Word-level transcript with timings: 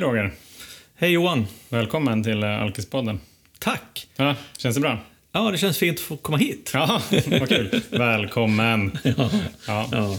Hej 0.00 0.08
Roger. 0.08 0.32
Hej 0.94 1.10
Johan. 1.10 1.46
Välkommen 1.68 2.24
till 2.24 2.42
eh, 2.42 2.62
Alkispodden. 2.62 3.20
Tack. 3.58 4.08
Ja, 4.16 4.36
känns 4.58 4.74
det 4.74 4.80
bra? 4.80 4.98
Ja, 5.32 5.50
det 5.50 5.58
känns 5.58 5.78
fint 5.78 5.98
att 5.98 6.04
få 6.04 6.16
komma 6.16 6.38
hit. 6.38 6.70
Ja, 6.74 7.02
vad 7.26 7.48
kul. 7.48 7.80
Välkommen. 7.90 8.98
Ja. 9.04 9.30
Ja. 9.66 9.88
ja. 9.92 10.18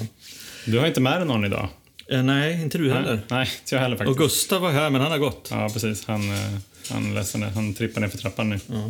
Du 0.66 0.80
har 0.80 0.88
inte 0.88 1.02
med 1.02 1.20
dig 1.20 1.28
någon 1.28 1.46
idag? 1.46 1.70
Eh, 2.10 2.24
nej, 2.24 2.62
inte 2.62 2.78
du 2.78 2.94
heller. 2.94 3.20
Nej, 3.28 3.50
inte 3.60 3.76
jag 3.76 3.82
heller 3.82 3.98
faktiskt. 3.98 4.20
Och 4.20 4.24
Gustav 4.24 4.62
var 4.62 4.72
här, 4.72 4.90
men 4.90 5.02
han 5.02 5.12
har 5.12 5.18
gått. 5.18 5.48
Ja, 5.52 5.70
precis. 5.74 6.06
Han, 6.06 6.32
eh, 6.32 6.58
han, 6.90 7.16
ledsen, 7.16 7.44
han 7.44 7.74
trippar 7.74 8.02
ner 8.02 8.08
för 8.08 8.18
trappan 8.18 8.50
nu. 8.50 8.60
Ja. 8.68 8.90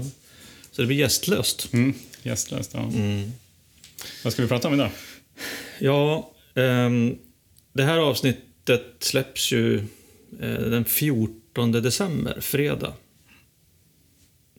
Så 0.71 0.81
det 0.81 0.85
blir 0.88 0.97
gästlöst. 0.97 1.73
Mm, 1.73 1.94
gästlöst, 2.23 2.71
ja. 2.73 2.80
Mm. 2.80 3.31
Vad 4.23 4.33
ska 4.33 4.41
vi 4.41 4.47
prata 4.47 4.67
om 4.67 4.73
idag? 4.73 4.89
Ja, 5.80 6.31
ehm, 6.55 7.17
det 7.73 7.83
här 7.83 7.97
avsnittet 7.97 8.95
släpps 8.99 9.52
ju 9.52 9.88
den 10.40 10.85
14 10.85 11.71
december, 11.71 12.41
fredag. 12.41 12.94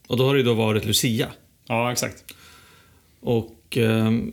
Och 0.07 0.17
då 0.17 0.27
har 0.27 0.35
det 0.35 0.39
ju 0.41 0.45
då 0.47 0.55
varit 0.55 0.85
Lucia. 0.85 1.33
Ja, 1.69 1.93
exakt. 1.93 2.25
Och 3.21 3.77
ehm, 3.77 4.33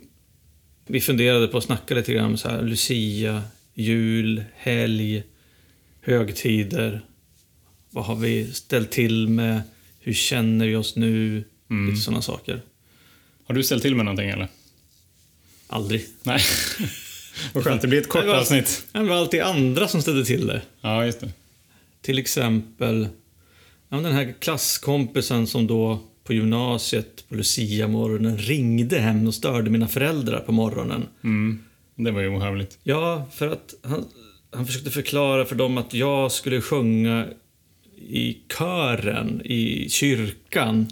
vi 0.88 1.02
funderade 1.02 1.48
på 1.48 1.58
att 1.58 1.64
snacka 1.64 1.96
lite 1.96 2.14
grann 2.14 2.26
om 2.26 2.38
så 2.38 2.50
här, 2.50 2.62
Lucia, 2.62 3.44
jul, 3.74 4.44
helg, 4.56 5.24
högtider. 6.02 7.02
Vad 7.90 8.06
har 8.06 8.16
vi 8.16 8.54
ställt 8.54 8.92
till 8.92 9.28
med? 9.28 9.62
Hur 10.00 10.14
känner 10.14 10.68
vi 10.68 10.76
oss 10.76 10.96
nu? 10.96 11.44
Mm. 11.70 11.90
Lite 11.90 12.02
sådana 12.02 12.22
saker. 12.22 12.62
Har 13.48 13.56
du 13.56 13.64
ställt 13.64 13.82
till 13.82 13.96
med 13.96 14.06
någonting 14.06 14.30
eller? 14.30 14.48
Aldrig. 15.68 16.06
Nej. 16.24 16.42
Vad 17.54 17.64
skönt, 17.64 17.82
det 17.82 17.88
blir 17.88 18.00
ett 18.02 18.10
kort 18.10 18.22
Det 18.22 18.28
var- 18.28 18.36
avsnitt. 18.40 18.86
Det 18.92 19.00
var 19.00 19.16
alltid 19.16 19.42
andra 19.42 19.88
som 19.88 20.02
ställde 20.02 20.26
till 20.26 20.48
det. 20.48 20.62
Ja, 20.82 21.06
just 21.06 21.20
det. 21.20 21.30
Till 22.02 22.20
exempel 22.20 23.08
ja, 23.90 23.98
den 23.98 24.14
här 24.14 24.34
klasskompisen 24.40 25.48
som 25.48 25.68
då 25.68 26.00
på 26.24 26.34
gymnasiet 26.34 27.30
på 27.30 27.36
Lucia-morgonen 27.36 28.38
ringde 28.38 29.00
hem 29.00 29.28
och 29.28 29.34
störde 29.34 29.70
mina 29.70 29.88
föräldrar 29.88 30.40
på 30.40 30.52
morgonen. 30.52 31.08
Mm. 31.24 31.60
Det 31.96 32.12
var 32.12 32.22
ju 32.22 32.28
ohövligt. 32.28 32.80
Ja, 32.84 33.30
för 33.32 33.48
att 33.48 33.74
han, 33.84 34.06
han 34.52 34.66
försökte 34.66 34.92
förklara 34.92 35.46
för 35.46 35.56
dem 35.56 35.78
att 35.78 35.94
jag 35.94 36.32
skulle 36.32 36.62
sjunga 36.62 37.26
i 37.96 38.38
kören 38.58 39.42
i 39.46 39.90
kyrkan. 39.90 40.88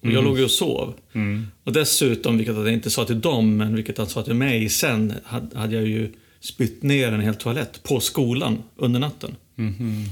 Och 0.00 0.10
jag 0.10 0.24
låg 0.24 0.38
ju 0.38 0.44
och 0.44 0.50
sov. 0.50 0.94
Mm. 1.12 1.46
Och 1.64 1.72
dessutom, 1.72 2.36
vilket 2.36 2.56
jag 2.56 2.72
inte 2.72 2.90
sa 2.90 3.04
till 3.04 3.20
dem, 3.20 3.56
men 3.56 3.74
vilket 3.74 3.98
han 3.98 4.06
sa 4.06 4.22
till 4.22 4.34
mig 4.34 4.68
sen, 4.68 5.14
hade, 5.24 5.74
jag 5.74 5.86
ju 5.86 6.12
spytt 6.40 6.82
ner 6.82 7.12
en 7.12 7.20
hel 7.20 7.34
toalett 7.34 7.82
på 7.82 8.00
skolan 8.00 8.62
under 8.76 9.00
natten. 9.00 9.36
Mhm. 9.54 10.04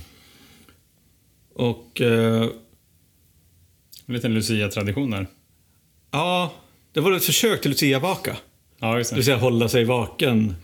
Och 1.59 2.01
eh, 2.01 2.43
En 4.07 4.15
liten 4.15 4.35
Lucia-tradition 4.35 5.11
där. 5.11 5.27
ja, 6.11 6.53
det 6.93 7.01
var 7.01 7.13
ett 7.13 7.25
försök 7.25 7.61
till 7.61 7.71
Lucia-vaka. 7.71 8.37
Ja, 8.81 8.99
just 8.99 9.11
Det 9.11 9.17
vill 9.17 9.25
säga 9.25 9.37
hålla 9.37 9.69
sig 9.69 9.85
vaken 9.85 10.55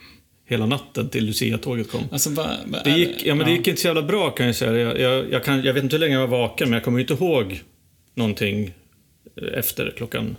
hela 0.46 0.66
natten 0.66 1.08
till 1.08 1.24
Lucia-tåget 1.24 1.90
kom. 1.90 2.00
Alltså, 2.12 2.30
vad, 2.30 2.56
vad 2.66 2.84
Det 2.84 2.90
gick, 2.90 3.26
ja, 3.26 3.34
men 3.34 3.46
det 3.46 3.52
gick 3.52 3.68
inte 3.68 3.80
så 3.80 3.86
jävla 3.86 4.02
bra 4.02 4.30
kan 4.30 4.46
jag 4.46 4.56
säga. 4.56 4.72
Jag, 4.78 5.00
jag, 5.00 5.32
jag, 5.32 5.44
kan, 5.44 5.62
jag 5.62 5.74
vet 5.74 5.84
inte 5.84 5.96
hur 5.96 6.00
länge 6.00 6.14
jag 6.14 6.26
var 6.26 6.38
vaken, 6.38 6.68
men 6.68 6.74
jag 6.74 6.84
kommer 6.84 7.00
inte 7.00 7.14
ihåg 7.14 7.62
någonting 8.14 8.74
eh, 9.42 9.58
efter 9.58 9.94
klockan 9.96 10.36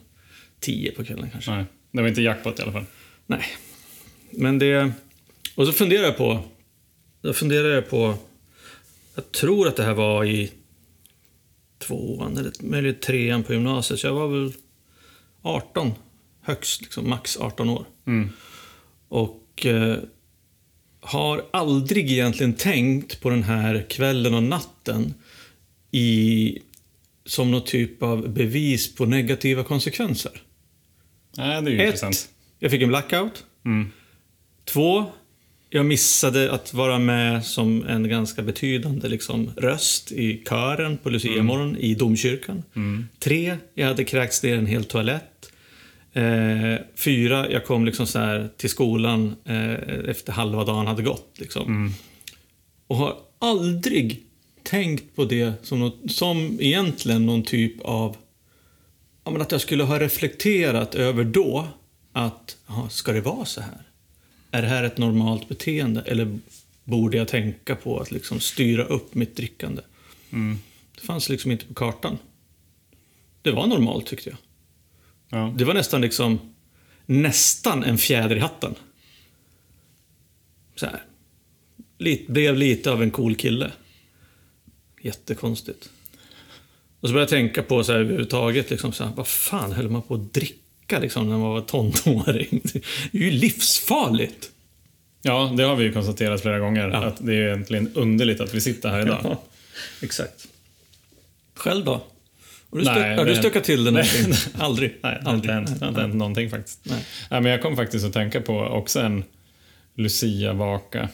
tio 0.59 0.91
på 0.91 1.03
kvällen 1.05 1.29
kanske. 1.31 1.51
Nej, 1.51 1.65
det 1.91 2.01
var 2.01 2.09
inte 2.09 2.21
jackpot 2.21 2.59
i 2.59 2.61
alla 2.61 2.71
fall. 2.71 2.85
Nej. 3.27 3.43
Men 4.31 4.59
det... 4.59 4.91
Och 5.55 5.67
så 5.67 5.73
funderar 5.73 6.03
jag 6.03 6.17
på... 6.17 6.39
Då 7.21 7.33
funderar 7.33 7.69
jag 7.69 7.89
på... 7.89 8.15
Jag 9.15 9.31
tror 9.31 9.67
att 9.67 9.75
det 9.75 9.83
här 9.83 9.93
var 9.93 10.25
i 10.25 10.51
tvåan 11.77 12.37
eller 12.37 12.51
möjligen 12.59 12.99
trean 12.99 13.43
på 13.43 13.53
gymnasiet. 13.53 13.99
Så 13.99 14.07
jag 14.07 14.13
var 14.13 14.27
väl 14.27 14.53
18 15.41 15.91
högst, 16.41 16.81
liksom, 16.81 17.09
max 17.09 17.37
18 17.37 17.69
år. 17.69 17.85
Mm. 18.07 18.29
Och 19.07 19.65
eh, 19.65 19.97
har 20.99 21.45
aldrig 21.53 22.11
egentligen 22.11 22.53
tänkt 22.53 23.21
på 23.21 23.29
den 23.29 23.43
här 23.43 23.85
kvällen 23.89 24.33
och 24.33 24.43
natten 24.43 25.13
i, 25.91 26.59
som 27.25 27.51
någon 27.51 27.63
typ 27.63 28.03
av 28.03 28.29
bevis 28.29 28.95
på 28.95 29.05
negativa 29.05 29.63
konsekvenser. 29.63 30.41
Nej, 31.37 31.61
det 31.61 31.71
är 31.71 31.73
ju 31.73 31.85
intressant. 31.85 32.15
Ett, 32.15 32.29
jag 32.59 32.71
fick 32.71 32.81
en 32.81 32.87
blackout. 32.87 33.45
Mm. 33.65 33.91
Två, 34.65 35.05
jag 35.75 35.85
missade 35.85 36.51
att 36.51 36.73
vara 36.73 36.99
med 36.99 37.45
som 37.45 37.85
en 37.85 38.09
ganska 38.09 38.41
betydande 38.41 39.07
liksom, 39.07 39.51
röst 39.57 40.11
i 40.11 40.43
kören 40.49 40.97
på 40.97 41.09
Lucia-morgon 41.09 41.77
i 41.77 41.95
domkyrkan. 41.95 42.63
Mm. 42.75 43.07
Tre, 43.19 43.57
jag 43.73 43.87
hade 43.87 44.03
kräkts 44.03 44.43
ner 44.43 44.57
en 44.57 44.65
hel 44.65 44.85
toalett. 44.85 45.51
Eh, 46.13 46.75
fyra, 46.95 47.51
jag 47.51 47.65
kom 47.65 47.85
liksom 47.85 48.07
så 48.07 48.19
här 48.19 48.49
till 48.57 48.69
skolan 48.69 49.35
eh, 49.45 50.09
efter 50.09 50.33
halva 50.33 50.63
dagen 50.63 50.87
hade 50.87 51.03
gått. 51.03 51.35
Liksom. 51.37 51.67
Mm. 51.67 51.91
Och 52.87 52.95
har 52.95 53.15
aldrig 53.39 54.23
tänkt 54.63 55.15
på 55.15 55.25
det 55.25 55.53
som, 55.63 55.79
något, 55.79 56.11
som 56.11 56.57
egentligen 56.61 57.25
någon 57.25 57.43
typ 57.43 57.81
av... 57.81 58.17
Ja, 59.23 59.31
men 59.31 59.41
att 59.41 59.51
jag 59.51 59.61
skulle 59.61 59.83
ha 59.83 59.99
reflekterat 59.99 60.95
över 60.95 61.23
då 61.23 61.67
att, 62.13 62.57
aha, 62.67 62.89
ska 62.89 63.11
det 63.11 63.21
vara 63.21 63.45
så 63.45 63.61
här? 63.61 63.84
Är 64.55 64.61
det 64.61 64.67
här 64.67 64.83
ett 64.83 64.97
normalt 64.97 65.49
beteende? 65.49 66.01
Eller 66.01 66.39
borde 66.83 67.17
jag 67.17 67.27
tänka 67.27 67.75
på 67.75 67.99
att 67.99 68.11
liksom 68.11 68.39
styra 68.39 68.83
upp 68.83 69.15
mitt 69.15 69.35
drickande? 69.35 69.81
Mm. 70.31 70.57
Det 70.95 71.01
fanns 71.01 71.29
liksom 71.29 71.51
inte 71.51 71.65
på 71.65 71.73
kartan. 71.73 72.17
Det 73.41 73.51
var 73.51 73.67
normalt 73.67 74.07
tyckte 74.07 74.29
jag. 74.29 74.37
Ja. 75.29 75.53
Det 75.57 75.65
var 75.65 75.73
nästan 75.73 76.01
liksom 76.01 76.53
nästan 77.05 77.83
en 77.83 77.97
fjäder 77.97 78.35
i 78.35 78.39
hatten. 78.39 78.75
Så 80.75 80.85
här. 80.85 81.03
Lite, 81.97 82.31
blev 82.31 82.57
lite 82.57 82.91
av 82.91 83.03
en 83.03 83.11
cool 83.11 83.35
kille. 83.35 83.71
Jättekonstigt. 85.01 85.89
Och 86.99 87.09
så 87.09 87.13
började 87.13 87.35
jag 87.35 87.41
tänka 87.41 87.63
på 87.63 87.83
så 87.83 87.91
här 87.91 87.99
överhuvudtaget, 87.99 88.69
liksom 88.69 88.93
så 88.93 89.03
här, 89.03 89.11
vad 89.15 89.27
fan 89.27 89.71
höll 89.71 89.89
man 89.89 90.01
på 90.01 90.13
att 90.13 90.33
dricka 90.33 90.64
liksom, 90.91 91.29
när 91.29 91.37
man 91.37 91.49
var 91.49 91.61
tonåring? 91.61 92.61
Det 93.11 93.17
är 93.17 93.21
ju 93.23 93.31
livsfarligt. 93.31 94.49
ja, 95.21 95.53
det 95.57 95.63
har 95.63 95.75
vi 95.75 95.83
ju 95.83 95.93
konstaterat 95.93 96.41
flera 96.41 96.59
gånger. 96.59 96.89
Ja. 96.89 97.03
Att 97.05 97.25
det 97.25 97.33
är 97.35 97.47
egentligen 97.47 97.91
underligt 97.95 98.41
att 98.41 98.53
vi 98.53 98.61
sitter 98.61 98.89
här 98.89 99.01
idag. 99.01 99.19
Ja, 99.23 99.41
exakt. 100.01 100.47
Själv 101.55 101.85
då? 101.85 101.91
Har 102.71 102.79
du, 102.79 102.85
Nej, 102.85 103.15
har 103.17 103.25
du 103.25 103.35
stökat 103.35 103.63
till 103.63 103.83
det 103.83 103.91
Nej. 103.91 104.09
någonting? 104.21 104.51
Aldrig? 104.57 104.97
Nej, 105.01 105.17
det 105.23 105.29
har 105.29 105.35
inte 105.35 105.51
hänt, 105.51 105.79
det 105.79 105.85
har 105.85 105.89
inte 105.89 106.01
hänt 106.01 106.15
någonting 106.15 106.49
faktiskt. 106.49 106.79
Nej. 106.83 107.05
Nej, 107.31 107.41
men 107.41 107.51
jag 107.51 107.61
kom 107.61 107.75
faktiskt 107.75 108.05
att 108.05 108.13
tänka 108.13 108.41
på 108.41 108.59
också 108.59 108.99
en 108.99 109.23
Lucia-vaka. 109.95 111.09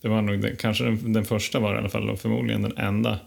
Det 0.00 0.08
var 0.08 0.22
nog 0.22 0.40
den, 0.42 0.56
kanske 0.56 0.84
den, 0.84 1.12
den 1.12 1.24
första 1.24 1.58
var 1.58 1.74
i 1.74 1.78
alla 1.78 1.88
fall 1.88 2.10
och 2.10 2.20
förmodligen 2.20 2.62
den 2.62 2.76
enda. 2.78 3.18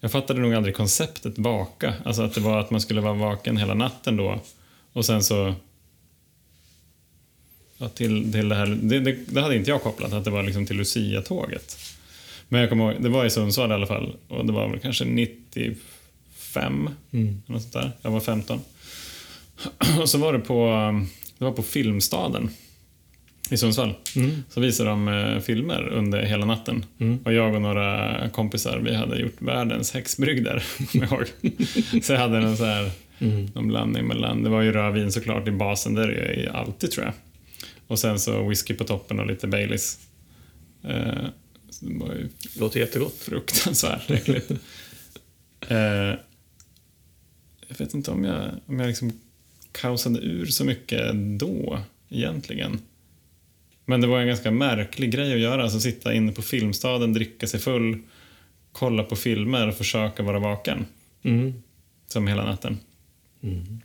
Jag 0.00 0.12
fattade 0.12 0.40
nog 0.40 0.54
aldrig 0.54 0.76
konceptet 0.76 1.38
vaka. 1.38 1.94
Alltså 2.04 2.22
att 2.22 2.34
det 2.34 2.40
var 2.40 2.60
att 2.60 2.70
man 2.70 2.80
skulle 2.80 3.00
vara 3.00 3.12
vaken 3.14 3.56
hela 3.56 3.74
natten 3.74 4.16
då. 4.16 4.40
Och 4.96 5.04
sen 5.04 5.22
så... 5.22 5.54
Ja, 7.78 7.88
till, 7.88 8.32
till 8.32 8.48
det 8.48 8.54
här... 8.54 8.66
Det, 8.66 9.00
det, 9.00 9.16
det 9.26 9.40
hade 9.40 9.56
inte 9.56 9.70
jag 9.70 9.82
kopplat, 9.82 10.12
att 10.12 10.24
det 10.24 10.30
var 10.30 10.42
liksom 10.42 10.66
till 10.66 10.76
Lucia-tåget. 10.76 11.78
Men 12.48 12.60
jag 12.60 12.70
kommer 12.70 12.92
ihåg, 12.92 13.02
det 13.02 13.08
var 13.08 13.24
i 13.24 13.30
Sundsvall 13.30 13.70
i 13.70 13.74
alla 13.74 13.86
fall. 13.86 14.16
Och 14.28 14.46
det 14.46 14.52
var 14.52 14.68
väl 14.68 14.78
kanske 14.80 15.04
95 15.04 16.90
Mm. 17.10 17.42
något 17.46 17.62
sånt 17.62 17.72
där. 17.72 17.92
Jag 18.02 18.10
var 18.10 18.20
15. 18.20 18.60
Och 20.00 20.08
så 20.08 20.18
var 20.18 20.32
det 20.32 20.38
på, 20.38 20.66
det 21.38 21.44
var 21.44 21.52
på 21.52 21.62
Filmstaden 21.62 22.50
i 23.50 23.56
Sundsvall. 23.56 23.94
Mm. 24.16 24.42
Så 24.50 24.60
visade 24.60 24.90
de 24.90 25.08
eh, 25.08 25.40
filmer 25.40 25.88
under 25.88 26.22
hela 26.22 26.46
natten. 26.46 26.84
Mm. 26.98 27.18
Och 27.24 27.32
jag 27.32 27.54
och 27.54 27.62
några 27.62 28.16
kompisar, 28.30 28.78
vi 28.78 28.94
hade 28.94 29.18
gjort 29.18 29.36
världens 29.42 29.94
häxbrygd 29.94 30.44
där, 30.44 30.64
kommer 30.92 31.08
jag. 31.10 31.52
Så 32.04 32.12
jag 32.12 32.20
hade 32.20 32.38
en 32.38 32.56
så 32.56 32.64
här, 32.64 32.90
Mm. 33.18 33.46
någon 33.54 33.68
blandning 33.68 34.06
mellan, 34.06 34.42
det 34.42 34.48
var 34.48 34.62
ju 34.62 34.72
rödvin 34.72 35.12
såklart 35.12 35.48
i 35.48 35.50
basen, 35.50 35.94
där 35.94 36.08
är 36.08 36.28
det 36.34 36.40
ju 36.42 36.48
alltid 36.48 36.90
tror 36.90 37.04
jag. 37.04 37.14
Och 37.86 37.98
sen 37.98 38.20
så 38.20 38.48
whisky 38.48 38.74
på 38.74 38.84
toppen 38.84 39.20
och 39.20 39.26
lite 39.26 39.46
Baileys. 39.46 40.00
Eh, 40.84 41.24
så 41.70 41.86
det 41.86 41.98
var 41.98 42.14
ju 42.14 42.28
Låter 42.60 42.80
jättegott. 42.80 43.14
fruktansvärt 43.14 44.10
äckligt. 44.10 44.50
eh, 45.68 45.76
jag 47.68 47.78
vet 47.78 47.94
inte 47.94 48.10
om 48.10 48.24
jag, 48.24 48.50
om 48.66 48.80
jag 48.80 48.86
liksom 48.88 49.12
kaosade 49.72 50.18
ur 50.20 50.46
så 50.46 50.64
mycket 50.64 51.10
då, 51.40 51.78
egentligen. 52.08 52.78
Men 53.84 54.00
det 54.00 54.06
var 54.06 54.20
en 54.20 54.26
ganska 54.26 54.50
märklig 54.50 55.10
grej 55.10 55.32
att 55.34 55.40
göra, 55.40 55.62
alltså 55.62 55.80
sitta 55.80 56.14
inne 56.14 56.32
på 56.32 56.42
Filmstaden, 56.42 57.12
dricka 57.12 57.46
sig 57.46 57.60
full, 57.60 57.98
kolla 58.72 59.02
på 59.02 59.16
filmer 59.16 59.68
och 59.68 59.74
försöka 59.74 60.22
vara 60.22 60.38
vaken, 60.38 60.86
Mm. 61.22 61.62
som 62.08 62.26
hela 62.26 62.44
natten. 62.44 62.78
Mm. 63.42 63.80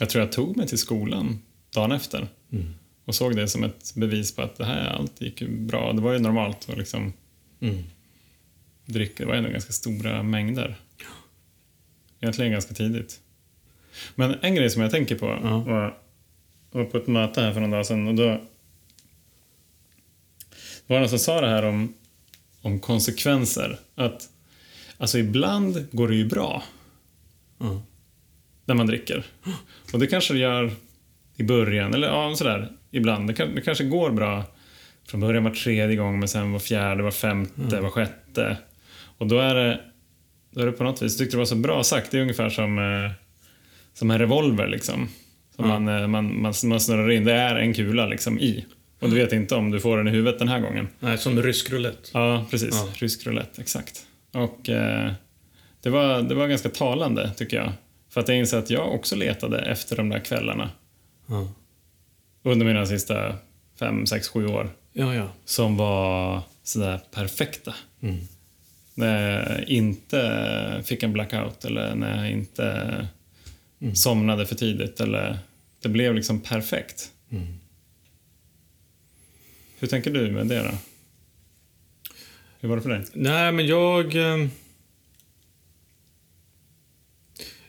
Jag 0.00 0.10
tror 0.10 0.24
jag 0.24 0.32
tog 0.32 0.56
mig 0.56 0.68
till 0.68 0.78
skolan 0.78 1.38
dagen 1.70 1.92
efter 1.92 2.28
Mm. 2.52 2.74
och 3.04 3.14
såg 3.14 3.36
det 3.36 3.48
som 3.48 3.64
ett 3.64 3.92
bevis 3.94 4.34
på 4.34 4.42
att 4.42 4.56
det 4.56 4.64
här 4.64 4.86
allt 4.86 5.20
gick 5.20 5.42
bra. 5.48 5.92
Det 5.92 6.00
var 6.00 6.12
ju 6.12 6.18
normalt. 6.18 6.68
Och 6.68 6.78
liksom, 6.78 7.12
Mm. 7.60 7.82
drycker. 8.86 9.24
Det 9.24 9.28
var 9.28 9.34
ändå 9.34 9.50
ganska 9.50 9.72
stora 9.72 10.22
mängder. 10.22 10.76
Egentligen 12.20 12.52
ganska 12.52 12.74
tidigt. 12.74 13.20
Men 14.14 14.34
en 14.42 14.54
grej 14.54 14.70
som 14.70 14.82
jag 14.82 14.90
tänker 14.90 15.18
på 15.18 15.26
Ja. 15.26 15.58
var, 15.60 15.98
var 16.70 16.84
på 16.84 16.96
ett 16.96 17.06
möte 17.06 17.40
här 17.40 17.52
för 17.52 17.60
någon 17.60 17.70
dag 17.70 17.86
sedan 17.86 18.08
och 18.08 18.14
då 18.14 18.40
det 20.86 20.92
var 20.94 21.00
någon 21.00 21.08
som 21.08 21.18
sa 21.18 21.40
det 21.40 21.48
här 21.48 21.62
om, 21.64 21.94
om 22.60 22.80
konsekvenser. 22.80 23.78
Att 23.94 24.28
alltså 24.98 25.18
ibland 25.18 25.86
går 25.92 26.08
det 26.08 26.14
ju 26.14 26.24
bra 26.28 26.62
Ja. 27.58 27.82
När 28.66 28.74
man 28.74 28.86
dricker. 28.86 29.22
Och 29.92 29.98
det 29.98 30.06
kanske 30.06 30.34
det 30.34 30.40
gör 30.40 30.70
i 31.36 31.42
början, 31.42 31.94
eller 31.94 32.08
ja, 32.08 32.34
sådär 32.36 32.68
ibland. 32.90 33.28
Det, 33.28 33.34
kan, 33.34 33.54
det 33.54 33.60
kanske 33.60 33.84
går 33.84 34.10
bra 34.10 34.44
från 35.08 35.20
början 35.20 35.44
var 35.44 35.50
tredje 35.50 35.96
gång, 35.96 36.18
men 36.18 36.28
sen 36.28 36.52
var 36.52 36.58
fjärde, 36.58 37.02
var 37.02 37.10
femte, 37.10 37.80
var 37.80 37.90
sjätte. 37.90 38.56
Och 39.18 39.26
då 39.26 39.38
är 39.38 39.54
det, 39.54 39.80
då 40.50 40.60
är 40.60 40.66
det 40.66 40.72
på 40.72 40.84
något 40.84 41.02
vis, 41.02 41.12
jag 41.12 41.18
tyckte 41.18 41.36
det 41.36 41.38
var 41.38 41.44
så 41.44 41.56
bra 41.56 41.84
sagt, 41.84 42.10
det 42.10 42.18
är 42.18 42.22
ungefär 42.22 42.50
som, 42.50 42.78
eh, 42.78 43.10
som 43.94 44.10
en 44.10 44.18
revolver 44.18 44.68
liksom. 44.68 45.08
Som 45.56 45.70
Ja. 45.70 45.78
man, 45.78 46.00
eh, 46.00 46.06
man, 46.06 46.40
man, 46.42 46.54
man 46.64 46.80
snurrar 46.80 47.10
in, 47.10 47.24
det 47.24 47.32
är 47.32 47.56
en 47.56 47.74
kula 47.74 48.06
liksom 48.06 48.38
i. 48.38 48.64
Och 49.00 49.10
du 49.10 49.16
vet 49.16 49.32
inte 49.32 49.54
om 49.54 49.70
du 49.70 49.80
får 49.80 49.96
den 49.96 50.08
i 50.08 50.10
huvudet 50.10 50.38
den 50.38 50.48
här 50.48 50.60
gången. 50.60 50.88
Nej, 51.00 51.18
som 51.18 51.42
rysk 51.42 51.70
roulette. 51.72 52.10
Ja, 52.12 52.46
precis. 52.50 52.74
Ja. 52.74 52.88
Rysk 52.94 53.26
roulette, 53.26 53.60
exakt. 53.60 54.06
Och 54.32 54.68
eh, 54.68 55.12
det, 55.82 55.90
var, 55.90 56.22
det 56.22 56.34
var 56.34 56.48
ganska 56.48 56.68
talande, 56.68 57.30
tycker 57.36 57.56
jag. 57.56 57.72
För 58.16 58.20
att 58.20 58.28
jag 58.28 58.38
inser 58.38 58.58
att 58.58 58.70
jag 58.70 58.94
också 58.94 59.16
letade 59.16 59.58
efter 59.60 59.96
de 59.96 60.08
där 60.08 60.18
kvällarna 60.18 60.70
Ja. 61.26 61.48
under 62.42 62.66
mina 62.66 62.86
sista 62.86 63.36
fem, 63.78 64.06
sex, 64.06 64.28
sju 64.28 64.46
år 64.46 64.70
Ja, 64.92 65.14
ja. 65.14 65.28
som 65.44 65.76
var 65.76 66.42
sådär 66.62 67.00
perfekta. 67.10 67.74
Mm. 68.00 68.16
När 68.94 69.50
jag 69.58 69.68
inte 69.68 70.82
fick 70.86 71.02
en 71.02 71.12
blackout 71.12 71.64
eller 71.64 71.94
när 71.94 72.16
jag 72.24 72.30
inte 72.32 73.08
Mm. 73.80 73.94
somnade 73.94 74.46
för 74.46 74.54
tidigt. 74.54 75.00
Eller, 75.00 75.38
det 75.82 75.88
blev 75.88 76.14
liksom 76.14 76.40
perfekt. 76.40 77.10
Mm. 77.30 77.46
Hur 79.78 79.88
tänker 79.88 80.10
du 80.10 80.30
med 80.30 80.46
det 80.46 80.62
då? 80.62 80.70
Hur 82.60 82.68
var 82.68 82.76
det 82.76 82.82
för 82.82 82.90
dig? 82.90 83.04
Nej, 83.12 83.52
men 83.52 83.66
jag... 83.66 84.14
eh, 84.16 84.48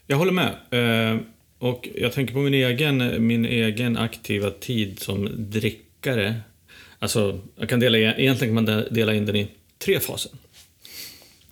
Jag 0.07 0.17
håller 0.17 0.31
med. 0.31 0.55
Eh, 0.71 1.19
Och 1.59 1.89
jag 1.95 2.13
tänker 2.13 2.33
på 2.33 2.39
min 2.39 2.53
egen, 2.53 3.27
min 3.27 3.45
egen 3.45 3.97
aktiva 3.97 4.51
tid 4.51 4.99
som 4.99 5.29
drickare. 5.37 6.35
Alltså, 6.99 7.39
jag 7.55 7.69
kan 7.69 7.79
dela, 7.79 7.97
egentligen 7.97 8.55
kan 8.55 8.65
man 8.65 8.83
dela 8.91 9.13
in 9.13 9.25
den 9.25 9.35
i 9.35 9.47
tre 9.79 9.99
faser. 9.99 10.31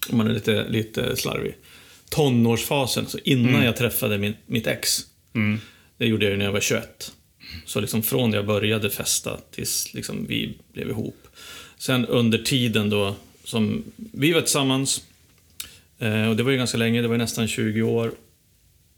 Om 0.09 0.17
man 0.17 0.27
är 0.27 0.33
lite, 0.33 0.65
lite 0.69 1.15
slarvig. 1.15 1.55
Tonårsfasen, 2.09 3.05
så 3.07 3.17
innan 3.23 3.65
jag 3.65 3.75
träffade 3.75 4.17
min, 4.17 4.33
mitt 4.45 4.67
ex. 4.67 4.99
Mm. 5.33 5.59
Det 5.97 6.05
gjorde 6.07 6.25
jag 6.25 6.31
ju 6.31 6.37
när 6.37 6.45
jag 6.45 6.51
var 6.51 6.59
21. 6.59 7.11
Så 7.65 7.79
liksom 7.79 8.03
från 8.03 8.31
det 8.31 8.37
jag 8.37 8.45
började 8.45 8.89
festa 8.89 9.39
tills 9.51 9.93
liksom 9.93 10.25
vi 10.27 10.57
blev 10.73 10.89
ihop. 10.89 11.27
Sen 11.77 12.05
under 12.05 12.37
tiden 12.37 12.89
då 12.89 13.15
som 13.43 13.83
vi 13.95 14.33
var 14.33 14.41
tillsammans, 14.41 15.03
eh, 15.99 16.29
och 16.29 16.35
det 16.35 16.43
var 16.43 16.51
ju 16.51 16.57
ganska 16.57 16.77
länge, 16.77 17.01
det 17.01 17.07
var 17.07 17.17
nästan 17.17 17.47
20 17.47 17.81
år. 17.81 18.11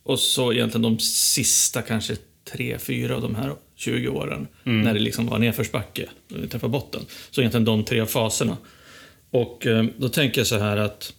Och 0.07 0.19
så 0.19 0.53
egentligen 0.53 0.81
de 0.81 0.99
sista 0.99 1.81
kanske 1.81 2.15
tre, 2.51 2.79
fyra 2.79 3.15
av 3.15 3.21
de 3.21 3.35
här 3.35 3.55
20 3.75 4.07
åren, 4.07 4.47
när 4.63 4.93
det 4.93 4.99
liksom 4.99 5.27
var 5.27 5.39
nedförsbacke, 5.39 6.09
när 6.27 6.39
vi 6.39 6.47
träffade 6.47 6.71
botten. 6.71 7.01
Så 7.31 7.41
egentligen 7.41 7.65
de 7.65 7.83
tre 7.83 8.05
faserna. 8.05 8.57
Och 9.31 9.67
eh, 9.67 9.85
då 9.97 10.09
tänker 10.09 10.39
jag 10.39 10.47
så 10.47 10.57
här 10.57 10.77
att 10.77 11.13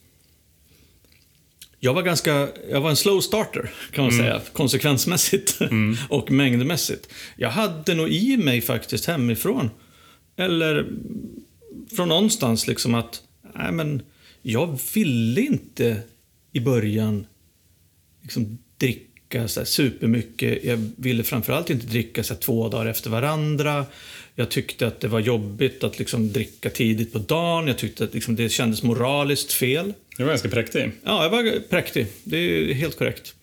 jag 1.80 1.94
var 1.94 2.02
ganska, 2.02 2.48
jag 2.70 2.80
var 2.80 2.90
en 2.90 2.96
slow 2.96 3.20
starter 3.20 3.70
kan 3.92 4.04
man 4.04 4.12
säga, 4.12 4.40
konsekvensmässigt 4.52 5.58
och 6.08 6.30
mängdmässigt. 6.30 7.08
Jag 7.36 7.50
hade 7.50 7.94
nog 7.94 8.08
i 8.08 8.36
mig 8.36 8.60
faktiskt 8.60 9.04
hemifrån, 9.04 9.70
eller 10.36 10.86
från 11.96 12.08
någonstans 12.08 12.66
liksom 12.66 12.94
att, 12.94 13.22
nej 13.54 13.72
men, 13.72 14.02
jag 14.42 14.78
ville 14.94 15.40
inte 15.40 16.02
i 16.52 16.60
början 16.60 17.26
liksom 18.22 18.58
dricka 18.78 19.48
så 19.48 19.60
här 19.60 19.64
supermycket. 19.64 20.64
Jag 20.64 20.90
ville 20.96 21.24
framförallt 21.24 21.70
inte 21.70 21.86
dricka 21.86 22.22
så 22.22 22.34
här 22.34 22.40
två 22.40 22.68
dagar 22.68 22.86
efter 22.86 23.10
varandra. 23.10 23.86
Jag 24.34 24.48
tyckte 24.48 24.86
att 24.86 25.00
det 25.00 25.08
var 25.08 25.20
jobbigt 25.20 25.84
att 25.84 25.98
liksom 25.98 26.32
dricka 26.32 26.70
tidigt 26.70 27.12
på 27.12 27.18
dagen. 27.18 27.66
Jag 27.66 27.78
tyckte 27.78 28.04
att 28.04 28.14
liksom 28.14 28.36
det 28.36 28.48
kändes 28.48 28.82
moraliskt 28.82 29.52
fel. 29.52 29.94
Du 30.16 30.24
var 30.24 30.30
ganska 30.30 30.48
präktig. 30.48 30.90
Ja, 31.04 31.22
jag 31.22 31.30
var 31.30 31.68
präktig. 31.68 32.06
Det 32.24 32.36
är 32.36 32.74
helt 32.74 32.98
korrekt. 32.98 33.34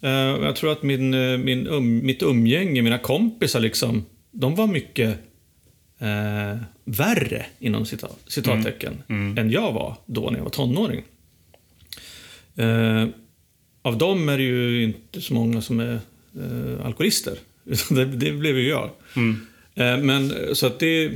Eh, 0.00 0.10
jag 0.10 0.56
tror 0.56 0.72
att 0.72 0.82
min, 0.82 1.14
eh, 1.14 1.38
min 1.38 1.66
um, 1.66 2.06
mitt 2.06 2.22
umgänge, 2.22 2.82
mina 2.82 2.98
kompisar, 2.98 3.60
liksom, 3.60 4.04
de 4.30 4.54
var 4.54 4.66
mycket 4.66 5.18
eh, 5.98 6.56
värre, 6.84 7.46
inom 7.58 7.86
cita, 7.86 8.08
citattecken, 8.26 9.02
än 9.08 9.50
jag 9.50 9.72
var 9.72 9.96
då 10.06 10.30
när 10.30 10.38
jag 10.38 10.44
var 10.44 10.50
tonåring. 10.50 11.02
Eh, 12.56 13.06
av 13.82 13.98
dem 13.98 14.28
är 14.28 14.38
det 14.38 14.44
ju 14.44 14.82
inte 14.82 15.20
så 15.20 15.34
många 15.34 15.62
som 15.62 15.80
är 15.80 16.00
eh, 16.36 16.86
alkoholister. 16.86 17.38
Det, 17.90 18.04
det 18.04 18.32
blev 18.32 18.58
ju 18.58 18.68
jag. 18.68 18.90
Eh, 19.74 19.98
men 19.98 20.34
så 20.52 20.66
att 20.66 20.78
det, 20.78 21.12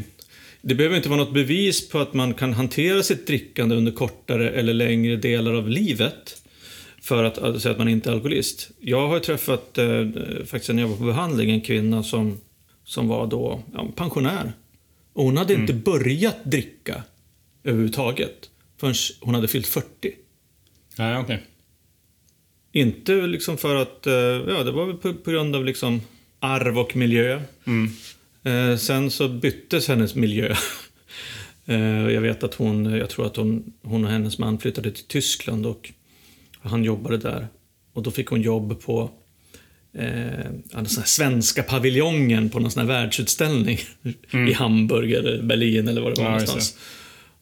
det 0.63 0.75
behöver 0.75 0.97
inte 0.97 1.09
vara 1.09 1.21
något 1.21 1.35
bevis 1.35 1.89
på 1.89 1.99
att 1.99 2.15
man 2.15 2.35
kan 2.35 2.53
hantera 2.53 3.03
sitt 3.03 3.27
drickande 3.27 3.77
under 3.77 3.93
kortare 3.93 4.51
eller 4.51 4.75
längre 4.75 5.17
delar 5.17 5.55
av 5.55 5.69
livet 5.69 6.43
för 7.03 7.25
att 7.25 7.39
alltså, 7.39 7.61
säga 7.61 7.73
att 7.73 7.79
man 7.79 7.89
inte 7.89 8.11
är 8.11 8.13
alkoholist. 8.13 8.71
Jag 8.81 9.09
har 9.09 9.19
träffat, 9.19 9.79
eh, 9.79 10.07
faktiskt 10.47 10.73
när 10.73 10.83
jag 10.83 10.89
var 10.89 10.97
på 10.97 11.05
behandling, 11.05 11.51
en 11.51 11.61
kvinna 11.61 12.03
som, 12.03 12.41
som 12.85 13.09
var 13.09 13.27
då 13.27 13.63
ja, 13.75 13.89
pensionär. 13.97 14.53
Och 15.13 15.25
hon 15.25 15.37
hade 15.37 15.55
inte 15.55 15.73
börjat 15.73 16.45
dricka 16.45 17.03
överhuvudtaget 17.65 18.51
förrän 18.81 18.95
hon 19.21 19.35
hade 19.35 19.49
fyllt 19.49 19.67
40. 19.67 19.87
Ja, 20.97 21.21
okej. 21.21 21.43
Inte 22.73 23.13
liksom 23.13 23.59
för 23.59 23.75
att, 23.75 24.07
eh, 24.07 24.15
ja 24.15 24.63
det 24.65 24.71
var 24.71 24.87
väl 24.87 24.97
på, 24.97 25.15
på 25.15 25.31
grund 25.31 25.57
av 25.57 25.65
liksom 25.65 26.01
arv 26.41 26.79
och 26.79 26.97
miljö. 26.97 27.41
Mm. 27.65 27.91
Eh, 28.45 28.77
sen 28.77 29.11
så 29.11 29.29
byttes 29.29 29.89
hennes 29.89 30.15
miljö. 30.15 30.55
eh, 31.67 32.11
jag 32.11 32.21
vet 32.21 32.43
att 32.43 32.55
hon, 32.55 32.85
jag 32.85 33.11
tror 33.11 33.27
att 33.27 33.37
hon, 33.37 33.73
hon 33.83 34.05
och 34.05 34.11
hennes 34.11 34.39
man 34.39 34.59
flyttade 34.59 34.91
till 34.91 35.05
Tyskland 35.05 35.67
och 35.67 35.93
han 36.61 36.85
jobbade 36.85 37.19
där. 37.19 37.49
Och 37.93 38.03
då 38.03 38.11
fick 38.11 38.29
hon 38.29 38.43
jobb 38.43 38.83
på 38.83 39.11
eh, 39.95 40.51
den 40.73 40.87
svenska 40.87 41.63
paviljongen 41.63 42.51
på 42.51 42.59
någon 42.59 42.71
sån 42.71 42.81
här 42.81 42.89
världsutställning 42.89 43.79
i 44.49 44.53
Hamburg 44.53 45.13
eller 45.13 45.43
Berlin 45.43 45.89
eller 45.89 46.01
vad 46.01 46.15
det 46.15 46.21
var 46.21 46.25
Ja, 46.25 46.31
någonstans. 46.31 46.77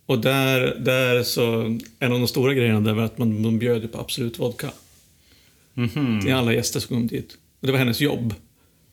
Och 0.06 0.18
där, 0.18 0.76
där 0.78 1.22
så, 1.22 1.78
en 1.98 2.12
av 2.12 2.18
de 2.18 2.28
stora 2.28 2.54
grejerna 2.54 2.80
där 2.80 2.92
var 2.92 3.02
att 3.02 3.18
man, 3.18 3.42
man 3.42 3.58
bjöd 3.58 3.92
på 3.92 3.98
Absolut 3.98 4.38
Vodka 4.38 4.70
Mhm. 5.80 6.20
till 6.20 6.32
alla 6.34 6.52
gäster 6.54 6.80
som 6.80 6.96
kom 6.96 7.06
dit. 7.06 7.38
Och 7.60 7.66
det 7.66 7.72
var 7.72 7.78
hennes 7.78 8.00
jobb. 8.00 8.34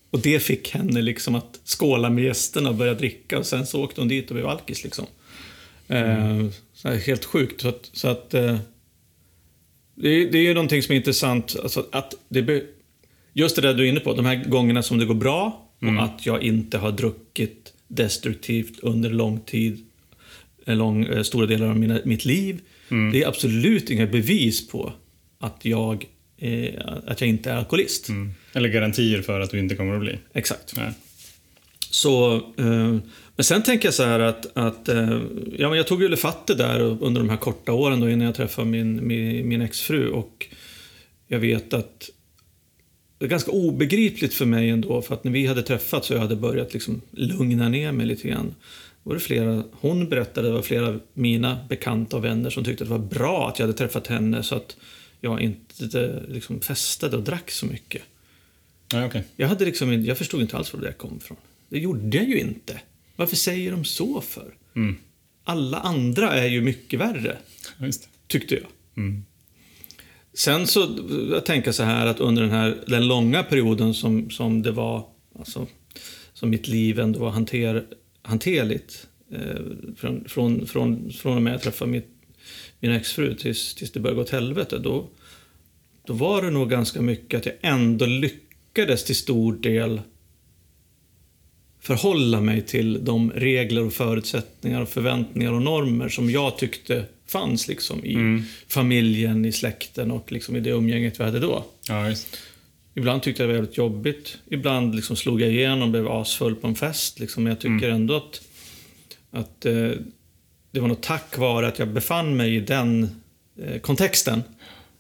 Och 0.10 0.20
det 0.20 0.40
fick 0.40 0.70
henne 0.74 1.02
liksom 1.02 1.36
att 1.36 1.60
skåla 1.66 2.10
med 2.10 2.24
gästerna 2.24 2.70
och 2.70 2.76
börja 2.76 2.94
dricka 2.94 3.40
och 3.40 3.46
sen 3.46 3.66
så 3.66 3.84
åkte 3.84 4.02
hon 4.02 4.08
dit 4.08 4.30
och 4.30 4.34
blev 4.36 4.48
alkis 4.48 4.84
liksom. 4.84 5.06
Eh, 5.88 6.46
så 6.74 6.88
här, 6.88 6.96
helt 6.96 7.26
sjukt. 7.26 7.62
Så 7.62 7.68
att, 7.68 7.90
så 7.94 8.08
att 8.08 8.34
eh, 8.34 8.58
det, 9.96 10.10
är- 10.10 10.32
det 10.32 10.38
är 10.38 10.42
ju 10.44 10.54
någonting 10.54 10.84
som 10.84 10.94
är 10.94 10.98
intressant. 10.98 11.56
Alltså 11.64 11.86
att 11.92 12.14
det 12.30 12.42
be, 12.42 12.62
just 13.34 13.56
det 13.56 13.62
där 13.62 13.74
du 13.74 13.84
är 13.84 13.90
inne 13.90 14.00
på, 14.00 14.14
de 14.14 14.26
här 14.26 14.44
gångerna 14.50 14.84
som 14.84 14.98
det 14.98 15.06
går 15.06 15.14
bra 15.16 15.70
och 15.82 16.04
att 16.04 16.26
jag 16.26 16.44
inte 16.44 16.78
har 16.78 16.92
druckit 16.92 17.74
destruktivt 17.88 18.80
under 18.80 19.10
lång 19.10 19.40
tid, 19.40 19.86
en 20.66 20.78
lång, 20.78 21.04
eh, 21.06 21.22
stora 21.24 21.46
delar 21.46 21.68
av 21.68 21.78
mina, 21.80 22.00
mitt 22.06 22.26
liv. 22.26 22.60
Det 23.12 23.24
är 23.24 23.28
absolut 23.28 23.90
inga 23.90 24.08
bevis 24.08 24.68
på 24.68 24.94
att 25.40 25.66
jag, 25.66 25.94
eh, 26.04 26.10
att 27.08 27.22
jag 27.22 27.30
inte 27.30 27.52
är 27.52 27.56
alkoholist. 27.56 28.10
Mm. 28.10 28.34
Eller 28.54 28.70
garantier 28.70 29.22
för 29.22 29.40
att 29.40 29.52
du 29.52 29.60
inte 29.60 29.76
kommer 29.76 29.94
att 29.94 30.02
bli. 30.02 30.18
Exakt. 30.34 30.76
Nej. 30.78 30.92
Så, 31.90 32.36
eh, 32.36 32.98
men 33.36 33.44
sen 33.44 33.64
tänker 33.64 33.88
jag 33.88 33.94
så 33.94 34.04
här 34.04 34.20
att, 34.20 34.58
att 34.58 34.90
eh, 34.90 35.22
ja, 35.58 35.70
men 35.70 35.78
jag 35.78 35.88
tog 35.88 36.02
ju 36.02 36.10
lefatte 36.10 36.56
där 36.56 36.80
under 36.80 37.22
de 37.22 37.30
här 37.30 37.38
korta 37.38 37.74
åren 37.74 38.00
då 38.00 38.10
innan 38.10 38.26
jag 38.26 38.36
träffade 38.36 38.68
min, 38.68 39.08
min, 39.08 39.48
min 39.48 39.62
exfru 39.62 40.10
och 40.10 40.48
jag 41.28 41.40
vet 41.40 41.74
att 41.74 42.10
det 43.20 43.26
är 43.26 43.30
ganska 43.30 43.52
obegripligt 43.52 44.34
för 44.34 44.46
mig 44.46 44.70
ändå 44.70 45.02
för 45.02 45.14
att 45.14 45.24
när 45.24 45.32
vi 45.32 45.48
hade 45.48 45.64
träffats 45.64 46.10
och 46.10 46.16
jag 46.16 46.22
hade 46.22 46.36
börjat 46.36 46.74
liksom 46.74 47.02
lugna 47.12 47.70
ner 47.70 47.92
mig 47.92 48.06
lite 48.06 48.28
grann 48.28 48.56
var 49.04 49.14
det 49.14 49.20
flera, 49.20 49.64
hon 49.72 50.10
berättade, 50.10 50.48
det 50.48 50.54
var 50.54 50.62
flera 50.62 50.88
av 50.88 51.00
mina 51.14 51.58
bekanta 51.70 52.18
och 52.18 52.26
vänner 52.26 52.50
som 52.50 52.64
tyckte 52.64 52.84
att 52.84 52.90
det 52.90 52.98
var 52.98 53.06
bra 53.06 53.50
att 53.50 53.60
jag 53.60 53.68
hade 53.68 53.78
träffat 53.78 54.08
henne 54.08 54.44
så 54.44 54.56
att 54.56 54.78
jag 55.22 55.42
inte 55.42 56.24
liksom 56.28 56.62
festade 56.62 57.18
och 57.18 57.24
drack 57.24 57.52
så 57.52 57.66
mycket. 57.66 58.02
Ja, 58.92 59.06
okej. 59.06 59.24
Jag, 59.36 59.48
hade 59.48 59.66
liksom, 59.66 60.06
jag 60.06 60.18
förstod 60.18 60.42
inte 60.42 60.58
alls 60.58 60.74
var 60.74 60.80
det 60.82 60.88
där 60.88 60.94
kom 60.94 61.18
ifrån. 61.18 61.38
Det 61.70 61.80
gjorde 61.80 62.18
jag 62.18 62.30
ju 62.30 62.40
inte. 62.40 62.82
Varför 63.16 63.36
säger 63.36 63.72
de 63.72 63.86
så 63.86 64.22
för? 64.22 64.54
Mm. 64.76 64.96
alla 65.44 65.78
andra 65.78 66.34
är 66.34 66.48
ju 66.48 66.62
mycket 66.62 67.00
värre, 67.00 67.38
Ja, 67.78 67.92
tyckte 68.28 68.56
jag. 68.56 68.66
Mm. 68.98 69.26
Sen 70.34 70.68
så, 70.68 70.98
jag 71.32 71.46
tänker 71.46 71.72
så 71.72 71.84
här 71.84 72.06
att 72.08 72.20
under 72.20 72.42
den 72.42 72.52
här 72.52 72.78
den 72.88 73.08
långa 73.08 73.44
perioden 73.44 73.94
som, 73.94 74.30
som 74.30 74.62
det 74.62 74.72
var, 74.72 75.06
alltså, 75.40 75.68
som 76.34 76.50
mitt 76.50 76.68
liv 76.68 77.00
ändå 77.00 77.20
var 77.20 77.30
hanter, 77.30 77.86
hanterligt. 78.22 79.08
Eh, 79.32 79.62
från, 79.98 80.26
från, 80.28 80.68
från, 80.68 81.12
från 81.12 81.36
och 81.36 81.42
med 81.42 81.54
jag 81.54 81.62
träffade 81.62 81.92
mitt, 81.92 82.08
min 82.80 82.92
exfru 82.92 83.36
tills, 83.36 83.76
tills 83.76 83.92
det 83.92 84.00
började 84.00 84.16
gå 84.16 84.22
åt 84.22 84.30
helvete. 84.30 84.78
Då, 84.78 85.10
då 86.06 86.14
var 86.14 86.42
det 86.42 86.52
nog 86.52 86.70
ganska 86.70 87.02
mycket 87.02 87.38
att 87.38 87.46
jag 87.46 87.56
ändå 87.62 88.06
lyckades 88.06 89.04
till 89.04 89.16
stor 89.16 89.54
del 89.54 90.02
förhålla 91.80 92.42
mig 92.42 92.62
till 92.62 93.06
de 93.06 93.32
regler 93.32 93.86
och 93.86 93.94
förutsättningar 93.94 94.82
och 94.82 94.90
förväntningar 94.90 95.54
och 95.54 95.62
normer 95.62 96.10
som 96.10 96.30
jag 96.30 96.58
tyckte 96.58 97.06
fanns 97.28 97.68
liksom 97.68 98.06
i 98.06 98.44
familjen, 98.68 99.46
i 99.46 99.52
släkten 99.52 100.12
och 100.12 100.32
liksom 100.32 100.56
i 100.56 100.60
det 100.60 100.70
umgänget 100.70 101.20
vi 101.20 101.24
hade 101.24 101.40
då. 101.40 101.66
Ja, 101.88 102.14
Ibland 102.94 103.24
tyckte 103.24 103.44
jag 103.44 103.50
det 103.50 103.54
var 103.54 103.62
väldigt 103.62 103.78
jobbigt. 103.78 104.38
Ibland 104.50 104.96
liksom 104.96 105.16
slog 105.16 105.42
jag 105.42 105.52
igenom, 105.52 105.92
blev 105.92 106.08
asfull 106.08 106.56
på 106.56 106.68
en 106.68 106.76
fest. 106.76 107.20
Liksom. 107.20 107.44
Men 107.44 107.50
jag 107.52 107.60
tycker 107.60 107.90
ändå 107.90 108.16
att, 108.16 108.42
att 109.32 109.66
eh, 109.66 109.92
det 110.72 110.80
var 110.80 110.88
nog 110.88 111.02
tack 111.02 111.38
vare 111.38 111.68
att 111.68 111.80
jag 111.80 111.88
befann 111.88 112.38
mig 112.38 112.56
i 112.56 112.60
den 112.60 113.10
eh, 113.62 113.80
kontexten, 113.80 114.44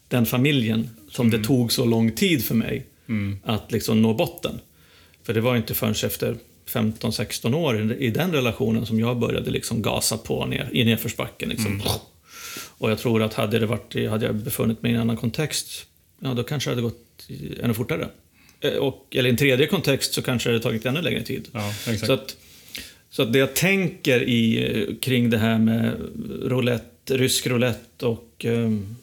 den 0.07 0.25
familjen, 0.25 0.89
som 1.09 1.29
det 1.29 1.43
tog 1.43 1.71
så 1.71 1.85
lång 1.85 2.11
tid 2.11 2.45
för 2.45 2.55
mig 2.55 2.85
att 3.43 3.71
liksom 3.71 4.01
nå 4.01 4.13
botten. 4.13 4.59
För 5.23 5.33
det 5.33 5.41
var 5.41 5.55
inte 5.57 5.73
förrän 5.73 5.91
efter 5.91 6.35
15-16 6.69 7.53
år 7.55 7.93
i, 7.99 8.09
den 8.09 8.31
relationen 8.31 8.85
som 8.85 8.99
jag 8.99 9.19
började 9.19 9.51
liksom 9.51 9.81
gasa 9.81 10.17
på 10.17 10.45
ner, 10.45 10.69
i 10.71 10.85
nedförsbacken. 10.85 11.49
Liksom. 11.49 11.81
Och 12.77 12.91
jag 12.91 12.99
tror 12.99 13.23
att 13.23 13.33
hade, 13.33 13.59
det 13.59 13.65
varit, 13.65 14.09
hade 14.09 14.25
jag 14.25 14.35
befunnit 14.35 14.81
mig 14.81 14.91
i 14.91 14.95
en 14.95 15.01
annan 15.01 15.17
kontext, 15.17 15.85
ja 16.19 16.33
då 16.33 16.43
kanske 16.43 16.69
det 16.69 16.71
hade 16.71 16.81
gått 16.81 17.27
ännu 17.63 17.73
fortare. 17.73 18.09
Eh, 18.59 18.73
Och, 18.73 19.07
eller 19.11 19.27
i 19.27 19.31
en 19.31 19.37
tredje 19.37 19.67
kontext 19.67 20.13
så 20.13 20.21
kanske 20.21 20.49
det 20.49 20.53
hade 20.53 20.63
tagit 20.63 20.85
ännu 20.85 21.01
längre 21.01 21.23
tid. 21.23 21.47
Ja. 21.51 21.73
Så 22.05 22.13
att, 22.13 22.37
så 23.09 23.21
att 23.21 23.33
det 23.33 23.39
jag 23.39 23.55
tänker 23.55 24.23
i, 24.23 24.97
kring 25.01 25.29
det 25.29 25.37
här 25.37 25.59
med 25.59 25.93
roulette, 26.43 27.17
rysk 27.17 27.47
roulette 27.47 28.05
och 28.05 28.45
ehm, 28.45 28.95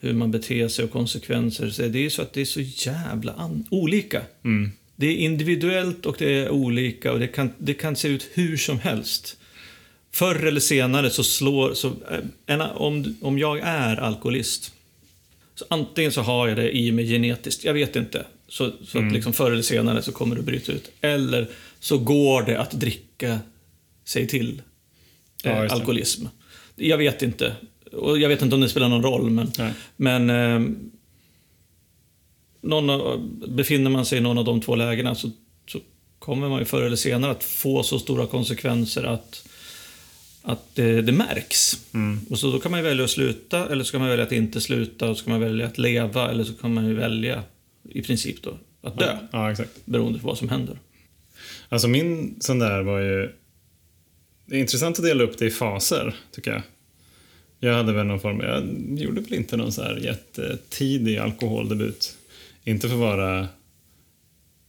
hur 0.00 0.12
man 0.12 0.30
beter 0.30 0.68
sig 0.68 0.84
och 0.84 0.90
konsekvenser, 0.90 1.70
så 1.70 1.82
är 1.82 1.88
det 1.88 1.98
är 1.98 2.02
ju 2.02 2.10
så 2.10 2.22
att 2.22 2.32
det 2.32 2.40
är 2.40 2.44
så 2.44 2.60
jävla 2.60 3.50
olika. 3.70 4.22
Mm. 4.44 4.70
Det 4.96 5.06
är 5.06 5.16
individuellt 5.16 6.06
och 6.06 6.16
det 6.18 6.34
är 6.34 6.50
olika 6.50 7.12
och 7.12 7.18
det 7.18 7.26
kan, 7.26 7.50
det 7.58 7.74
kan 7.74 7.96
se 7.96 8.08
ut 8.08 8.28
hur 8.32 8.56
som 8.56 8.78
helst. 8.78 9.36
Förr 10.12 10.46
eller 10.46 10.60
senare 10.60 11.10
så 11.10 11.24
slår... 11.24 11.74
Så, 11.74 11.88
eh, 11.88 12.18
en, 12.46 12.60
om, 12.60 13.16
om 13.20 13.38
jag 13.38 13.58
är 13.58 13.96
alkoholist, 13.96 14.72
så 15.54 15.64
antingen 15.68 16.12
så 16.12 16.20
har 16.20 16.48
jag 16.48 16.56
det 16.56 16.76
i 16.76 16.92
mig 16.92 17.06
genetiskt, 17.06 17.64
jag 17.64 17.74
vet 17.74 17.96
inte. 17.96 18.26
Så, 18.48 18.72
så 18.84 18.98
att 18.98 19.12
liksom 19.12 19.32
förr 19.32 19.50
eller 19.50 19.62
senare 19.62 20.02
så 20.02 20.12
kommer 20.12 20.36
det 20.36 20.42
bryta 20.42 20.72
ut. 20.72 20.90
Eller 21.00 21.48
så 21.86 21.98
går 21.98 22.42
det 22.42 22.60
att 22.60 22.70
dricka 22.70 23.38
sig 24.04 24.26
till 24.26 24.62
Ja, 25.42 25.50
eh, 25.50 25.62
det. 25.62 25.70
alkoholism. 25.72 26.26
Jag 26.76 26.98
vet 26.98 27.22
inte. 27.22 27.56
Och 27.92 28.18
jag 28.18 28.28
vet 28.28 28.42
inte 28.42 28.54
om 28.54 28.60
det 28.60 28.68
spelar 28.68 28.88
någon 28.88 29.02
roll, 29.02 29.30
men, 29.30 29.50
Nej. 29.58 29.72
men 29.96 30.30
eh, 30.30 30.60
någon 32.60 32.90
av, 32.90 33.30
befinner 33.48 33.90
man 33.90 34.06
sig 34.06 34.18
i 34.18 34.20
någon 34.20 34.38
av 34.38 34.44
de 34.44 34.60
två 34.60 34.74
lägena 34.74 35.14
så, 35.14 35.30
så 35.68 35.78
kommer 36.18 36.48
man 36.48 36.58
ju 36.58 36.64
förr 36.64 36.82
eller 36.82 36.96
senare 36.96 37.30
att 37.30 37.44
få 37.44 37.82
så 37.82 37.98
stora 37.98 38.26
konsekvenser 38.26 39.04
att, 39.04 39.48
att 40.42 40.74
det, 40.74 41.02
det 41.02 41.12
märks. 41.12 41.80
Mm. 41.94 42.20
Och 42.30 42.38
så 42.38 42.50
då 42.52 42.58
kan 42.60 42.70
man 42.72 42.82
välja 42.82 43.04
att 43.04 43.10
sluta, 43.10 43.68
eller 43.68 43.84
så 43.84 43.92
kan 43.92 44.00
man 44.00 44.10
välja 44.10 44.24
att 44.26 44.32
inte 44.32 44.60
sluta, 44.60 45.10
och 45.10 45.18
så 45.18 45.24
kan 45.24 45.32
man 45.32 45.40
välja 45.40 45.66
att 45.66 45.78
leva, 45.78 46.30
eller 46.30 46.44
så 46.44 46.52
kan 46.54 46.74
man 46.74 46.86
ju 46.86 46.94
välja 46.94 47.42
i 47.90 48.02
princip 48.02 48.42
då 48.42 48.58
att 48.82 48.98
dö, 48.98 49.16
Ja, 49.32 49.50
exakt. 49.50 49.70
beroende 49.84 50.18
på 50.18 50.26
vad 50.26 50.38
som 50.38 50.48
händer. 50.48 50.78
Alltså 51.68 51.88
min 51.88 52.36
sån 52.40 52.58
där 52.58 52.82
var 52.82 52.98
ju... 52.98 53.32
Det 54.46 54.56
är 54.56 54.60
intressant 54.60 54.98
att 54.98 55.04
dela 55.04 55.24
upp 55.24 55.38
det 55.38 55.46
i 55.46 55.50
faser, 55.50 56.14
tycker 56.32 56.50
jag. 56.50 56.62
Jag 57.58 57.74
hade 57.74 57.92
väl 57.92 58.06
någon 58.06 58.20
form... 58.20 58.40
Jag 58.40 58.64
gjorde 58.98 59.20
väl 59.20 59.34
inte 59.34 59.56
någon 59.56 59.72
så 59.72 59.82
här 59.82 59.96
jättetidig 59.96 61.16
alkoholdebut. 61.16 62.16
Inte 62.64 62.88
för 62.88 62.94
att 62.94 63.00
vara 63.00 63.48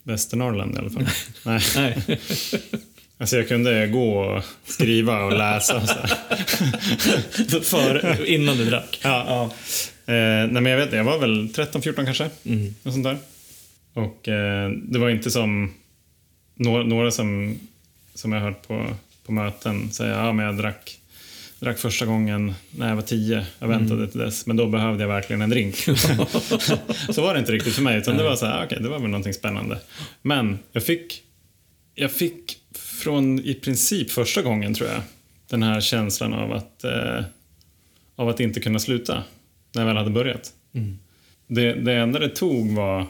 Västernorrland 0.03 0.75
i 0.75 0.77
alla 0.77 0.89
fall. 0.89 1.07
Nej. 1.45 1.61
Nej. 1.75 2.19
Alltså 3.19 3.37
jag 3.37 3.47
kunde 3.47 3.87
gå 3.87 4.19
och 4.19 4.43
skriva 4.65 5.23
och 5.23 5.37
läsa 5.37 5.77
och 5.77 5.89
så. 5.89 5.95
För, 7.61 8.25
innan 8.25 8.57
du 8.57 8.65
drack. 8.65 8.99
Ja. 9.03 9.51
Eh, 10.05 10.13
nej 10.15 10.61
men 10.61 10.65
jag 10.65 10.77
vet 10.77 10.93
jag 10.93 11.03
var 11.03 11.19
väl 11.19 11.47
13-14 11.47 12.05
kanske. 12.05 12.29
Mm. 12.43 12.75
Något 12.83 12.93
sånt 12.93 13.03
där. 13.03 13.17
Och 13.93 14.27
eh, 14.27 14.69
det 14.69 14.99
var 14.99 15.09
inte 15.09 15.31
som 15.31 15.73
några, 16.57 16.83
några 16.83 17.11
som, 17.11 17.59
som 18.13 18.31
jag 18.33 18.41
hört 18.41 18.67
på, 18.67 18.85
på 19.25 19.31
möten 19.31 19.91
säga 19.91 20.15
ja 20.25 20.31
men 20.33 20.45
jag 20.45 20.57
drack, 20.57 20.99
drack 21.59 21.77
första 21.77 22.05
gången 22.05 22.53
när 22.71 22.89
jag 22.89 22.95
var 22.95 23.01
10. 23.03 23.45
Jag 23.59 23.67
väntade 23.67 23.99
Mm. 23.99 24.09
till 24.09 24.19
dess, 24.19 24.45
men 24.45 24.57
då 24.57 24.65
behövde 24.67 25.03
jag 25.03 25.07
verkligen 25.07 25.41
en 25.41 25.49
drink. 25.49 25.75
så 27.09 27.21
var 27.21 27.33
det 27.33 27.39
inte 27.39 27.51
riktigt 27.51 27.73
för 27.73 27.81
mig, 27.81 27.97
utan 27.97 28.17
det 28.17 28.23
var 28.23 28.35
så 28.35 28.45
här, 28.45 28.61
ah, 28.61 28.65
okej, 28.65 28.77
det 28.81 28.89
var 28.89 28.99
väl 28.99 29.09
någonting 29.09 29.33
spännande. 29.33 29.79
Men 30.21 30.59
jag 30.71 30.83
fick, 30.83 31.21
jag 31.95 32.11
fick 32.11 32.57
från 32.75 33.39
i 33.39 33.53
princip 33.53 34.11
första 34.11 34.41
gången 34.41 34.73
tror 34.73 34.89
jag, 34.89 35.01
den 35.49 35.63
här 35.63 35.81
känslan 35.81 36.33
av 36.33 36.53
att, 36.53 36.83
eh, 36.83 37.23
av 38.15 38.29
att 38.29 38.39
inte 38.39 38.59
kunna 38.59 38.79
sluta 38.79 39.23
när 39.73 39.81
jag 39.81 39.87
väl 39.87 39.97
hade 39.97 40.09
börjat. 40.09 40.51
Mm. 40.73 40.99
Det, 41.47 41.73
det 41.73 41.93
enda 41.93 42.19
det 42.19 42.29
tog 42.29 42.71
var 42.71 43.05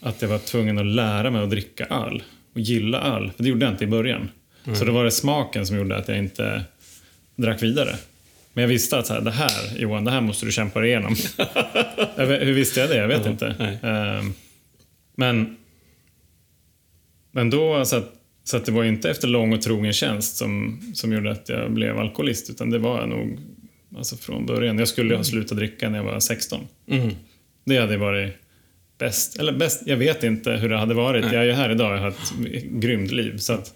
att 0.00 0.22
jag 0.22 0.28
var 0.28 0.38
tvungen 0.38 0.78
att 0.78 0.86
lära 0.86 1.30
mig 1.30 1.42
att 1.42 1.50
dricka 1.50 1.84
öl 1.84 2.22
och 2.56 2.62
gilla 2.62 3.00
öl. 3.00 3.30
För 3.36 3.42
det 3.42 3.48
gjorde 3.48 3.64
jag 3.64 3.74
inte 3.74 3.84
i 3.84 3.86
början. 3.86 4.28
Så 4.74 4.84
det 4.84 4.90
var 4.90 5.04
det 5.04 5.10
smaken 5.10 5.66
som 5.66 5.76
gjorde 5.76 5.96
att 5.96 6.08
jag 6.08 6.18
inte 6.18 6.64
drack 7.36 7.62
vidare. 7.62 7.96
Men 8.52 8.62
jag 8.62 8.68
visste 8.68 8.98
att 8.98 9.06
så 9.06 9.14
här, 9.14 9.20
det 9.20 9.30
här, 9.30 9.78
Johan, 9.78 10.04
det 10.04 10.10
här 10.10 10.20
måste 10.20 10.46
du 10.46 10.52
kämpa 10.52 10.80
dig 10.80 10.88
igenom. 10.88 11.16
Jag 12.16 12.26
Hur 12.26 12.52
visste 12.52 12.80
jag 12.80 12.88
det? 12.88 12.96
Jag 12.96 13.08
vet 13.08 13.24
Ja, 13.24 13.30
inte. 13.30 13.46
Ehm, 13.82 14.32
men, 15.16 15.56
men 17.30 17.50
då, 17.50 17.84
så 17.84 17.96
att, 17.96 18.12
så 18.44 18.56
att 18.56 18.64
det 18.64 18.72
var 18.72 18.84
inte 18.84 19.10
efter 19.10 19.28
lång 19.28 19.52
och 19.52 19.62
trogen 19.62 19.92
tjänst 19.92 20.36
som, 20.36 20.80
som 20.94 21.12
gjorde 21.12 21.30
att 21.30 21.48
jag 21.48 21.72
blev 21.72 21.98
alkoholist, 21.98 22.50
utan 22.50 22.70
det 22.70 22.78
var 22.78 23.06
nog 23.06 23.38
alltså 23.96 24.16
från 24.16 24.46
början. 24.46 24.78
Jag 24.78 24.88
skulle 24.88 25.16
ha 25.16 25.24
slutat 25.24 25.58
dricka 25.58 25.88
när 25.88 25.98
jag 25.98 26.04
var 26.04 26.20
16. 26.20 26.60
Mm. 26.90 27.10
Det 27.64 27.78
hade 27.78 27.96
varit 27.96 28.32
bäst. 28.98 29.38
Eller 29.38 29.52
bäst, 29.52 29.82
jag 29.86 29.96
vet 29.96 30.22
inte 30.22 30.50
hur 30.52 30.68
det 30.68 30.76
hade 30.76 30.94
varit. 30.94 31.24
Nej. 31.24 31.34
Jag 31.34 31.42
är 31.42 31.46
ju 31.46 31.52
här 31.52 31.70
idag 31.70 31.92
och 31.92 31.98
har 31.98 32.08
ett 32.08 32.62
grymt 32.62 33.10
liv. 33.10 33.38
Så 33.38 33.52
att 33.52 33.74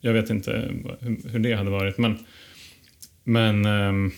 jag 0.00 0.12
vet 0.12 0.30
inte 0.30 0.70
hur, 1.00 1.38
det 1.38 1.54
hade 1.54 1.70
varit. 1.70 1.98
Men, 1.98 2.18
men 3.24 3.66
ehm, 3.66 4.12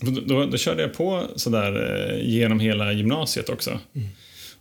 då, 0.00 0.46
då, 0.46 0.56
körde 0.56 0.82
jag 0.82 0.94
på 0.94 1.26
sådär 1.36 2.10
eh, 2.10 2.28
genom 2.28 2.60
hela 2.60 2.92
gymnasiet 2.92 3.48
också. 3.48 3.80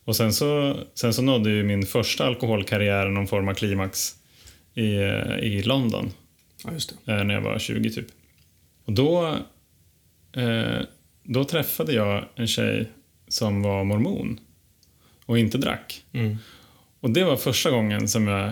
Och 0.06 0.16
sen 0.16 0.34
så, 0.34 0.80
sen 0.94 1.14
så 1.14 1.22
nådde 1.22 1.50
ju 1.50 1.64
min 1.64 1.86
första 1.86 2.26
alkoholkarriär 2.26 3.08
någon 3.08 3.28
form 3.28 3.48
av 3.48 3.54
klimax 3.54 4.16
i, 4.74 4.96
eh, 4.96 5.38
i 5.40 5.64
London 5.64 6.12
Ja, 6.64 6.72
eh, 7.14 7.24
när 7.24 7.34
jag 7.34 7.42
var 7.42 7.60
20 7.60 7.90
typ. 7.90 8.08
Och 8.86 8.94
då, 8.94 9.38
eh, 10.36 10.80
då 11.24 11.44
träffade 11.44 11.94
jag 11.94 12.26
en 12.36 12.48
tjej 12.48 12.90
som 13.34 13.62
var 13.62 13.84
mormon 13.84 14.40
och 15.26 15.40
inte 15.40 15.58
drack. 15.58 16.06
Mm. 16.14 16.38
Och 17.00 17.10
det 17.10 17.24
var 17.24 17.38
första 17.38 17.72
gången 17.72 18.08
som 18.08 18.28
jag 18.28 18.52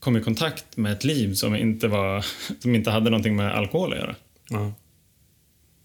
kom 0.00 0.16
i 0.16 0.22
kontakt 0.22 0.76
med 0.76 0.92
ett 0.92 1.04
liv 1.04 1.34
som 1.34 1.56
inte, 1.56 1.88
var, 1.88 2.24
som 2.58 2.74
inte 2.74 2.90
hade 2.90 3.10
någonting 3.10 3.36
med 3.36 3.54
alkohol 3.54 3.92
att 3.92 3.98
göra. 3.98 4.14
Ja. 4.50 4.72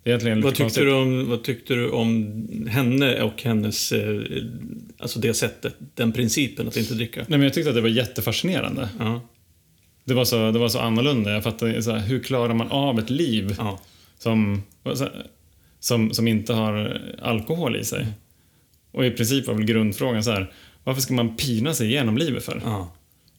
Det 0.03 0.09
är 0.09 0.11
egentligen 0.11 0.37
lite 0.37 0.45
Vad 0.45 0.53
tyckte, 0.53 0.63
konstigt. 0.63 0.83
du 0.83 0.93
om, 0.93 1.29
vad 1.29 1.43
tyckte 1.43 1.73
du 1.73 1.89
om 1.89 2.67
henne 2.69 3.21
och 3.21 3.43
hennes, 3.43 3.91
eh, 3.91 4.21
alltså 4.97 5.19
det 5.19 5.33
sättet, 5.33 5.75
den 5.95 6.11
principen 6.11 6.67
att 6.67 6.77
inte 6.77 6.93
dricka? 6.93 7.19
Nej, 7.19 7.37
men 7.37 7.41
jag 7.41 7.53
tyckte 7.53 7.69
att 7.69 7.75
det 7.75 7.81
var 7.81 7.89
jättefascinerande. 7.89 8.89
Ja, 8.99 9.21
Det 10.03 10.13
var 10.13 10.25
så, 10.25 10.51
det 10.51 10.59
var 10.59 10.69
så 10.69 10.79
annorlunda. 10.79 11.31
Jag 11.31 11.43
fattade 11.43 11.83
så 11.83 11.91
här, 11.91 11.99
hur 11.99 12.23
klarar 12.23 12.53
man 12.53 12.67
av 12.71 12.99
ett 12.99 13.09
liv 13.09 13.55
ja, 13.57 13.79
som, 14.17 14.63
som, 15.79 16.13
som 16.13 16.27
inte 16.27 16.53
har 16.53 17.01
alkohol 17.21 17.75
i 17.75 17.83
sig? 17.83 18.07
Och 18.95 19.05
i 19.05 19.11
princip 19.11 19.47
var 19.47 19.53
väl 19.53 19.65
grundfrågan 19.65 20.23
så 20.23 20.31
här, 20.31 20.51
varför 20.83 21.01
ska 21.01 21.13
man 21.13 21.35
pina 21.35 21.73
sig 21.73 21.87
igenom 21.87 22.17
livet 22.17 22.43
för? 22.43 22.61
ja. 22.65 22.91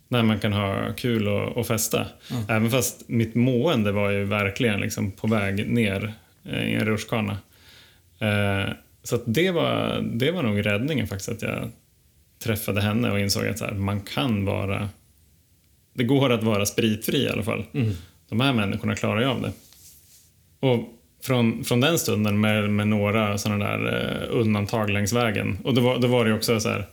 När 0.09 0.23
man 0.23 0.41
kan 0.41 0.53
ha 0.53 0.93
kul 0.97 1.29
och, 1.29 1.57
och 1.57 1.67
festa. 1.67 2.07
Även 2.49 2.71
fast 2.71 3.09
mitt 3.09 3.35
mående 3.35 3.93
var 3.93 4.11
ju 4.11 4.25
verkligen 4.25 4.81
liksom 4.81 5.11
på 5.11 5.27
väg 5.27 5.69
ner 5.69 6.15
eh, 6.45 6.65
i 6.65 6.75
en 6.75 6.85
rutschkana. 6.85 7.39
Eh, 8.19 8.73
så 9.03 9.19
det, 9.27 9.51
var, 9.51 10.01
det 10.15 10.31
var 10.31 10.43
nog 10.43 10.67
räddningen 10.67 11.07
faktiskt, 11.07 11.29
att 11.29 11.43
jag 11.43 11.71
träffade 12.39 12.81
henne 12.81 13.11
och 13.11 13.21
insåg 13.21 13.47
att 13.47 13.59
så 13.59 13.65
här, 13.65 13.73
man 13.73 14.01
kan 14.01 14.45
vara 14.45 14.89
det 15.97 16.05
går 16.05 16.33
att 16.33 16.43
vara 16.43 16.67
spritfri 16.67 17.23
i 17.23 17.29
alla 17.29 17.43
fall. 17.43 17.65
Mm. 17.73 17.93
De 18.29 18.41
här 18.41 18.53
människorna 18.53 18.97
klarar 18.97 19.21
ju 19.21 19.27
av 19.27 19.43
det. 19.43 19.53
Och 20.61 20.96
från, 21.27 21.65
från 21.65 21.81
den 21.81 21.99
stunden 21.99 22.41
med, 22.41 22.71
med 22.71 22.89
några 22.89 23.39
sådana 23.39 23.65
där 23.65 24.13
eh, 24.31 24.41
undantag 24.41 24.91
längs 24.91 25.13
vägen. 25.13 25.59
Och 25.65 25.75
då 25.75 25.81
var, 25.81 25.99
då 25.99 26.09
var 26.09 26.25
det 26.25 26.35
också 26.35 26.61
så 26.61 26.69
här. 26.69 26.87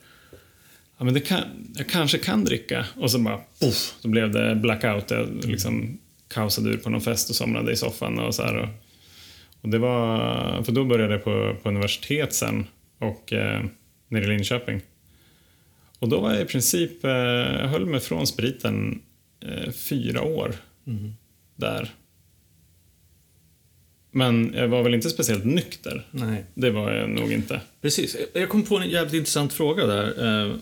Ja, 0.98 1.06
men 1.06 1.14
det 1.14 1.20
kan, 1.20 1.40
jag 1.76 1.88
kanske 1.88 2.18
kan 2.18 2.46
dricka. 2.46 2.86
Och 2.96 3.12
så 3.12 3.20
bara 3.20 3.38
poff, 3.38 3.96
så 4.00 4.08
blev 4.08 4.32
det 4.32 4.56
blackout. 4.56 5.12
Jag 5.12 5.46
liksom 5.46 5.98
kaosade 6.28 6.70
ur 6.70 6.78
på 6.78 6.90
någon 6.90 7.02
fest 7.02 7.30
och 7.30 7.36
somnade 7.36 7.72
i 7.72 7.76
soffan 7.76 8.20
och 8.20 8.36
så 8.36 8.44
här. 8.44 8.58
Och, 8.58 8.70
och 9.62 9.70
det 9.70 9.78
var, 9.78 10.64
för 10.64 10.72
då 10.72 10.86
började 10.86 11.14
jag 11.14 11.24
på, 11.24 11.56
på 11.64 11.70
universitet 11.70 12.34
sen 12.34 12.68
och 13.00 13.34
eh, 13.34 13.64
nere 14.08 14.24
i 14.24 14.28
Linköping. 14.28 14.82
Och 16.00 16.10
då 16.10 16.20
var 16.20 16.34
jag 16.34 16.42
i 16.42 16.46
princip, 16.46 17.06
eh, 17.06 17.12
jag 17.12 17.68
höll 17.68 17.86
mig 17.86 18.00
från 18.00 18.28
spriten 18.28 19.02
eh, 19.42 19.72
fyra 19.72 20.22
år 20.22 20.56
där. 21.56 21.90
Men 24.16 24.54
jag 24.56 24.68
var 24.68 24.84
väl 24.84 24.94
inte 24.94 25.10
speciellt 25.10 25.46
nykter. 25.46 26.08
Nej. 26.12 26.46
Det 26.54 26.70
var 26.70 26.92
jag 26.92 27.10
nog 27.10 27.32
inte. 27.32 27.62
Precis. 27.82 28.18
Jag 28.34 28.50
kom 28.50 28.64
på 28.64 28.78
en 28.78 28.90
jävligt 28.90 29.14
intressant 29.14 29.54
fråga 29.54 29.86
där. 29.86 30.08
Eh, 30.46 30.56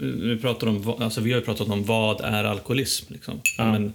Vi, 0.00 0.36
pratar 0.36 0.66
om, 0.66 0.88
alltså 1.02 1.20
vi 1.20 1.32
har 1.32 1.38
ju 1.40 1.44
pratat 1.44 1.68
om 1.68 1.84
vad 1.84 2.20
är 2.20 2.44
alkoholism. 2.44 3.12
Liksom. 3.12 3.40
Ja. 3.58 3.72
Men 3.72 3.92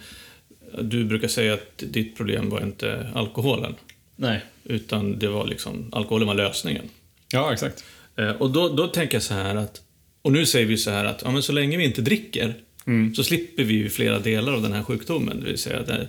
du 0.82 1.06
brukar 1.06 1.28
säga 1.28 1.54
att 1.54 1.78
ditt 1.78 2.18
problem 2.18 2.50
var 2.50 2.62
inte 2.62 3.08
alkoholen. 3.16 3.76
Nej. 4.16 4.42
Utan 4.64 5.20
det 5.20 5.28
var 5.28 5.48
liksom, 5.48 5.90
alkoholen 5.92 6.28
var 6.28 6.36
lösningen. 6.36 6.86
Ja, 7.32 7.54
exakt. 7.54 7.84
Eh, 8.16 8.30
Och 8.32 8.52
då, 8.52 8.70
då 8.70 8.88
tänker 8.88 9.16
jag 9.16 9.24
så 9.24 9.34
här 9.34 9.56
att, 9.56 9.82
och 10.22 10.32
nu 10.32 10.46
säger 10.46 10.66
vi 10.66 10.78
så 10.78 10.92
här 10.92 11.06
att 11.06 11.22
ja, 11.26 11.32
men 11.32 11.44
så 11.44 11.52
länge 11.54 11.78
vi 11.78 11.84
inte 11.84 12.02
dricker 12.02 12.54
så 13.16 13.24
slipper 13.24 13.64
vi 13.64 13.90
flera 13.90 14.20
delar 14.20 14.54
av 14.54 14.62
den 14.62 14.74
här 14.74 14.84
sjukdomen. 14.84 15.40
Det 15.40 15.46
vill 15.46 15.58
säga 15.58 15.82
den 15.84 16.08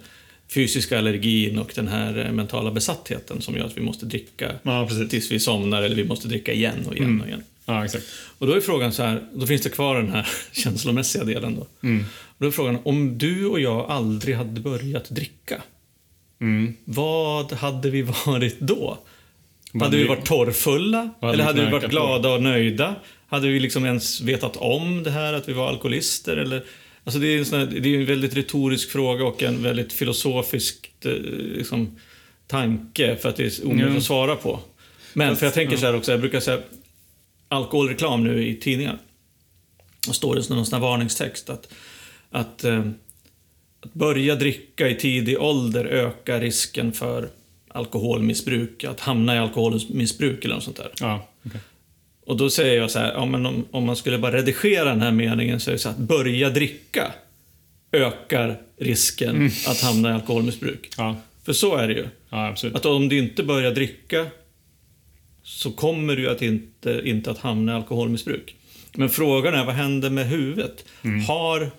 fysiska 0.49 0.99
allergin 0.99 1.59
och 1.59 1.73
den 1.75 1.89
här 1.89 2.27
eh, 2.27 2.33
mentala 2.33 2.71
besattheten 2.71 3.41
som 3.41 3.57
gör 3.57 3.65
att 3.65 3.77
vi 3.77 3.81
måste 3.83 4.07
dricka 4.07 4.53
Ja, 4.63 4.89
tills 5.11 5.33
vi 5.33 5.41
somnar 5.41 5.83
eller 5.83 5.97
vi 5.97 6.05
måste 6.05 6.29
dricka 6.29 6.53
igen 6.53 6.87
och 6.87 6.97
igen 6.97 7.21
och 7.21 7.27
igen. 7.27 7.43
Ja, 7.67 7.85
exakt. 7.85 8.05
Och 8.39 8.47
då 8.47 8.53
är 8.53 8.61
frågan 8.61 8.93
så 8.93 9.03
här, 9.03 9.23
då 9.35 9.47
finns 9.47 9.63
det 9.63 9.69
kvar 9.71 9.97
den 9.97 10.11
här 10.11 10.29
känslomässiga 10.53 11.25
delen 11.25 11.55
då. 11.55 11.61
Och 12.25 12.37
då 12.39 12.47
är 12.47 12.51
frågan, 12.51 12.79
om 12.85 13.19
du 13.19 13.47
och 13.47 13.61
jag 13.61 13.91
aldrig 13.91 14.37
hade 14.37 14.61
börjat 14.61 15.11
dricka, 15.11 15.63
Mm. 16.41 16.75
vad 16.85 17.53
hade 17.53 17.91
vi 17.91 18.03
varit 18.03 18.61
då? 18.61 18.99
Vad 19.73 19.83
hade 19.83 19.97
vi 19.97 20.05
varit 20.05 20.25
torrfulla? 20.27 21.11
Hade 21.21 21.33
Eller 21.33 21.45
hade 21.45 21.65
vi 21.65 21.71
varit 21.71 21.91
glada 21.91 22.29
och 22.29 22.43
nöjda? 22.43 22.95
Hade 23.27 23.49
vi 23.49 23.61
liksom 23.61 23.85
ens 23.85 24.21
vetat 24.21 24.57
om 24.57 25.03
det 25.03 25.11
här, 25.11 25.33
att 25.33 25.49
vi 25.49 25.53
var 25.53 25.69
alkoholister? 25.69 26.37
Eller, 26.37 26.65
alltså 27.05 27.21
det, 27.21 27.27
är 27.27 27.39
en 27.39 27.45
sån 27.45 27.59
här, 27.59 27.67
det 27.67 27.89
är 27.95 28.01
en 28.01 28.07
väldigt 28.07 28.37
retorisk 28.37 28.91
fråga 28.91 29.25
och 29.25 29.43
en 29.43 29.63
väldigt 29.63 29.93
filosofisk 29.93 30.93
eh, 31.05 31.11
liksom, 31.57 31.99
tanke 32.47 33.17
för 33.17 33.29
att 33.29 33.37
det 33.37 33.59
är 33.59 33.65
omöjligt 33.67 33.91
Ja. 33.93 33.97
att 33.99 34.05
svara 34.05 34.37
på. 34.37 34.61
Men 35.13 35.37
för 35.37 35.47
jag 35.47 35.55
tänker 35.55 35.77
så 35.77 35.87
här 35.87 35.97
också, 35.97 36.11
jag 36.11 36.21
brukar 36.21 36.41
säga 36.41 36.61
alkoholreklam 37.49 38.25
nu 38.25 38.47
i 38.49 38.55
tidningar. 38.57 38.99
Då 40.07 40.13
står 40.13 40.35
det 40.35 40.49
någon 40.51 40.67
sån 40.67 40.83
här 40.83 40.89
varningstext 40.89 41.51
att, 41.51 41.69
att, 42.31 42.65
eh, 42.65 42.85
att 43.81 43.93
börja 43.95 44.35
dricka 44.35 44.89
i 44.89 44.95
tidig 44.95 45.41
ålder 45.41 45.85
ökar 45.85 46.41
risken 46.41 46.93
för 46.93 47.29
alkoholmissbruk, 47.69 48.85
att 48.85 49.01
hamna 49.01 49.35
i 49.35 49.39
alkoholmissbruk 49.39 50.45
eller 50.45 50.55
något 50.55 50.65
sånt 50.65 50.77
där. 50.77 50.91
Ja, 51.01 51.29
okej. 51.47 51.61
Och 52.27 52.37
då 52.37 52.51
säger 52.51 52.81
jag 52.81 52.91
så 52.91 52.99
här, 52.99 53.13
ja, 53.13 53.27
men 53.27 53.47
om, 53.47 53.65
om 53.71 53.85
man 53.85 53.97
skulle 53.97 54.19
bara 54.19 54.37
redigera 54.37 54.85
den 54.85 55.01
här 55.03 55.13
meningen 55.13 55.61
så 55.61 55.71
är 55.71 55.73
det 55.73 55.79
så 55.79 55.89
att 55.89 55.99
börja 55.99 56.51
dricka 56.51 57.13
ökar 57.93 58.59
risken 58.79 59.51
att 59.69 59.81
hamna 59.81 60.11
i 60.11 60.13
alkoholmissbruk. 60.13 60.91
ja. 60.97 61.17
För 61.45 61.53
så 61.53 61.77
är 61.77 61.89
det 61.89 61.95
ju. 61.95 62.07
ja. 62.31 62.55
Att 62.75 62.87
om 62.87 63.09
du 63.09 63.19
inte 63.19 63.43
börjar 63.43 63.71
dricka 63.75 64.27
så 65.43 65.71
kommer 65.71 66.17
du 66.17 66.31
att 66.31 66.43
inte, 66.43 67.03
inte 67.05 67.31
att 67.31 67.39
hamna 67.39 67.73
i 67.73 67.75
alkoholmissbruk. 67.75 68.57
Men 68.93 69.09
frågan 69.11 69.55
är, 69.55 69.65
vad 69.65 69.75
händer 69.75 70.11
med 70.11 70.27
huvudet? 70.29 70.85
Har... 71.29 71.71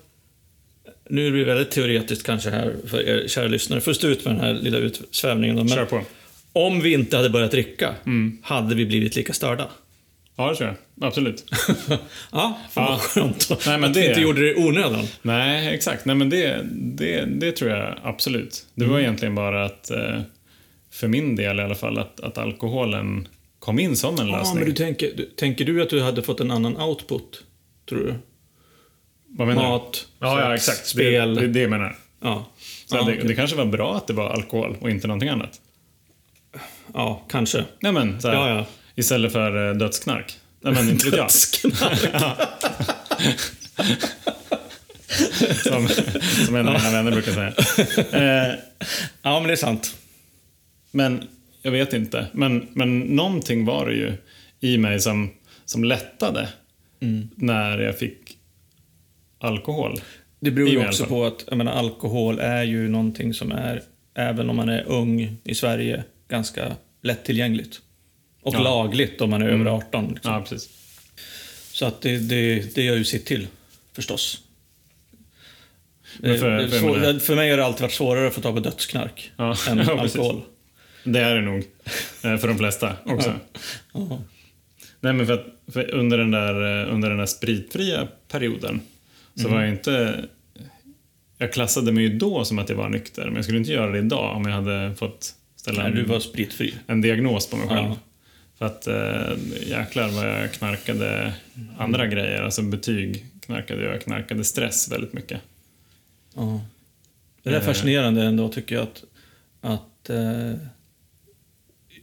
Nu 1.10 1.30
blir 1.30 1.40
det 1.40 1.54
väldigt 1.54 1.70
teoretiskt 1.70 2.26
kanske 2.26 2.50
här 2.50 2.74
för 2.86 3.08
er 3.08 3.28
kära 3.28 3.48
lyssnare. 3.48 3.80
Först 3.80 4.04
ut 4.04 4.24
med 4.24 4.34
den 4.34 4.40
här 4.40 4.54
lilla 4.54 4.78
utsvävningen. 4.78 5.56
Men 5.56 5.68
Kör 5.68 5.84
på. 5.84 6.02
om 6.52 6.80
vi 6.80 6.92
inte 6.92 7.16
hade 7.16 7.30
börjat 7.30 7.50
dricka, 7.50 7.94
hade 8.42 8.74
vi 8.74 8.86
blivit 8.86 9.16
lika 9.16 9.32
störda? 9.32 9.68
Ja, 10.36 10.48
det 10.50 10.56
tror 10.56 10.68
jag. 10.68 11.06
Absolut. 11.08 11.44
Ja, 12.32 12.58
fan 12.70 12.84
vad 12.84 12.94
Ja. 12.94 12.98
skönt. 12.98 13.50
Nej, 13.66 13.78
men 13.78 13.90
att 13.90 13.96
vi 13.96 14.00
det- 14.00 14.08
inte 14.08 14.20
gjorde 14.20 14.40
det 14.40 14.52
i 14.52 14.64
onödan. 14.64 15.04
Nej, 15.22 15.74
exakt. 15.74 16.04
Nej, 16.04 16.16
men 16.16 16.30
det, 16.30 16.66
det, 16.72 17.24
det 17.24 17.52
tror 17.52 17.70
jag 17.70 17.98
absolut. 18.02 18.66
Det 18.74 18.84
var 18.84 18.98
egentligen 19.00 19.34
bara 19.34 19.64
att, 19.64 19.90
eh, 19.90 20.20
för 20.92 21.08
min 21.08 21.36
del 21.36 21.60
i 21.60 21.62
alla 21.62 21.74
fall, 21.74 21.98
att, 21.98 22.20
att 22.20 22.38
alkoholen 22.38 23.28
kom 23.58 23.78
in 23.78 23.96
som 23.96 24.18
en 24.20 24.28
Ja, 24.28 24.38
lösning. 24.38 24.58
men 24.58 24.68
du 24.68 24.72
tänker, 24.74 25.10
du, 25.16 25.24
tänker 25.24 25.64
du 25.64 25.82
att 25.82 25.90
du 25.90 26.02
hade 26.02 26.22
fått 26.22 26.40
en 26.40 26.50
annan 26.50 26.76
output? 26.76 27.44
Tror 27.88 27.98
du? 27.98 28.14
Vad 29.28 29.48
menar 29.48 29.62
du? 29.62 29.68
Mat, 29.68 30.06
Ja, 30.18 30.40
ja, 30.40 30.56
sex, 30.58 30.68
exakt. 30.68 30.86
spel. 30.88 31.34
Det, 31.34 31.40
det, 31.40 31.46
det 31.46 31.60
jag 31.60 31.70
menar. 31.70 31.96
Ja. 32.22 32.46
Så 32.86 32.96
ja, 32.96 33.02
det, 33.02 33.12
okej. 33.12 33.24
det 33.28 33.34
kanske 33.34 33.56
var 33.56 33.64
bra 33.66 33.96
att 33.96 34.06
det 34.06 34.12
var 34.12 34.30
alkohol 34.30 34.76
och 34.80 34.90
inte 34.90 35.06
någonting 35.06 35.28
annat. 35.28 35.60
ja, 36.94 37.22
kanske. 37.28 37.64
Nej, 37.80 37.92
men, 37.92 38.20
så 38.20 38.28
här, 38.28 38.34
Ja, 38.34 38.48
ja. 38.48 38.66
Istället 38.96 39.32
för 39.32 39.68
eh, 39.68 39.74
dödsknark. 39.76 40.38
Nej, 40.60 40.72
men 40.74 40.88
inte 40.88 41.04
vet 41.10 41.16
jag. 41.16 41.30
Som, 45.56 45.88
som 46.46 46.56
en 46.56 46.68
av 46.68 46.74
mina 46.74 46.90
vänner 46.90 47.10
brukar 47.10 47.32
säga. 47.32 47.52
Eh, 48.48 48.54
Ja, 49.22 49.40
men 49.40 49.46
det 49.46 49.52
är 49.54 49.56
sant. 49.56 49.96
Men 50.90 51.24
jag 51.62 51.70
vet 51.72 51.92
inte. 51.92 52.26
Men, 52.32 52.68
men 52.72 53.00
någonting 53.00 53.64
var 53.64 53.86
det 53.86 53.94
ju 53.94 54.12
i 54.60 54.78
mig 54.78 55.00
som, 55.00 55.30
som 55.64 55.84
lättade 55.84 56.48
när 57.34 57.78
jag 57.78 57.98
fick 57.98 58.38
alkohol. 59.38 60.00
Det 60.40 60.50
beror 60.50 60.68
ju 60.68 60.88
också 60.88 61.06
på 61.06 61.24
att 61.24 61.44
jag 61.48 61.58
menar, 61.58 61.72
alkohol 61.72 62.38
är 62.38 62.62
ju 62.62 62.88
någonting 62.88 63.34
som 63.34 63.52
är, 63.52 63.82
även 64.14 64.50
om 64.50 64.56
man 64.56 64.68
är 64.68 64.84
ung 64.86 65.36
i 65.44 65.54
Sverige, 65.54 66.04
ganska 66.28 66.76
lättillgängligt. 67.02 67.80
Och 68.46 68.54
Ja. 68.54 68.60
lagligt 68.62 69.20
om 69.20 69.30
man 69.30 69.42
är 69.42 69.48
över 69.48 69.64
18. 69.66 70.08
Liksom. 70.14 70.32
Ja, 70.32 70.40
precis. 70.40 70.68
Så 71.72 71.86
att 71.86 72.00
det, 72.00 72.18
det, 72.18 72.74
det 72.74 72.82
gör 72.82 72.96
ju 72.96 73.04
sitt 73.04 73.26
till, 73.26 73.46
förstås. 73.92 74.40
För- 76.20 76.28
är 76.28 76.68
för- 76.68 76.78
svår- 76.78 77.18
för 77.18 77.36
mig 77.36 77.50
har 77.50 77.56
det 77.56 77.64
alltid 77.64 77.82
varit 77.82 77.92
svårare 77.92 78.26
att 78.28 78.34
få 78.34 78.40
tag 78.40 78.54
på 78.54 78.60
dödsknark 78.60 79.32
Ja, 79.36 79.56
än 79.68 79.78
ja, 79.86 80.00
alkohol. 80.00 80.42
Det 81.04 81.20
är 81.20 81.34
det 81.34 81.40
nog. 81.40 81.58
eh, 82.24 82.36
För 82.36 82.48
de 82.48 82.58
flesta 82.58 82.96
också. 83.04 83.34
Ja. 83.94 84.18
Nej, 85.00 85.12
men 85.12 85.26
för 85.26 85.32
att 85.34 85.46
för 85.72 85.90
under, 85.94 86.18
den 86.18 86.30
där, 86.30 86.82
eh, 86.86 86.94
under 86.94 87.08
den 87.08 87.18
där 87.18 87.26
spritfria 87.26 88.08
perioden 88.28 88.80
så 89.34 89.48
var 89.48 89.60
jag 89.60 89.70
inte... 89.70 90.24
Jag 91.38 91.52
klassade 91.52 91.92
mig 91.92 92.04
ju 92.04 92.18
då 92.18 92.44
som 92.44 92.58
att 92.58 92.68
jag 92.68 92.76
var 92.76 92.88
nykter, 92.88 93.24
men 93.24 93.34
jag 93.34 93.44
skulle 93.44 93.58
inte 93.58 93.72
göra 93.72 93.90
det 93.90 93.98
idag 93.98 94.36
om 94.36 94.44
jag 94.44 94.52
hade 94.52 94.94
fått 94.94 95.34
ställa 95.56 95.82
Nej, 95.82 95.90
en, 95.90 95.96
du 95.96 96.04
var 96.04 96.20
spritfri. 96.20 96.74
en 96.86 97.00
diagnos 97.00 97.50
på 97.50 97.56
mig 97.56 97.68
själv. 97.68 97.90
För 98.58 98.66
att 98.66 98.86
eh, 98.86 99.38
jäklar 99.68 100.08
vad 100.08 100.28
jag 100.28 100.52
knarkade 100.52 101.34
andra 101.78 102.06
grejer. 102.06 102.42
Alltså 102.42 102.62
betyg 102.62 103.26
knarkade 103.40 103.84
jag. 103.84 104.00
Knarkade 104.02 104.44
stress 104.44 104.92
väldigt 104.92 105.12
mycket. 105.12 105.40
Ja. 106.34 106.60
Det 107.42 107.50
är 107.50 107.54
Eh. 107.54 107.60
fascinerande 107.60 108.22
ändå 108.22 108.48
tycker 108.48 108.74
jag 108.74 108.82
att, 108.82 109.04
att 109.60 110.10
eh, 110.10 110.52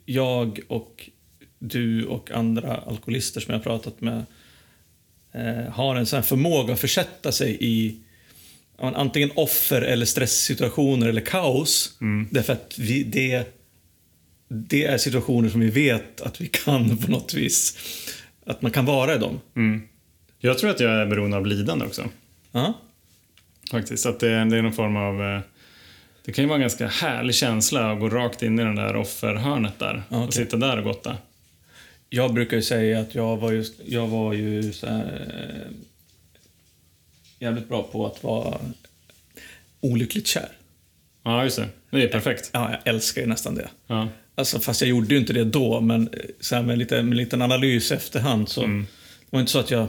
jag 0.05 0.59
och 0.67 1.09
du 1.59 2.05
och 2.05 2.31
andra 2.31 2.77
alkoholister 2.77 3.41
som 3.41 3.51
jag 3.51 3.59
har 3.59 3.63
pratat 3.63 4.01
med 4.01 4.25
eh, 5.31 5.71
har 5.73 5.95
en 5.95 6.05
sån 6.05 6.23
förmåga 6.23 6.73
att 6.73 6.79
försätta 6.79 7.31
sig 7.31 7.57
i 7.59 7.95
antingen 8.77 9.31
offer 9.35 9.81
eller 9.81 10.05
stresssituationer 10.05 11.07
eller 11.07 11.21
kaos. 11.21 11.97
Därför 12.31 12.53
att 12.53 12.75
vi, 12.79 13.03
det, 13.03 13.45
det 14.53 14.85
är 14.85 14.97
situationer 14.97 15.49
som 15.49 15.59
vi 15.61 15.69
vet 15.69 16.21
att 16.21 16.41
vi 16.41 16.47
kan 16.47 16.97
på 16.97 17.11
något 17.11 17.33
vis, 17.33 17.77
att 18.45 18.61
man 18.61 18.71
kan 18.71 18.85
vara 18.85 19.15
i 19.15 19.17
dem. 19.17 19.39
Jag 20.39 20.57
tror 20.57 20.69
att 20.69 20.79
jag 20.79 20.91
är 20.91 21.05
beroende 21.05 21.37
av 21.37 21.45
lidande 21.45 21.85
också. 21.85 22.09
Ja. 22.51 22.73
Faktiskt. 23.71 24.05
Att 24.05 24.19
det, 24.19 24.27
det 24.29 24.57
är 24.57 24.61
någon 24.61 24.73
form 24.73 24.95
av... 24.95 25.21
eh, 25.21 25.41
Det 26.25 26.31
kan 26.31 26.43
ju 26.43 26.47
vara 26.47 26.55
en 26.55 26.61
ganska 26.61 26.87
härlig 26.87 27.35
känsla 27.35 27.91
att 27.91 27.99
gå 27.99 28.09
rakt 28.09 28.43
in 28.43 28.59
i 28.59 28.63
den 28.63 28.75
där 28.75 28.95
offerhörnet 28.95 29.79
där. 29.79 30.03
Okej. 30.09 30.27
Och 30.27 30.33
sitta 30.33 30.57
där 30.57 30.77
och 30.77 30.83
gotta. 30.83 31.17
Jag 32.09 32.33
brukar 32.33 32.57
ju 32.57 32.63
säga 32.63 32.99
att 32.99 33.15
jag 33.15 33.37
var 33.37 33.51
ju, 33.51 33.65
jag 33.85 34.07
var 34.07 34.33
ju 34.33 34.73
så 34.73 34.87
här, 34.87 35.27
eh, 35.37 35.71
jävligt 37.39 37.69
bra 37.69 37.83
på 37.83 38.05
att 38.07 38.23
vara 38.23 38.57
olyckligt 39.79 40.27
kär. 40.27 40.49
Ja, 41.23 41.43
just 41.43 41.57
det. 41.57 41.67
Det 41.89 42.03
är 42.03 42.07
perfekt. 42.07 42.49
Ja, 42.53 42.71
jag 42.71 42.93
älskar 42.93 43.21
ju 43.21 43.27
nästan 43.27 43.55
det. 43.55 43.69
Ja. 43.87 44.07
Alltså, 44.35 44.59
fast 44.59 44.81
jag 44.81 44.89
gjorde 44.89 45.13
ju 45.13 45.19
inte 45.19 45.33
det 45.33 45.43
då, 45.43 45.81
men 45.81 46.07
eh, 46.07 46.19
så 46.39 46.55
här 46.55 46.61
med, 46.63 46.77
lite, 46.77 46.95
med 46.95 47.11
en 47.11 47.17
liten 47.17 47.41
analys 47.41 47.91
efterhand 47.91 48.49
så 48.49 48.63
Mm. 48.63 48.81
det 49.19 49.27
var 49.35 49.39
inte 49.39 49.51
så 49.51 49.59
att 49.59 49.71
jag 49.71 49.87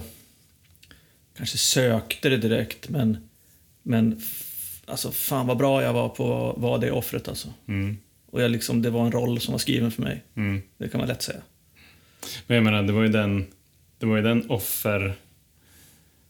kanske 1.37 1.59
sökte 1.59 2.29
det 2.29 2.37
direkt, 2.37 2.89
men 2.89 3.29
Men 3.83 4.23
alltså, 4.87 5.11
fan 5.13 5.47
vad 5.47 5.57
bra 5.57 5.83
jag 5.83 5.93
var 5.93 6.09
på 6.09 6.51
att 6.51 6.63
vara 6.63 6.79
det 6.79 6.91
offret 6.91 7.29
alltså. 7.29 7.49
Mm. 7.69 7.97
Och 8.27 8.43
jag 8.43 8.51
liksom, 8.51 8.83
det 8.83 8.91
var 8.91 9.05
en 9.07 9.13
roll 9.13 9.41
som 9.41 9.53
var 9.53 9.59
skriven 9.59 9.91
för 9.91 10.03
mig. 10.03 10.23
Mm. 10.37 10.63
Det 10.79 10.89
kan 10.89 10.99
man 10.99 11.09
lätt 11.09 11.23
säga. 11.23 11.41
Men 12.47 12.55
jag 12.55 12.65
menar, 12.65 12.83
det 12.83 12.93
var 12.93 13.03
ju 13.03 13.09
den, 13.09 13.47
det 13.99 14.07
var 14.07 14.17
ju 14.17 14.23
den 14.23 14.51
offer, 14.51 15.15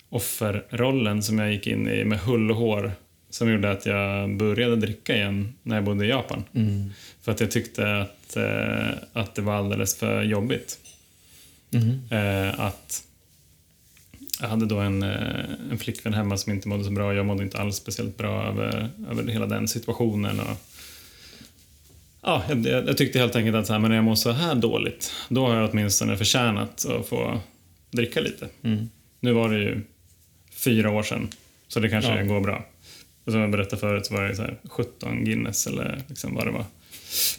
offerrollen 0.09 1.23
som 1.23 1.39
jag 1.39 1.53
gick 1.53 1.67
in 1.67 1.89
i 1.89 2.05
med 2.05 2.19
hull 2.19 2.51
och 2.51 2.57
hår 2.57 2.93
som 3.35 3.51
gjorde 3.51 3.71
att 3.71 3.87
jag 3.87 4.37
började 4.37 4.77
dricka 4.77 5.17
igen 5.17 5.55
när 5.63 5.77
jag 5.77 5.85
bodde 5.85 6.07
i 6.07 6.09
Japan. 6.09 6.45
För 7.23 7.33
att 7.33 7.41
jag 7.41 7.51
tyckte 7.51 7.97
att, 8.01 8.37
eh, 8.37 8.99
att 9.13 9.35
det 9.35 9.43
var 9.43 9.55
alldeles 9.55 9.97
för 9.97 10.23
jobbigt. 10.23 10.79
Mm. 11.73 12.01
Eh, 12.11 12.61
att 12.61 13.05
jag 14.41 14.49
hade 14.49 14.67
då 14.67 14.79
en, 14.79 15.03
eh, 15.03 15.45
en 15.71 15.79
flickvän 15.79 16.15
hemma 16.15 16.37
som 16.37 16.53
inte 16.53 16.69
mådde 16.69 16.85
så 16.85 16.91
bra. 16.91 17.15
Jag 17.15 17.27
mådde 17.27 17.43
inte 17.43 17.59
alls 17.59 17.77
speciellt 17.77 18.17
bra 18.17 18.47
över, 18.47 18.91
över 19.11 19.33
hela 19.33 19.47
den 19.47 19.69
situationen. 19.69 20.41
Och, 20.41 20.57
ja, 22.23 22.43
jag, 22.49 22.67
jag 22.67 22.89
jag 22.89 22.97
tyckte 22.97 23.19
helt 23.19 23.37
enkelt 23.37 23.57
att 23.57 23.67
så 23.67 23.73
här, 23.73 23.81
men 23.81 23.91
när 23.91 23.97
jag 23.97 24.05
mår 24.05 24.15
så 24.15 24.31
här 24.31 24.55
dåligt, 24.55 25.13
då 25.29 25.47
har 25.47 25.57
jag 25.57 25.71
åtminstone 25.71 26.17
förtjänat 26.17 26.87
att 26.87 27.07
få 27.09 27.41
dricka 27.91 28.21
lite. 28.21 28.49
Mm. 28.63 28.91
Nu 29.21 29.33
var 29.33 29.49
det 29.49 29.59
ju 29.59 29.81
fyra 30.53 30.91
år 30.91 31.03
sedan, 31.03 31.29
så 31.69 31.81
det 31.81 31.89
kanske 31.89 32.17
Ja. 32.17 32.25
går 32.25 32.41
bra. 32.41 32.65
Och 33.25 33.33
som 33.33 33.41
jag 33.41 33.51
berättade 33.51 33.81
förut 33.81 34.07
så 34.07 34.15
var 34.15 34.25
det 34.25 34.37
så 34.37 34.43
här 34.43 34.57
17 34.69 35.25
Guinness 35.25 35.67
eller 35.67 36.03
liksom 36.09 36.35
vad 36.35 36.47
det 36.47 36.51
var. 36.51 36.65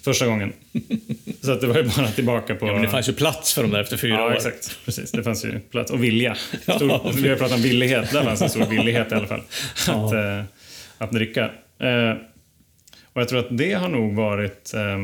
Första 0.02 0.26
gången. 0.26 0.52
så 1.42 1.52
att 1.52 1.60
det 1.60 1.66
var 1.66 1.76
ju 1.76 1.82
bara 1.82 2.08
tillbaka 2.08 2.54
på... 2.54 2.66
Ja, 2.66 2.72
men 2.72 2.82
det 2.82 2.88
fanns 2.88 3.08
ju 3.08 3.12
plats 3.12 3.54
för 3.54 3.62
dem 3.62 3.70
där 3.70 3.80
efter 3.80 3.96
fyra 3.96 4.14
Ja, 4.14 4.26
år. 4.26 4.36
exakt. 4.36 4.78
Precis. 4.84 5.10
Det 5.12 5.22
fanns 5.22 5.44
ju 5.44 5.60
plats. 5.60 5.90
Och 5.90 6.04
vilja. 6.04 6.36
Ja. 6.66 6.76
Stor, 6.76 7.12
vi 7.22 7.28
har 7.28 7.36
pratat 7.36 7.56
om 7.56 7.62
villighet. 7.62 8.12
Där 8.12 8.24
fanns 8.24 8.42
en 8.42 8.50
stor 8.50 8.66
villighet 8.70 9.12
i 9.12 9.14
alla 9.14 9.26
fall. 9.26 9.42
Ja. 9.86 10.06
Att, 10.06 10.12
eh, 10.14 10.44
att 10.98 11.12
dricka. 11.12 11.44
Eh, 11.78 12.10
och 13.12 13.20
jag 13.20 13.28
tror 13.28 13.38
att 13.38 13.48
det 13.58 13.72
har 13.72 13.88
nog 13.88 14.14
varit 14.14 14.74
eh, 14.74 14.98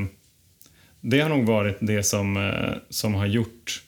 det 1.00 1.20
har 1.20 1.28
nog 1.28 1.46
varit 1.46 1.76
det 1.80 2.02
som, 2.02 2.36
eh, 2.36 2.72
som 2.90 3.14
har 3.14 3.26
gjort 3.26 3.82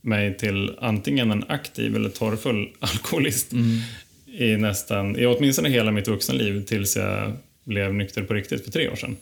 mig 0.00 0.36
till 0.36 0.76
antingen 0.80 1.30
en 1.30 1.44
aktiv 1.48 1.96
eller 1.96 2.08
torrfull 2.08 2.68
alkoholist 2.80 3.52
i 4.36 4.56
nästan, 4.56 5.18
i 5.18 5.26
åtminstone 5.26 5.68
hela 5.68 5.90
mitt 5.92 6.08
vuxna 6.08 6.34
liv 6.34 6.64
tills 6.64 6.96
jag 6.96 7.32
blev 7.64 7.94
nykter 7.94 8.22
på 8.22 8.34
riktigt 8.34 8.64
för 8.64 8.70
tre 8.70 8.88
år 8.88 8.96
sedan. 8.96 9.16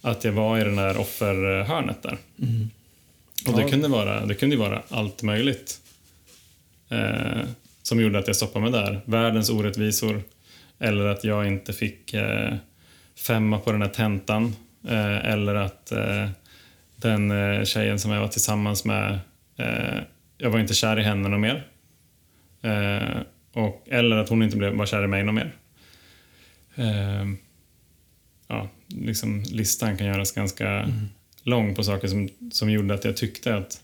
Att 0.00 0.24
jag 0.24 0.32
var 0.32 0.58
i 0.58 0.64
den 0.64 0.76
där 0.76 0.96
offerhörnet 1.00 2.02
där. 2.02 2.18
Och 3.46 3.56
det 3.56 3.62
Ja. 3.62 3.68
kunde 3.68 3.88
vara, 3.88 4.26
det 4.26 4.34
kunde 4.34 4.56
vara 4.56 4.82
allt 4.88 5.22
möjligt. 5.22 5.78
Eh, 6.88 7.42
som 7.82 8.00
gjorde 8.00 8.18
att 8.18 8.26
jag 8.26 8.36
stoppade 8.36 8.70
mig 8.70 8.72
där. 8.82 9.00
Världens 9.04 9.50
orättvisor. 9.50 10.22
Eller 10.78 11.04
att 11.06 11.24
jag 11.24 11.46
inte 11.46 11.72
fick 11.72 12.14
eh, 12.14 12.54
femma 13.26 13.58
på 13.58 13.72
den 13.72 13.82
här 13.82 13.88
tentan. 13.88 14.56
Eh, 14.88 15.32
eller 15.32 15.54
att 15.54 15.92
eh, 15.92 16.28
den 16.96 17.30
eh, 17.30 17.64
tjejen 17.64 17.98
som 17.98 18.10
jag 18.10 18.20
var 18.20 18.28
tillsammans 18.28 18.84
med, 18.84 19.18
eh, 19.56 19.98
jag 20.38 20.50
var 20.50 20.58
inte 20.60 20.74
kär 20.74 20.98
i 20.98 21.02
henne 21.02 21.28
något 21.28 21.40
mer. 21.40 21.66
Och, 23.54 23.86
eller 23.90 24.16
att 24.16 24.28
hon 24.28 24.42
inte 24.42 24.56
blev, 24.56 24.72
var 24.72 24.86
kär 24.86 25.04
i 25.04 25.06
mig 25.06 25.24
något 25.24 25.34
mer. 25.34 25.54
Eh, 26.74 27.24
ja, 28.48 28.68
liksom, 28.88 29.44
listan 29.52 29.96
kan 29.96 30.06
göras 30.06 30.32
ganska 30.32 30.92
lång 31.42 31.74
på 31.74 31.82
saker 31.82 32.08
som, 32.08 32.28
som 32.52 32.70
gjorde 32.70 32.94
att 32.94 33.04
jag 33.04 33.16
tyckte 33.16 33.56
att 33.56 33.80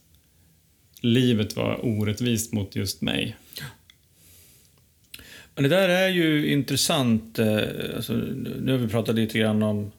livet 1.00 1.56
var 1.56 1.86
orättvist 1.86 2.52
mot 2.52 2.76
just 2.76 3.00
mig. 3.00 3.36
Men 5.54 5.62
det 5.62 5.68
där 5.68 5.88
är 5.88 6.08
ju 6.08 6.52
intressant. 6.52 7.38
eh, 7.38 7.58
Alltså, 7.96 8.12
nu 8.12 8.72
har 8.72 8.78
vi 8.78 8.88
pratat 8.88 9.14
lite 9.14 9.38
grann 9.38 9.62
om... 9.62 9.90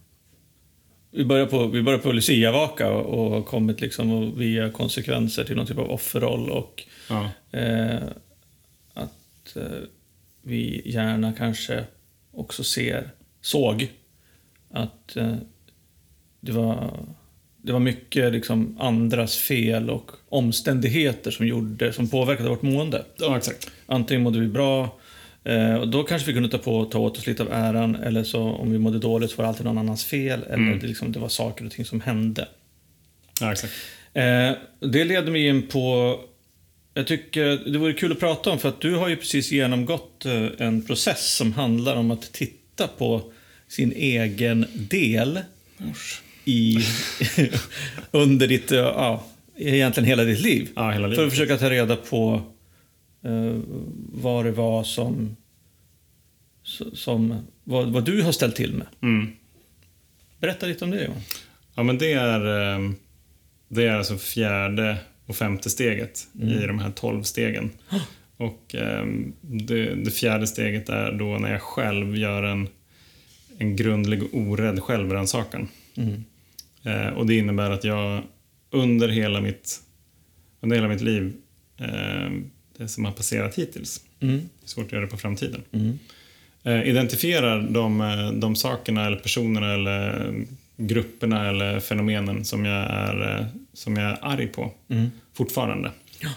Vi 1.13 1.25
börjar 1.25 1.45
på, 1.45 1.67
vi 1.67 1.81
börjar 1.81 1.99
på 1.99 2.12
Lucia-vaka 2.12 2.91
och, 2.91 3.25
och 3.25 3.31
har 3.31 3.41
kommit 3.41 3.81
liksom 3.81 4.38
via 4.38 4.69
konsekvenser 4.69 5.43
till 5.43 5.55
någon 5.55 5.65
typ 5.65 5.77
av 5.77 5.91
offerroll 5.91 6.49
och 6.49 6.84
Ja, 7.10 7.29
eh, 7.60 7.99
att 9.55 9.63
eh, 9.71 9.77
vi 10.41 10.81
gärna 10.85 11.33
kanske 11.33 11.83
också 12.31 12.63
ser, 12.63 13.09
såg 13.41 13.91
att 14.69 15.15
eh, 15.15 15.35
det, 16.39 16.51
var, 16.51 16.93
det 17.57 17.71
var 17.73 17.79
mycket 17.79 18.31
liksom 18.31 18.77
andras 18.79 19.37
fel 19.37 19.89
och 19.89 20.11
omständigheter 20.29 21.31
som, 21.31 21.47
gjorde, 21.47 21.93
som 21.93 22.09
påverkade 22.09 22.49
vårt 22.49 22.61
mående. 22.61 23.05
ja 23.19 23.37
exakt. 23.37 23.71
Antingen 23.85 24.23
mådde 24.23 24.39
vi 24.39 24.47
bra, 24.47 24.99
eh, 25.43 25.75
och 25.75 25.87
då 25.87 26.03
kanske 26.03 26.27
vi 26.27 26.33
kunde 26.33 26.49
ta, 26.49 26.57
på, 26.57 26.85
ta 26.85 26.99
åt 26.99 27.17
oss 27.17 27.27
lite 27.27 27.43
av 27.43 27.51
äran, 27.51 27.95
eller 27.95 28.23
så 28.23 28.41
om 28.41 28.71
vi 28.71 28.77
mådde 28.77 28.99
dåligt 28.99 29.31
så 29.31 29.37
var 29.37 29.43
det 29.43 29.49
alltid 29.49 29.65
någon 29.65 29.77
annans 29.77 30.05
fel, 30.05 30.43
eller 30.43 30.55
Mm. 30.55 30.79
det, 30.79 30.87
liksom, 30.87 31.11
det 31.11 31.19
var 31.19 31.29
saker 31.29 31.65
och 31.65 31.71
ting 31.71 31.85
som 31.85 32.01
hände. 32.01 32.47
Ja, 33.41 33.51
exakt. 33.51 33.73
Det 34.79 35.03
leder 35.03 35.31
mig 35.31 35.47
in 35.47 35.67
på... 35.67 36.19
Jag 36.93 37.08
tycker 37.08 37.71
det 37.71 37.77
vore 37.77 37.93
kul 37.93 38.12
att 38.12 38.19
prata 38.19 38.51
om, 38.51 38.60
för 38.60 38.69
att 38.69 38.82
du 38.82 38.95
har 38.95 39.08
ju 39.08 39.15
precis 39.15 39.51
genomgått 39.51 40.25
eh, 40.25 40.47
en 40.58 40.86
process 40.86 41.36
som 41.36 41.54
handlar 41.54 41.95
om 41.95 42.12
att 42.12 42.34
titta 42.34 42.88
på 42.88 43.32
sin 43.67 43.91
egen 43.91 44.65
del 44.73 45.39
Usch. 45.91 46.21
i, 46.45 46.77
under 48.12 48.47
ditt, 48.47 48.71
eh, 48.71 48.80
ja, 48.80 49.23
egentligen 49.56 50.08
hela 50.08 50.23
ditt 50.23 50.39
liv. 50.41 50.69
Ja, 50.75 50.91
hela 50.91 51.08
För 51.08 51.10
livet. 51.10 51.25
att 51.25 51.32
försöka 51.32 51.58
ta 51.58 51.69
reda 51.69 51.95
på 51.95 52.41
eh, 53.23 53.56
vad 54.13 54.45
det 54.45 54.51
var 54.51 54.84
som, 54.84 55.36
som 56.93 57.36
vad, 57.63 57.89
vad 57.89 58.06
du 58.06 58.21
har 58.21 58.32
ställt 58.32 58.56
till 58.56 58.73
med. 58.73 58.88
Mm. 59.01 59.32
Berätta 60.39 60.65
lite 60.65 60.86
om 60.86 60.91
det 60.91 61.04
Johan. 61.04 61.21
Ja, 61.75 61.84
men 61.84 61.97
det 61.97 62.13
är, 62.13 62.73
eh, 62.75 62.91
det 63.67 63.84
är 63.84 63.95
alltså 63.95 64.17
fjärde 64.17 64.97
och 65.32 65.38
femte 65.38 65.70
steget 65.70 66.28
i 66.41 66.65
de 66.67 66.80
här 66.80 66.91
tolv 66.91 67.24
stegen. 67.24 67.70
Och 68.38 68.76
eh, 68.76 69.06
det, 69.41 69.96
det 69.96 70.12
fjärde 70.12 70.48
steget 70.48 70.89
är 70.89 71.12
då 71.12 71.38
när 71.38 71.52
jag 71.52 71.62
själv 71.62 72.15
gör 72.17 72.44
en, 72.44 72.67
en 73.58 73.76
grundlig 73.76 74.24
och 74.24 74.30
orädd 74.34 74.80
självrannsakan. 74.84 75.67
Mm. 75.96 76.24
Eh, 76.84 77.08
och 77.13 77.26
det 77.26 77.38
innebär 77.38 77.72
att 77.72 77.84
jag 77.84 78.22
under 78.72 79.08
hela 79.10 79.41
mitt, 79.41 79.80
under 80.62 80.76
hela 80.78 80.88
mitt 80.88 81.02
liv, 81.02 81.34
eh, 81.78 82.32
det 82.78 82.88
som 82.88 83.06
har 83.06 83.12
passerat 83.12 83.56
hittills, 83.56 84.02
Mm. 84.20 84.41
svårt 84.65 84.86
att 84.86 84.91
göra 84.91 85.02
det 85.02 85.08
på 85.12 85.17
framtiden, 85.17 85.62
Mm. 85.72 86.00
eh, 86.63 86.89
identifierar 86.89 87.62
de, 87.62 88.02
eh, 88.02 88.32
de 88.32 88.56
sakerna 88.56 89.06
eller 89.08 89.17
personerna 89.17 89.74
eller 89.74 90.34
grupperna 90.78 91.50
eller 91.50 91.80
fenomenen 91.80 92.46
som 92.46 92.65
jag 92.65 92.84
är, 92.91 93.39
eh, 93.39 93.46
som 93.74 93.98
jag 93.98 94.12
är 94.12 94.17
arg 94.22 94.48
på 94.48 94.72
Mm. 94.89 95.08
Fortfarande. 95.34 95.91
Ja. 96.20 96.30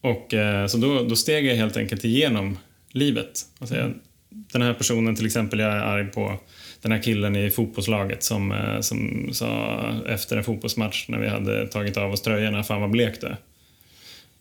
Och, 0.00 0.34
eh, 0.34 0.66
så 0.66 0.78
då, 0.78 1.02
då 1.02 1.16
steg 1.16 1.46
jag 1.46 1.56
helt 1.56 1.76
enkelt 1.76 2.04
igenom 2.04 2.58
livet. 2.90 3.40
Och 3.58 3.68
säga, 3.68 3.90
Den 4.30 4.62
här 4.62 4.74
personen 4.74 5.16
till 5.16 5.26
exempel, 5.26 5.58
jag 5.58 5.72
är 5.72 5.80
arg 5.80 6.06
på 6.06 6.38
den 6.82 6.92
här 6.92 7.02
killen 7.02 7.36
i 7.36 7.50
fotbollslaget 7.50 8.22
som, 8.22 8.52
eh, 8.52 8.80
som 8.80 9.28
sa 9.32 9.80
efter 10.06 10.36
en 10.36 10.44
fotbollsmatch 10.44 11.08
när 11.08 11.18
vi 11.18 11.28
hade 11.28 11.66
tagit 11.66 11.96
av 11.96 12.12
oss 12.12 12.22
tröjorna, 12.22 12.62
fan 12.62 12.80
vad 12.80 12.90
blek 12.90 13.20
du 13.20 13.26
är." 13.26 13.36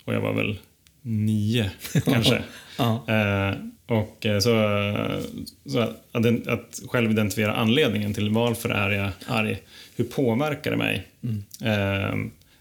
Och 0.06 0.14
jag 0.14 0.22
var 0.22 0.34
väl 0.34 0.58
nio 1.02 1.72
kanske. 2.06 2.44
Ja. 2.78 3.06
Eh, 3.08 3.56
och 3.88 4.26
eh, 4.26 4.40
så, 4.40 4.52
så 5.66 5.80
att, 5.80 6.48
att 6.48 6.82
själv 6.88 7.12
identifiera 7.12 7.54
anledningen 7.54 8.14
till 8.14 8.30
varför 8.30 8.70
är 8.70 8.90
jag 8.90 9.10
arg. 9.28 9.58
Hur 9.96 10.06
påverkar 10.06 10.72
det 10.72 10.78
mig? 10.78 11.08
Eh, 11.64 12.16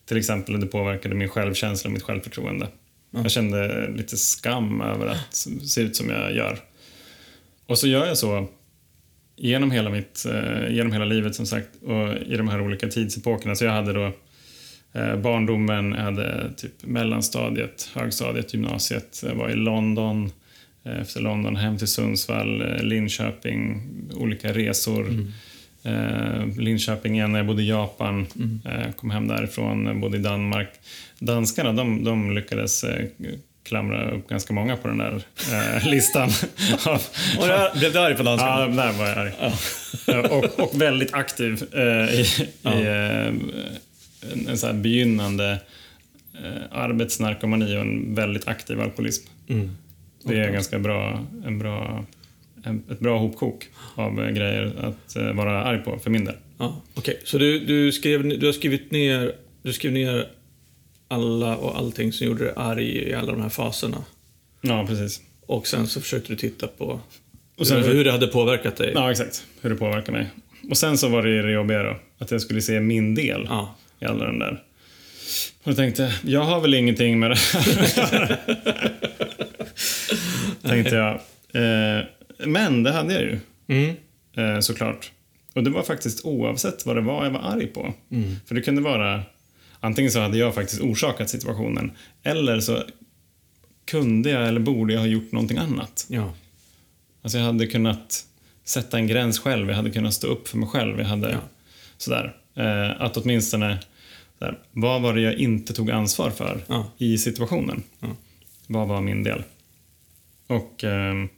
till 0.09 0.17
exempel 0.17 0.61
det 0.61 0.67
påverkade 0.67 1.15
min 1.15 1.29
självkänsla 1.29 1.89
och 1.89 1.93
mitt 1.93 2.03
självförtroende. 2.03 2.69
Jag 3.11 3.31
kände 3.31 3.89
lite 3.91 4.17
skam 4.17 4.81
över 4.81 5.07
att 5.07 5.35
se 5.69 5.81
ut 5.81 5.97
som 5.97 6.11
jag 6.11 6.35
gör. 6.35 6.59
Och 7.67 7.79
så 7.79 7.89
gör 7.89 8.07
jag 8.07 8.19
så 8.19 8.49
genom 9.37 9.71
hela, 9.71 9.91
mitt, 9.91 10.27
eh, 10.31 10.75
genom 10.75 10.93
hela 10.93 11.05
livet 11.05 11.35
som 11.35 11.47
sagt 11.47 11.69
och 11.83 12.15
i 12.27 12.37
de 12.37 12.49
här 12.49 12.61
olika 12.61 12.89
tidsepokerna. 12.89 13.55
Så 13.55 13.65
jag 13.65 13.73
hade 13.73 13.93
då 13.93 14.13
eh, 14.93 15.17
barndomen, 15.17 15.93
jag 15.93 16.03
hade 16.03 16.55
typ 16.57 16.73
mellanstadiet, 16.85 17.91
högstadiet, 17.95 18.55
gymnasiet. 18.55 19.23
Jag 19.27 19.35
var 19.35 19.51
i 19.51 19.57
London, 19.57 20.31
eh, 20.85 21.01
efter 21.01 21.21
London 21.21 21.57
hem 21.57 21.79
till 21.79 21.89
Sundsvall, 21.89 22.83
Linköping, 22.83 23.83
olika 24.15 24.53
resor. 24.53 25.07
Eh, 25.83 26.47
Linköping 26.59 27.15
igen 27.15 27.33
när 27.33 27.39
jag 27.39 27.47
bodde 27.47 27.63
i 27.63 27.69
Japan, 27.69 28.27
eh, 28.65 28.93
kom 28.97 29.11
hem 29.11 29.29
därifrån, 29.29 30.01
bodde 30.01 30.17
i 30.17 30.21
Danmark. 30.21 30.69
Danskarna, 31.19 31.73
de, 31.73 32.05
de 32.05 32.31
lyckades 32.35 32.85
eh, 32.85 33.07
klamra 33.63 34.11
upp 34.11 34.29
ganska 34.29 34.53
många 34.53 34.77
på 34.77 34.89
den 34.89 34.99
där 34.99 35.23
eh, 35.53 35.89
listan. 35.91 36.29
Och 37.39 37.47
där 37.47 37.79
blev 37.79 37.93
du 37.93 37.99
arg 37.99 38.15
på 38.17 38.23
danskarna? 38.23 38.61
Ja, 38.61 38.67
där 38.67 38.93
var 38.93 39.07
jag 39.07 39.19
arg. 39.19 39.33
Eh, 40.09 40.19
och, 40.19 40.61
och 40.61 40.81
väldigt 40.81 41.15
aktiv 41.15 41.63
eh, 41.75 42.15
i, 42.21 42.25
Ja. 42.63 42.75
i 42.75 42.87
eh, 42.87 44.49
en, 44.49 44.59
så 44.59 44.73
begynnande 44.73 45.59
arbetsnarkomani 46.71 47.77
och 47.77 47.81
en 47.81 48.15
väldigt 48.15 48.49
aktiv 48.49 48.81
alkoholism. 48.81 49.27
Mm. 49.49 49.77
Det 50.25 50.39
är 50.39 50.51
ganska 50.53 50.79
bra, 50.79 51.25
en 51.47 51.59
bra 51.59 52.05
ett 52.91 52.99
bra 53.01 53.19
hopkok 53.19 53.67
av 53.95 54.21
eh, 54.25 54.31
grejer 54.31 54.73
att 54.81 55.17
eh, 55.17 55.33
vara 55.33 55.65
arg 55.65 55.79
på, 55.85 55.99
för 55.99 56.11
min 56.11 56.25
del. 56.25 56.35
Ja, 56.59 56.83
Okej, 56.95 57.21
så 57.25 57.39
du, 57.39 57.59
du, 57.59 57.93
skrev, 57.93 58.39
du 58.39 58.47
har 58.47 58.53
skrivit 58.53 58.91
ner, 58.91 59.33
du 59.63 59.73
skrev 59.73 59.93
ner 59.93 60.29
alla 61.09 61.57
och 61.57 61.79
allting 61.79 62.13
som 62.13 62.27
gjorde 62.27 62.45
dig 62.45 62.53
arg 62.57 63.09
i 63.11 63.15
alla 63.15 63.33
de 63.33 63.43
här 63.43 63.49
faserna. 63.49 64.05
Ja, 64.61 64.85
precis. 64.89 65.21
Och 65.47 65.67
sen 65.67 65.87
så 65.87 66.01
försökte 66.01 66.33
du 66.33 66.37
titta 66.37 66.67
på 66.67 67.01
Och 67.59 67.67
sen- 67.67 67.83
hur, 67.83 67.95
hur 67.95 68.05
det 68.05 68.13
hade 68.13 68.27
påverkat 68.27 68.77
dig. 68.77 68.93
Ja, 68.95 69.11
exakt. 69.11 69.45
Hur 69.61 69.71
det 69.71 69.77
påverkar 69.77 70.13
mig. 70.13 70.27
Och 70.71 70.77
sen 70.77 70.99
så 70.99 71.09
var 71.09 71.23
det 71.23 71.29
ju 71.31 71.43
det 71.43 71.53
jobbiga 71.53 71.83
då. 71.83 71.97
Att 72.19 72.31
jag 72.31 72.41
skulle 72.41 72.63
se 72.63 72.81
min 72.81 73.15
del 73.15 73.47
Ja. 73.49 73.77
i 74.01 74.05
alla 74.05 74.25
den 74.25 74.39
där. 74.39 74.63
Och 75.63 75.69
jag 75.69 75.77
tänkte, 75.77 76.15
jag 76.25 76.41
har 76.45 76.61
väl 76.61 76.75
ingenting 76.75 77.19
med 77.19 77.31
det 77.31 77.37
här 77.53 77.83
att 77.83 78.13
göra. 78.13 78.37
Tänkte 80.69 80.95
jag. 80.95 81.15
Eh, 81.55 82.05
men 82.47 82.83
det 82.83 82.93
hade 82.93 83.15
jag 83.15 83.23
ju. 83.23 83.39
Mm. 83.69 83.97
Eh, 84.37 84.61
såklart. 84.61 85.13
Och 85.55 85.65
det 85.65 85.71
var 85.71 85.83
faktiskt 85.83 86.25
oavsett 86.25 86.87
vad 86.87 86.97
det 86.97 87.01
var 87.03 87.25
jag 87.25 87.31
var 87.31 87.41
arg 87.41 87.67
på. 87.67 87.95
För 88.47 88.55
det 88.55 88.61
kunde 88.63 88.83
vara, 88.83 89.23
antingen 89.81 90.11
så 90.11 90.21
hade 90.21 90.39
jag 90.39 90.55
faktiskt 90.55 90.81
orsakat 90.81 91.31
situationen, 91.31 91.91
eller 92.23 92.61
så 92.61 92.83
kunde 93.85 94.31
jag 94.31 94.49
eller 94.49 94.61
borde 94.61 94.93
jag 94.93 95.01
ha 95.01 95.07
gjort 95.07 95.33
någonting 95.33 95.59
annat. 95.59 96.07
Ja. 96.09 96.35
Alltså 97.23 97.39
jag 97.39 97.45
hade 97.45 97.67
kunnat 97.67 98.25
sätta 98.65 98.99
en 98.99 99.07
gräns 99.07 99.39
själv, 99.39 99.69
jag 99.69 99.77
hade 99.77 99.91
kunnat 99.91 100.15
stå 100.15 100.27
upp 100.27 100.49
för 100.49 100.59
mig 100.59 100.69
själv. 100.69 100.99
Jag 100.99 101.07
hade, 101.07 101.31
Ja. 101.31 101.39
sådär. 101.99 102.37
Eh, 102.55 103.01
att 103.03 103.17
åtminstone, 103.17 103.79
sådär, 104.39 104.59
vad 104.73 105.03
var 105.03 105.15
det 105.15 105.21
jag 105.21 105.35
inte 105.35 105.73
tog 105.73 105.91
ansvar 105.91 106.31
för 106.31 106.65
Ja. 106.67 106.91
i 106.99 107.19
situationen? 107.19 107.83
Ja. 108.01 108.09
Vad 108.67 108.89
var 108.89 109.01
min 109.01 109.23
del? 109.23 109.43
Och 110.47 110.85
ehm, 110.85 111.29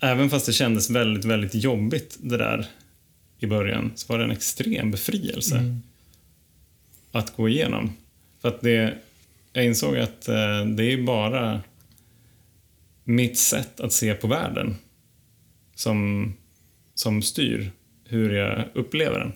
även 0.00 0.30
fast 0.30 0.46
det 0.46 0.52
kändes 0.52 0.90
väldigt, 0.90 1.24
väldigt 1.24 1.54
jobbigt 1.54 2.16
det 2.20 2.36
där 2.36 2.66
i 3.38 3.46
början, 3.46 3.92
så 3.94 4.12
var 4.12 4.18
det 4.18 4.24
en 4.24 4.30
extrem 4.30 4.90
befrielse 4.90 5.56
Mm. 5.58 5.82
att 7.12 7.36
gå 7.36 7.48
igenom. 7.48 7.92
För 8.42 8.48
att 8.48 8.60
det, 8.60 8.94
jag 9.52 9.64
insåg 9.64 9.96
att 9.98 10.28
eh, 10.28 10.64
det 10.66 10.92
är 10.92 11.02
bara 11.02 11.60
mitt 13.04 13.38
sätt 13.38 13.80
att 13.80 13.92
se 13.92 14.14
på 14.14 14.26
världen 14.26 14.76
som, 15.74 16.32
som 16.94 17.22
styr 17.22 17.70
hur 18.04 18.30
jag 18.34 18.64
upplever 18.74 19.18
den. 19.18 19.32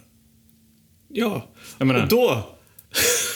Ja, 1.09 1.47
Jag 1.79 1.87
menar- 1.87 2.03
och 2.03 2.09
då... 2.09 2.51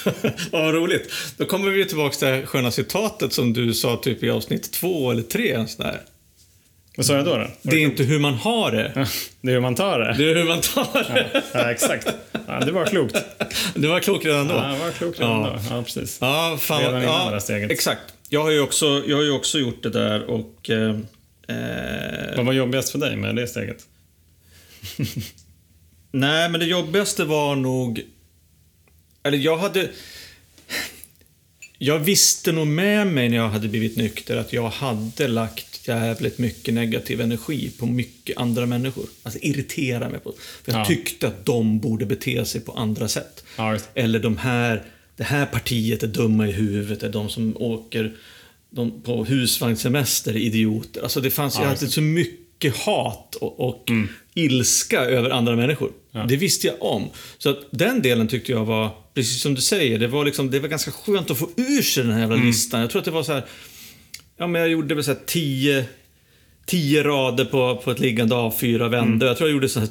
Vad 0.53 0.75
roligt. 0.75 1.11
Då 1.37 1.45
kommer 1.45 1.71
vi 1.71 1.85
tillbaka 1.85 2.17
till 2.17 2.29
det 2.29 2.35
här 2.35 2.47
sköna 2.47 2.71
citatet 2.71 3.33
som 3.33 3.53
du 3.53 3.75
sa 3.75 3.97
typ 3.97 4.23
i 4.23 4.31
avsnitt 4.31 4.73
två 4.73 5.11
eller 5.11 5.23
tre. 5.23 5.67
Sån 5.69 5.87
där. 5.87 6.01
Vad 6.97 7.07
sa 7.07 7.15
jag 7.17 7.25
då? 7.25 7.37
då? 7.37 7.47
Det 7.63 7.77
är 7.77 7.81
inte 7.81 8.03
hur 8.03 8.19
man 8.19 8.35
har 8.35 8.71
det, 8.73 8.93
Ja, 8.95 9.07
det 9.41 9.51
är 9.51 9.55
hur 9.55 9.61
man 9.61 9.75
tar 9.75 9.99
det. 9.99 10.15
det 10.19 10.31
är 10.31 10.35
hur 10.35 10.45
man 10.45 10.61
tar 10.61 11.15
det. 11.15 11.43
Ja, 11.53 11.71
exakt. 11.71 12.09
Ja, 12.47 12.61
det 12.61 12.73
var 12.73 12.87
klokt. 12.87 13.17
Det 13.75 13.89
var 13.89 14.01
klokt 14.01 14.25
redan 14.27 14.49
då. 14.49 14.55
Ja, 14.55 14.63
det 14.69 14.79
var 14.79 14.91
klokt 14.91 15.21
redan 15.21 15.41
Ja. 15.41 15.61
då. 15.71 15.75
Ja, 15.77 15.83
precis. 15.83 16.19
Ja, 16.21 16.59
fan 16.61 16.81
Redan 16.81 17.03
innan 17.03 17.15
ja, 17.15 17.25
det 17.25 17.31
där 17.31 17.41
steget. 17.41 17.71
Exakt. 17.71 18.01
Jag 18.29 18.43
har 18.43 18.51
ju 18.51 18.61
också, 18.61 19.03
jag 19.07 19.17
har 19.17 19.23
ju 19.23 19.31
också 19.31 19.59
gjort 19.59 19.83
det 19.83 19.91
där 19.91 20.25
och... 20.25 20.71
Eh, 20.71 20.91
eh, 21.49 22.37
Vad 22.37 22.47
var 22.47 22.53
jobbigast 22.53 22.91
för 22.91 22.99
dig 22.99 23.17
med 23.17 23.37
det 23.37 23.47
steget? 23.47 23.87
nej, 26.11 26.49
men 26.49 26.61
det 26.61 26.67
jobbigaste 26.67 27.25
var 27.25 27.57
nog... 27.57 28.01
Eller 29.23 29.39
jag 29.39 29.57
hade... 29.57 29.89
Jag 31.79 31.99
visste 31.99 32.53
nog 32.53 32.67
med 32.67 33.07
mig 33.07 33.29
när 33.29 33.37
jag 33.37 33.49
hade 33.49 33.69
blivit 33.69 33.97
nykter 33.97 34.37
att 34.37 34.53
jag 34.53 34.69
hade 34.69 35.29
lagt 35.29 35.74
jävligt 35.89 36.39
mycket 36.39 36.75
negativ 36.75 37.21
energi 37.21 37.71
på 37.79 37.87
mycket 37.87 38.37
andra 38.37 38.67
människor. 38.67 39.05
Alltså 39.23 39.39
irritera 39.43 40.09
mig 40.09 40.21
på. 40.21 40.33
För 40.65 40.73
jag 40.73 40.81
Ja. 40.81 40.85
tyckte 40.85 41.27
att 41.29 41.47
de 41.47 41.79
borde 41.81 42.07
bete 42.07 42.45
sig 42.45 42.61
på 42.61 42.73
andra 42.73 43.09
sätt. 43.09 43.45
Ja. 43.57 43.79
Eller 43.95 44.19
de 44.19 44.37
här, 44.37 44.83
det 45.17 45.25
här 45.25 45.47
partiet 45.47 46.03
är 46.03 46.07
dumma 46.07 46.49
i 46.49 46.53
huvudet, 46.53 47.03
är 47.03 47.09
de 47.09 47.29
som 47.29 47.57
åker 47.57 48.13
de, 48.71 49.03
på 49.03 49.25
husvagnssemester 49.25 50.33
är 50.33 50.37
idioter. 50.39 51.03
Alltså 51.03 51.21
det 51.21 51.31
fanns, 51.31 51.55
Ja, 51.55 51.61
jag 51.63 51.69
hade 51.69 51.89
så 51.89 52.01
mycket 52.01 52.77
hat 52.77 53.35
och, 53.35 53.61
och 53.69 53.91
Mm. 53.91 54.09
ilska 54.35 55.01
över 55.01 55.31
andra 55.31 55.57
människor. 55.57 55.93
Ja. 56.13 56.25
Det 56.29 56.37
visste 56.37 56.67
jag 56.67 56.77
om. 56.83 57.09
Så 57.39 57.51
att 57.51 57.59
den 57.71 58.03
delen 58.03 58.29
tyckte 58.29 58.53
jag 58.53 58.65
var, 58.65 58.91
precis 59.15 59.41
som 59.43 59.55
du 59.55 59.61
säger, 59.61 59.99
det 59.99 60.09
var, 60.09 60.25
liksom, 60.25 60.51
det 60.51 60.61
var 60.61 60.69
ganska 60.69 60.91
skönt 60.91 61.31
att 61.31 61.39
få 61.39 61.49
ur 61.57 61.83
sig 61.83 62.03
den 62.03 62.13
här 62.13 62.21
jävla 62.21 62.35
Mm. 62.37 62.47
listan. 62.47 62.81
Jag 62.81 62.91
tror 62.91 62.99
att 62.99 63.05
det 63.05 63.11
var 63.11 63.23
så 63.23 63.33
här, 63.33 63.45
ja 64.37 64.47
men 64.47 64.61
jag 64.61 64.71
gjorde 64.71 64.95
väl 64.95 65.05
så 65.05 65.11
här 65.13 65.21
tio 65.27 65.85
Tio 66.67 67.03
rader 67.03 67.45
på, 67.45 67.77
på 67.85 67.91
ett 67.91 68.01
liggande 68.01 68.35
A4 68.35 68.79
vände. 68.89 68.99
Mm. 69.15 69.27
Jag 69.29 69.37
tror 69.37 69.49
jag 69.49 69.55
gjorde 69.55 69.69
så 69.69 69.81
här, 69.81 69.89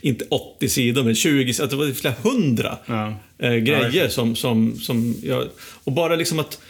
inte 0.00 0.24
80 0.30 0.68
sidor, 0.68 1.02
men 1.02 1.14
20, 1.14 1.52
så 1.54 1.64
att 1.64 1.70
det 1.70 1.76
var 1.76 1.90
flera 1.92 2.14
hundra 2.22 2.78
Ja. 2.86 3.08
eh, 3.38 3.52
Ja, 3.52 3.58
grejer 3.58 3.86
exakt. 3.88 4.12
som, 4.12 4.36
som, 4.36 4.76
som 4.76 5.14
jag... 5.22 5.48
Och 5.84 5.92
bara 5.92 6.16
liksom 6.16 6.38
att, 6.38 6.60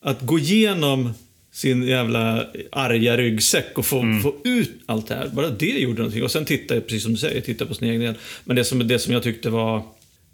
att 0.00 0.20
gå 0.22 0.38
igenom 0.38 1.12
sin 1.52 1.82
jävla 1.82 2.46
arga 2.72 3.16
ryggsäck 3.16 3.78
och 3.78 3.86
få, 3.86 4.00
Mm. 4.00 4.22
få 4.22 4.34
ut 4.44 4.70
allt 4.86 5.06
det 5.08 5.14
här. 5.14 5.28
Bara 5.28 5.48
det 5.50 5.66
gjorde 5.66 5.98
någonting. 5.98 6.22
Och 6.22 6.30
sen 6.30 6.44
titta, 6.44 6.74
jag, 6.74 6.86
precis 6.86 7.02
som 7.02 7.12
du 7.12 7.18
säger, 7.18 7.40
titta 7.40 7.66
på 7.66 7.74
sin 7.74 7.88
egen 7.88 8.00
del. 8.00 8.14
Men 8.44 8.56
det 8.56 8.64
som, 8.64 8.88
det 8.88 8.98
som 8.98 9.12
jag 9.12 9.22
tyckte 9.22 9.50
var 9.50 9.82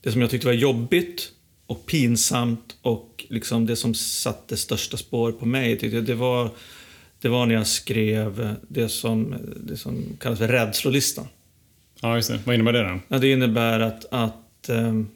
det 0.03 0.13
som 0.13 0.21
jag 0.21 0.31
tyckte 0.31 0.47
var 0.47 0.55
jobbigt 0.55 1.29
och 1.67 1.87
pinsamt 1.87 2.77
och 2.83 3.14
liksom 3.29 3.67
det 3.67 3.77
som 3.77 3.95
satte 3.95 4.57
största 4.57 4.97
spår 4.97 5.33
på 5.33 5.47
mig, 5.47 5.79
tyckte 5.79 5.97
jag, 5.97 6.05
det 6.05 6.15
var, 6.15 6.51
det 7.21 7.29
var 7.29 7.47
när 7.47 7.55
jag 7.55 7.67
skrev 7.67 8.57
det 8.69 8.89
som, 8.89 9.35
det 9.61 9.77
som 9.77 10.05
kallas 10.21 10.39
för 10.39 10.49
rädslolistan. 10.49 11.29
Ja, 12.01 12.17
just 12.17 12.29
det. 12.29 12.41
Vad 12.45 12.55
innebär 12.55 12.73
det 12.73 12.83
då? 12.83 13.01
Ja, 13.09 13.19
det 13.19 13.33
innebär 13.33 13.81
att, 13.81 14.05
att 14.11 14.69
ehm, 14.69 15.09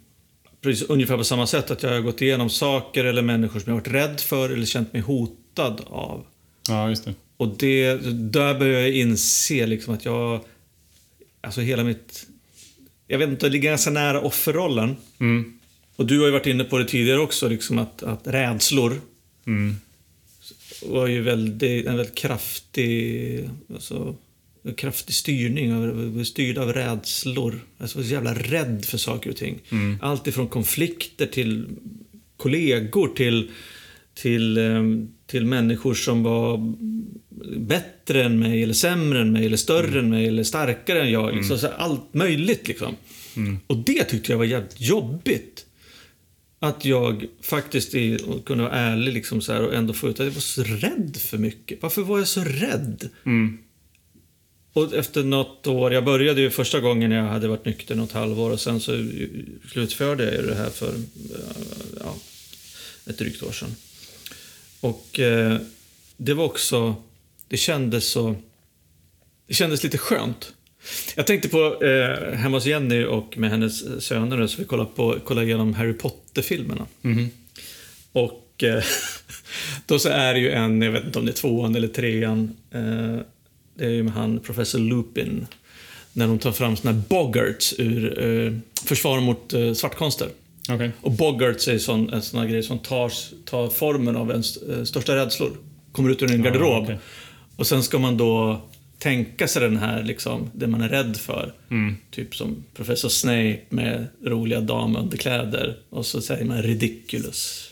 precis, 0.60 0.88
ungefär 0.88 1.16
på 1.16 1.24
samma 1.24 1.46
sätt 1.46 1.70
att 1.70 1.82
jag 1.82 1.90
har 1.90 2.00
gått 2.00 2.22
igenom 2.22 2.50
saker 2.50 3.04
eller 3.04 3.22
människor 3.22 3.60
som 3.60 3.70
jag 3.72 3.74
har 3.74 3.80
varit 3.80 3.94
rädd 3.94 4.20
för 4.20 4.50
eller 4.50 4.66
känt 4.66 4.92
mig 4.92 5.02
hotad 5.02 5.80
av. 5.86 6.24
Ja, 6.68 6.88
just 6.88 7.04
det. 7.04 7.14
Och 7.36 7.48
det, 7.58 7.94
där 8.32 8.58
börjar 8.58 8.80
jag 8.80 8.90
inse 8.90 9.66
liksom 9.66 9.94
att 9.94 10.04
jag, 10.04 10.40
alltså 11.40 11.60
hela 11.60 11.84
mitt, 11.84 12.26
jag 13.06 13.18
vet 13.18 13.28
inte, 13.28 13.46
det 13.46 13.50
ligger 13.50 13.70
ganska 13.70 13.90
nära 13.90 14.20
offerrollen. 14.20 14.96
Mm. 15.20 15.57
Och 15.98 16.06
du 16.06 16.18
har 16.18 16.26
ju 16.26 16.32
varit 16.32 16.46
inne 16.46 16.64
på 16.64 16.78
det 16.78 16.84
tidigare 16.84 17.20
också, 17.20 17.48
liksom 17.48 17.78
att, 17.78 18.02
att 18.02 18.20
rädslor 18.26 19.00
Mm. 19.46 19.76
var 20.82 21.06
ju 21.06 21.20
väldigt, 21.22 21.86
en 21.86 21.96
väldigt 21.96 22.14
kraftig, 22.14 23.48
alltså, 23.74 24.16
kraftig 24.76 25.14
styrning, 25.14 25.74
av, 25.74 26.24
styrd 26.24 26.58
av 26.58 26.72
rädslor. 26.72 27.60
Alltså, 27.78 27.98
jag 27.98 28.02
var 28.02 28.08
så 28.08 28.12
jävla 28.14 28.34
rädd 28.34 28.84
för 28.84 28.98
saker 28.98 29.30
och 29.30 29.36
ting. 29.36 29.58
Allt 30.00 30.26
ifrån 30.26 30.48
konflikter 30.48 31.26
till 31.26 31.66
kollegor 32.36 33.08
till, 33.08 33.50
till, 34.14 34.58
ehm, 34.58 35.08
till 35.26 35.44
människor 35.46 35.94
som 35.94 36.22
var 36.22 36.74
bättre 37.58 38.24
än 38.24 38.38
mig, 38.38 38.62
eller 38.62 38.74
sämre 38.74 39.20
än 39.20 39.32
mig, 39.32 39.46
eller 39.46 39.56
större 39.56 39.98
än 39.98 40.10
mig, 40.10 40.26
eller 40.28 40.44
starkare 40.44 41.02
än 41.02 41.10
jag. 41.10 41.34
Liksom, 41.36 41.58
här, 41.62 41.72
allt 41.78 42.14
möjligt 42.14 42.68
liksom. 42.68 42.96
Och 43.66 43.76
det 43.76 44.04
tyckte 44.04 44.32
jag 44.32 44.38
var 44.38 44.44
jävligt 44.44 44.80
jobbigt. 44.80 45.64
Att 46.60 46.84
jag 46.84 47.26
faktiskt 47.42 47.94
och 48.26 48.44
kunde 48.44 48.64
vara 48.64 48.74
ärlig 48.74 49.12
liksom 49.12 49.40
så 49.40 49.52
här, 49.52 49.62
och 49.62 49.74
ändå 49.74 49.92
få 49.92 50.08
ut 50.08 50.20
att 50.20 50.26
jag 50.26 50.32
var 50.32 50.40
så 50.40 50.62
rädd 50.62 51.16
för 51.16 51.38
mycket. 51.38 51.82
Varför 51.82 52.02
var 52.02 52.18
jag 52.18 52.28
så 52.28 52.44
rädd? 52.44 53.08
Mm. 53.26 53.58
Och 54.72 54.94
efter 54.94 55.24
något 55.24 55.66
år, 55.66 55.92
jag 55.92 56.04
började 56.04 56.40
ju 56.40 56.50
första 56.50 56.80
gången 56.80 57.10
jag 57.10 57.24
hade 57.24 57.48
varit 57.48 57.64
nykter 57.64 57.94
något 57.94 58.12
halvår 58.12 58.50
och 58.50 58.60
sen 58.60 58.80
så 58.80 59.08
slutförde 59.72 60.34
jag 60.34 60.44
det 60.44 60.54
här 60.54 60.70
för 60.70 60.94
ja, 62.00 62.14
ett 63.06 63.18
drygt 63.18 63.42
år 63.42 63.52
sedan. 63.52 63.74
Och 64.80 65.20
eh, 65.20 65.58
det 66.16 66.34
var 66.34 66.44
också, 66.44 66.94
det 67.48 67.56
kändes 67.56 68.08
så, 68.08 68.36
det 69.46 69.54
kändes 69.54 69.82
lite 69.82 69.98
skönt. 69.98 70.52
Jag 71.14 71.26
tänkte 71.26 71.48
på 71.48 71.84
eh, 71.84 72.32
hemma 72.32 72.56
hos 72.56 72.66
Jenny 72.66 73.04
och 73.04 73.38
med 73.38 73.50
hennes 73.50 74.04
söner 74.04 74.46
så 74.46 74.58
vi 74.58 74.64
kollade, 74.64 74.90
på, 74.94 75.18
kollade 75.24 75.46
igenom 75.46 75.74
Harry 75.74 75.94
Potter-filmerna. 76.38 76.86
Mhm. 77.02 77.30
Och 78.12 78.64
eh, 78.64 78.84
då 79.86 79.98
så 79.98 80.08
är 80.08 80.34
det 80.34 80.40
ju 80.40 80.50
en, 80.50 80.82
jag 80.82 80.92
vet 80.92 81.04
inte 81.04 81.18
om 81.18 81.26
det 81.26 81.32
är 81.32 81.34
tvåan 81.34 81.74
eller 81.74 81.88
trean, 81.88 82.56
eh, 82.70 83.20
det 83.74 83.84
är 83.84 83.90
ju 83.90 84.02
med 84.02 84.12
han 84.12 84.40
professor 84.40 84.78
Lupin. 84.78 85.46
När 86.12 86.26
de 86.26 86.38
tar 86.38 86.52
fram 86.52 86.76
såna 86.76 86.92
här 86.92 87.02
boggarts 87.08 87.74
ur 87.78 88.24
eh, 88.24 88.52
Försvar 88.84 89.20
mot 89.20 89.52
eh, 89.52 89.72
svartkonster. 89.72 90.28
Okej. 90.70 90.90
Och 91.00 91.12
boggarts 91.12 91.68
är 91.68 91.78
sån, 91.78 92.12
en 92.12 92.22
sån 92.22 92.40
här 92.40 92.48
grej 92.48 92.62
som 92.62 92.78
tar, 92.78 93.12
tar 93.44 93.68
formen 93.68 94.16
av 94.16 94.30
ens 94.30 94.56
eh, 94.56 94.84
största 94.84 95.16
rädslor. 95.16 95.50
Kommer 95.92 96.10
ut 96.10 96.22
ur 96.22 96.32
en 96.32 96.42
garderob. 96.42 96.84
okej. 96.84 96.98
Och 97.56 97.66
sen 97.66 97.82
ska 97.82 97.98
man 97.98 98.16
då 98.16 98.62
tänka 98.98 99.48
sig 99.48 99.62
den 99.62 99.76
här, 99.76 100.02
liksom, 100.02 100.50
det 100.54 100.66
man 100.66 100.80
är 100.80 100.88
rädd 100.88 101.16
för. 101.16 101.54
Mm. 101.70 101.96
Typ 102.10 102.36
som 102.36 102.64
professor 102.74 103.08
Snape 103.08 103.60
med 103.68 104.06
roliga 104.24 104.60
damunderkläder. 104.60 105.76
Och 105.90 106.06
så 106.06 106.20
säger 106.20 106.44
man 106.44 106.62
ridiculous. 106.62 107.70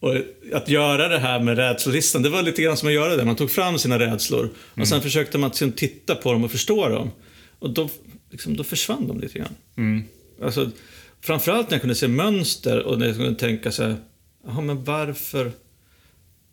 Och 0.00 0.14
att 0.52 0.68
göra 0.68 1.08
det 1.08 1.18
här 1.18 1.40
med 1.40 1.56
rädslolistan, 1.56 2.22
det 2.22 2.28
var 2.28 2.42
lite 2.42 2.62
grann 2.62 2.76
som 2.76 2.88
att 2.88 2.94
göra 2.94 3.16
det. 3.16 3.24
Man 3.24 3.36
tog 3.36 3.50
fram 3.50 3.78
sina 3.78 3.98
rädslor 3.98 4.50
och 4.80 4.88
sen 4.88 5.02
försökte 5.02 5.38
man 5.38 5.50
liksom 5.50 5.72
titta 5.72 6.14
på 6.14 6.32
dem 6.32 6.44
och 6.44 6.50
förstå 6.50 6.88
dem. 6.88 7.10
Och 7.58 7.70
då, 7.70 7.90
liksom, 8.30 8.56
då 8.56 8.64
försvann 8.64 9.08
de 9.08 9.20
lite 9.20 9.38
grann. 9.38 9.54
Mm. 9.76 10.04
Alltså, 10.42 10.70
framförallt 11.20 11.70
när 11.70 11.74
jag 11.74 11.80
kunde 11.80 11.94
se 11.94 12.08
mönster 12.08 12.82
och 12.82 12.98
när 12.98 13.06
jag 13.06 13.16
kunde 13.16 13.34
tänka 13.34 13.72
så 13.72 13.82
här, 13.82 13.96
men 14.62 14.84
varför? 14.84 15.52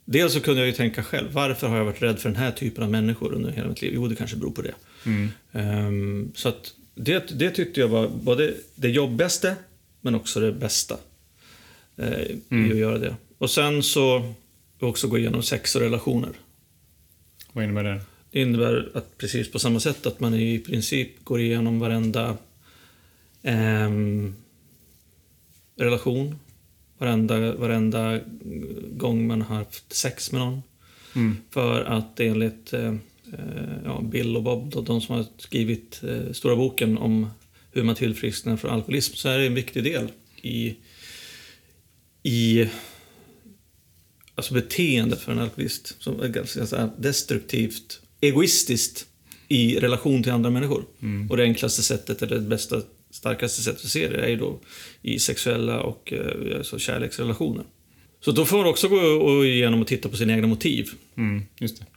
Dels 0.05 0.33
så 0.33 0.39
kunde 0.39 0.61
jag 0.61 0.67
ju 0.67 0.73
tänka 0.73 1.03
själv, 1.03 1.31
varför 1.31 1.67
har 1.67 1.77
jag 1.77 1.85
varit 1.85 2.01
rädd 2.01 2.19
för 2.19 2.29
den 2.29 2.37
här 2.37 2.51
typen 2.51 2.83
av 2.83 2.91
människor 2.91 3.33
under 3.33 3.51
hela 3.51 3.67
mitt 3.67 3.81
liv? 3.81 3.91
Jo, 3.95 4.07
det 4.07 4.15
kanske 4.15 4.37
beror 4.37 4.51
på 4.51 4.61
det. 4.61 4.73
Mm. 5.05 5.29
Ehm, 5.51 6.31
så 6.35 6.49
att 6.49 6.73
det, 6.95 7.39
det 7.39 7.49
tyckte 7.49 7.79
jag 7.79 7.87
var 7.87 8.07
både 8.07 8.53
det 8.75 8.89
jobbigaste, 8.89 9.55
men 10.01 10.15
också 10.15 10.39
det 10.39 10.51
bästa 10.51 10.97
eh, 11.97 12.21
i 12.49 12.71
att 12.71 12.77
göra 12.77 12.97
det. 12.97 13.15
Och 13.37 13.49
sen 13.49 13.83
så 13.83 14.33
också 14.79 15.07
gå 15.07 15.17
igenom 15.17 15.43
sex 15.43 15.75
och 15.75 15.81
relationer. 15.81 16.31
Vad 17.51 17.63
innebär 17.63 17.83
det? 17.83 18.01
Det 18.31 18.41
innebär 18.41 18.91
att 18.93 19.17
precis 19.17 19.51
på 19.51 19.59
samma 19.59 19.79
sätt 19.79 20.05
att 20.05 20.19
man 20.19 20.33
i 20.33 20.59
princip 20.59 21.23
går 21.23 21.39
igenom 21.39 21.79
varenda 21.79 22.37
ehm, 23.43 24.35
relation, 25.75 26.39
varenda, 26.97 27.55
varenda 27.55 28.19
gång 28.91 29.27
man 29.27 29.41
har 29.41 29.55
haft 29.55 29.93
sex 29.93 30.31
med 30.31 30.41
någon. 30.41 30.61
Mm. 31.15 31.37
För 31.49 31.83
att 31.83 32.19
enligt 32.19 32.73
eh, 32.73 32.93
eh, 33.33 33.75
ja, 33.85 34.01
Bill 34.01 34.35
och 34.35 34.43
Bob, 34.43 34.69
då, 34.69 34.81
de 34.81 35.01
som 35.01 35.15
har 35.15 35.25
skrivit 35.37 36.01
eh, 36.03 36.31
stora 36.31 36.55
boken 36.55 36.97
om 36.97 37.29
hur 37.71 37.83
man 37.83 37.95
tillfrisknar 37.95 38.57
från 38.57 38.71
alkoholism, 38.71 39.15
så 39.15 39.29
är 39.29 39.37
det 39.37 39.45
en 39.45 39.55
viktig 39.55 39.83
del 39.83 40.11
i, 40.41 40.75
i 42.23 42.69
alltså 44.35 44.53
beteendet 44.53 45.21
för 45.21 45.31
en 45.31 45.39
alkoholist 45.39 45.95
som 45.99 46.19
är 46.19 46.27
ganska 46.27 46.89
destruktivt, 46.97 48.01
egoistiskt 48.21 49.05
i 49.47 49.79
relation 49.79 50.23
till 50.23 50.31
andra 50.31 50.49
människor. 50.49 50.85
Och 51.29 51.37
det 51.37 51.43
enklaste 51.43 51.83
sättet, 51.83 52.21
eller 52.21 52.35
det 52.35 52.41
bästa, 52.41 52.81
starkaste 53.15 53.61
sättet 53.61 53.85
att 53.85 53.91
se 53.91 54.07
det 54.07 54.25
är 54.25 54.27
ju 54.29 54.35
då 54.35 54.59
i 55.01 55.19
sexuella 55.19 55.79
och 55.81 56.13
eh, 56.13 56.57
alltså 56.57 56.79
kärleksrelationer. 56.79 57.63
Så 58.19 58.31
då 58.31 58.45
får 58.45 58.57
man 58.57 58.67
också 58.67 58.87
gå 58.87 59.45
igenom 59.45 59.81
och 59.81 59.87
titta 59.87 60.09
på 60.09 60.17
sina 60.17 60.33
egna 60.33 60.47
motiv. 60.47 60.89
Mm. 61.17 61.43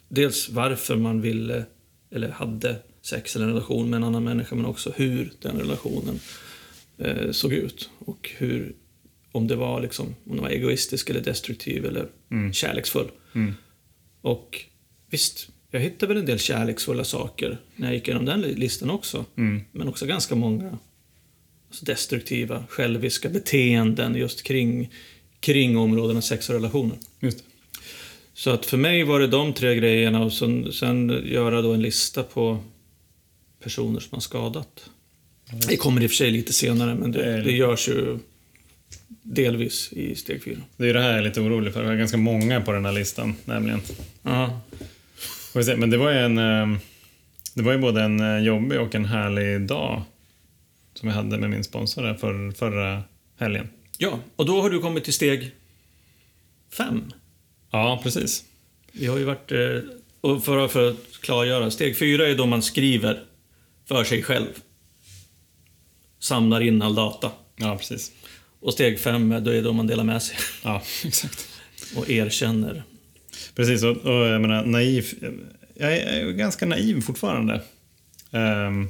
Dels 0.09 0.49
varför 0.49 0.97
man 0.97 1.21
ville, 1.21 1.65
eller 2.11 2.29
hade 2.29 2.77
sex 3.03 3.37
eller 3.37 3.47
en 3.47 3.53
relation 3.53 3.91
med 3.91 3.97
en 3.97 4.05
annan 4.05 4.25
människa, 4.25 4.57
men 4.57 4.65
också 4.67 4.93
hur 4.97 5.33
den 5.43 5.59
relationen 5.59 6.21
eh, 6.99 7.31
såg 7.31 7.53
ut. 7.53 7.91
Och 7.99 8.31
hur, 8.37 8.75
om 9.33 9.47
det 9.47 9.57
var 9.57 9.81
liksom, 9.81 10.15
om 10.27 10.37
det 10.37 10.43
var 10.43 10.49
egoistisk 10.49 11.11
eller 11.11 11.21
destruktiv 11.21 11.87
eller 11.87 12.09
kärleksfull. 12.53 13.11
Mm. 13.35 13.55
Och 14.21 14.65
visst, 15.11 15.49
jag 15.71 15.81
hittade 15.81 16.15
väl 16.15 16.21
en 16.21 16.27
del 16.27 16.39
kärleksfulla 16.39 17.05
saker 17.05 17.59
när 17.77 17.87
jag 17.87 17.95
gick 17.95 18.09
igenom 18.09 18.25
den 18.25 18.41
li- 18.41 18.55
listan 18.55 18.91
också. 18.91 19.25
Mm. 19.37 19.61
Men 19.73 19.89
också 19.89 20.07
ganska 20.07 20.35
många 20.35 20.79
destruktiva, 21.83 22.65
själviska 22.69 23.29
beteenden 23.29 24.15
just 24.15 24.43
kring, 24.43 24.91
kring 25.41 25.77
områdena 25.79 26.23
sex 26.23 26.49
och 26.49 26.55
relationer. 26.55 26.97
Just 27.21 27.39
det. 27.39 27.45
Så 28.35 28.51
att 28.51 28.67
för 28.67 28.77
mig 28.77 29.05
var 29.05 29.21
det 29.21 29.27
de 29.27 29.53
tre 29.53 29.75
grejerna 29.75 30.23
och 30.23 30.33
sen, 30.33 30.73
sen 30.73 31.23
göra 31.27 31.63
då 31.63 31.73
en 31.73 31.83
lista 31.83 32.23
på 32.23 32.59
personer 33.63 34.01
som 34.01 34.09
har 34.13 34.21
skadat. 34.21 34.91
Det 35.69 35.77
kommer 35.77 36.03
i 36.03 36.07
och 36.07 36.11
för 36.11 36.17
sig 36.17 36.31
lite 36.31 36.53
senare, 36.53 36.95
men 36.95 37.13
Det 37.13 37.25
är 37.25 37.43
det, 37.43 37.53
görs 37.53 37.89
ju 37.89 38.19
delvis 39.23 39.93
i 39.93 40.15
steg 40.15 40.45
fyra. 40.45 40.59
Det 40.77 40.89
är 40.89 40.95
det 40.95 41.01
här 41.01 41.09
jag 41.11 41.19
är 41.19 41.23
lite 41.23 41.41
orolig 41.41 41.73
för. 41.73 41.83
Vi 41.83 41.89
har 41.89 41.97
ganska 41.97 42.17
många 42.17 42.61
på 42.61 42.73
den 42.73 42.85
här 42.85 42.93
listan, 42.93 43.35
nämligen. 43.45 43.81
Ja. 44.23 44.61
Men 45.77 45.91
det 45.91 45.97
var 45.97 46.11
ju 46.13 46.19
en... 46.19 46.39
eh, 46.39 46.79
Det 47.55 47.63
var 47.63 47.73
ju 47.73 47.79
både 47.79 48.03
en 48.03 48.21
eh, 48.21 48.39
jobbig 48.45 48.81
och 48.81 48.95
en 48.95 49.05
härlig 49.05 49.61
dag 49.61 50.03
som 50.99 51.09
jag 51.09 51.17
hade 51.17 51.39
med 51.39 51.51
min 51.51 51.65
sponsor 51.65 52.03
där 52.03 52.15
för, 52.15 52.51
förra 52.51 53.03
helgen. 53.39 53.69
ja, 53.99 54.19
och 54.37 54.47
då 54.47 54.63
har 54.63 54.71
du 54.71 54.79
kommit 54.81 55.05
till 55.05 55.13
steg 55.13 55.51
fem. 56.73 57.13
Ja, 57.71 58.01
precis. 58.03 58.45
Vi 58.93 59.07
har 59.07 59.19
ju 59.19 59.25
varit... 59.25 59.53
eh, 59.53 59.59
Och 60.21 60.45
för, 60.45 60.69
för 60.69 60.91
att 60.91 60.97
klargöra, 61.21 61.71
steg 61.71 61.99
fyra 61.99 62.29
är 62.29 62.35
då 62.35 62.47
man 62.47 62.63
skriver 62.63 63.25
för 63.89 64.05
sig 64.05 64.23
själv. 64.23 64.47
Samlar 66.19 66.61
in 66.61 66.83
all 66.83 66.95
data. 66.95 67.31
Ja, 67.57 67.77
precis. 67.77 68.13
Och 68.61 68.73
steg 68.73 69.01
fem 69.01 69.45
då 69.45 69.51
är 69.51 69.63
då 69.63 69.73
man 69.73 69.87
delar 69.87 70.05
med 70.05 70.23
sig 70.23 70.37
Ja, 70.65 70.83
exakt. 71.05 71.49
och 71.97 72.11
erkänner. 72.11 72.83
Precis, 73.55 73.83
och, 73.83 73.97
och 73.97 74.27
jag 74.27 74.41
menar 74.41 74.65
naiv. 74.67 75.07
Jag 75.75 75.97
är, 75.97 76.19
jag 76.21 76.29
är 76.29 76.33
ganska 76.33 76.67
naiv 76.67 77.01
fortfarande. 77.01 77.63
Ehm, 78.31 78.89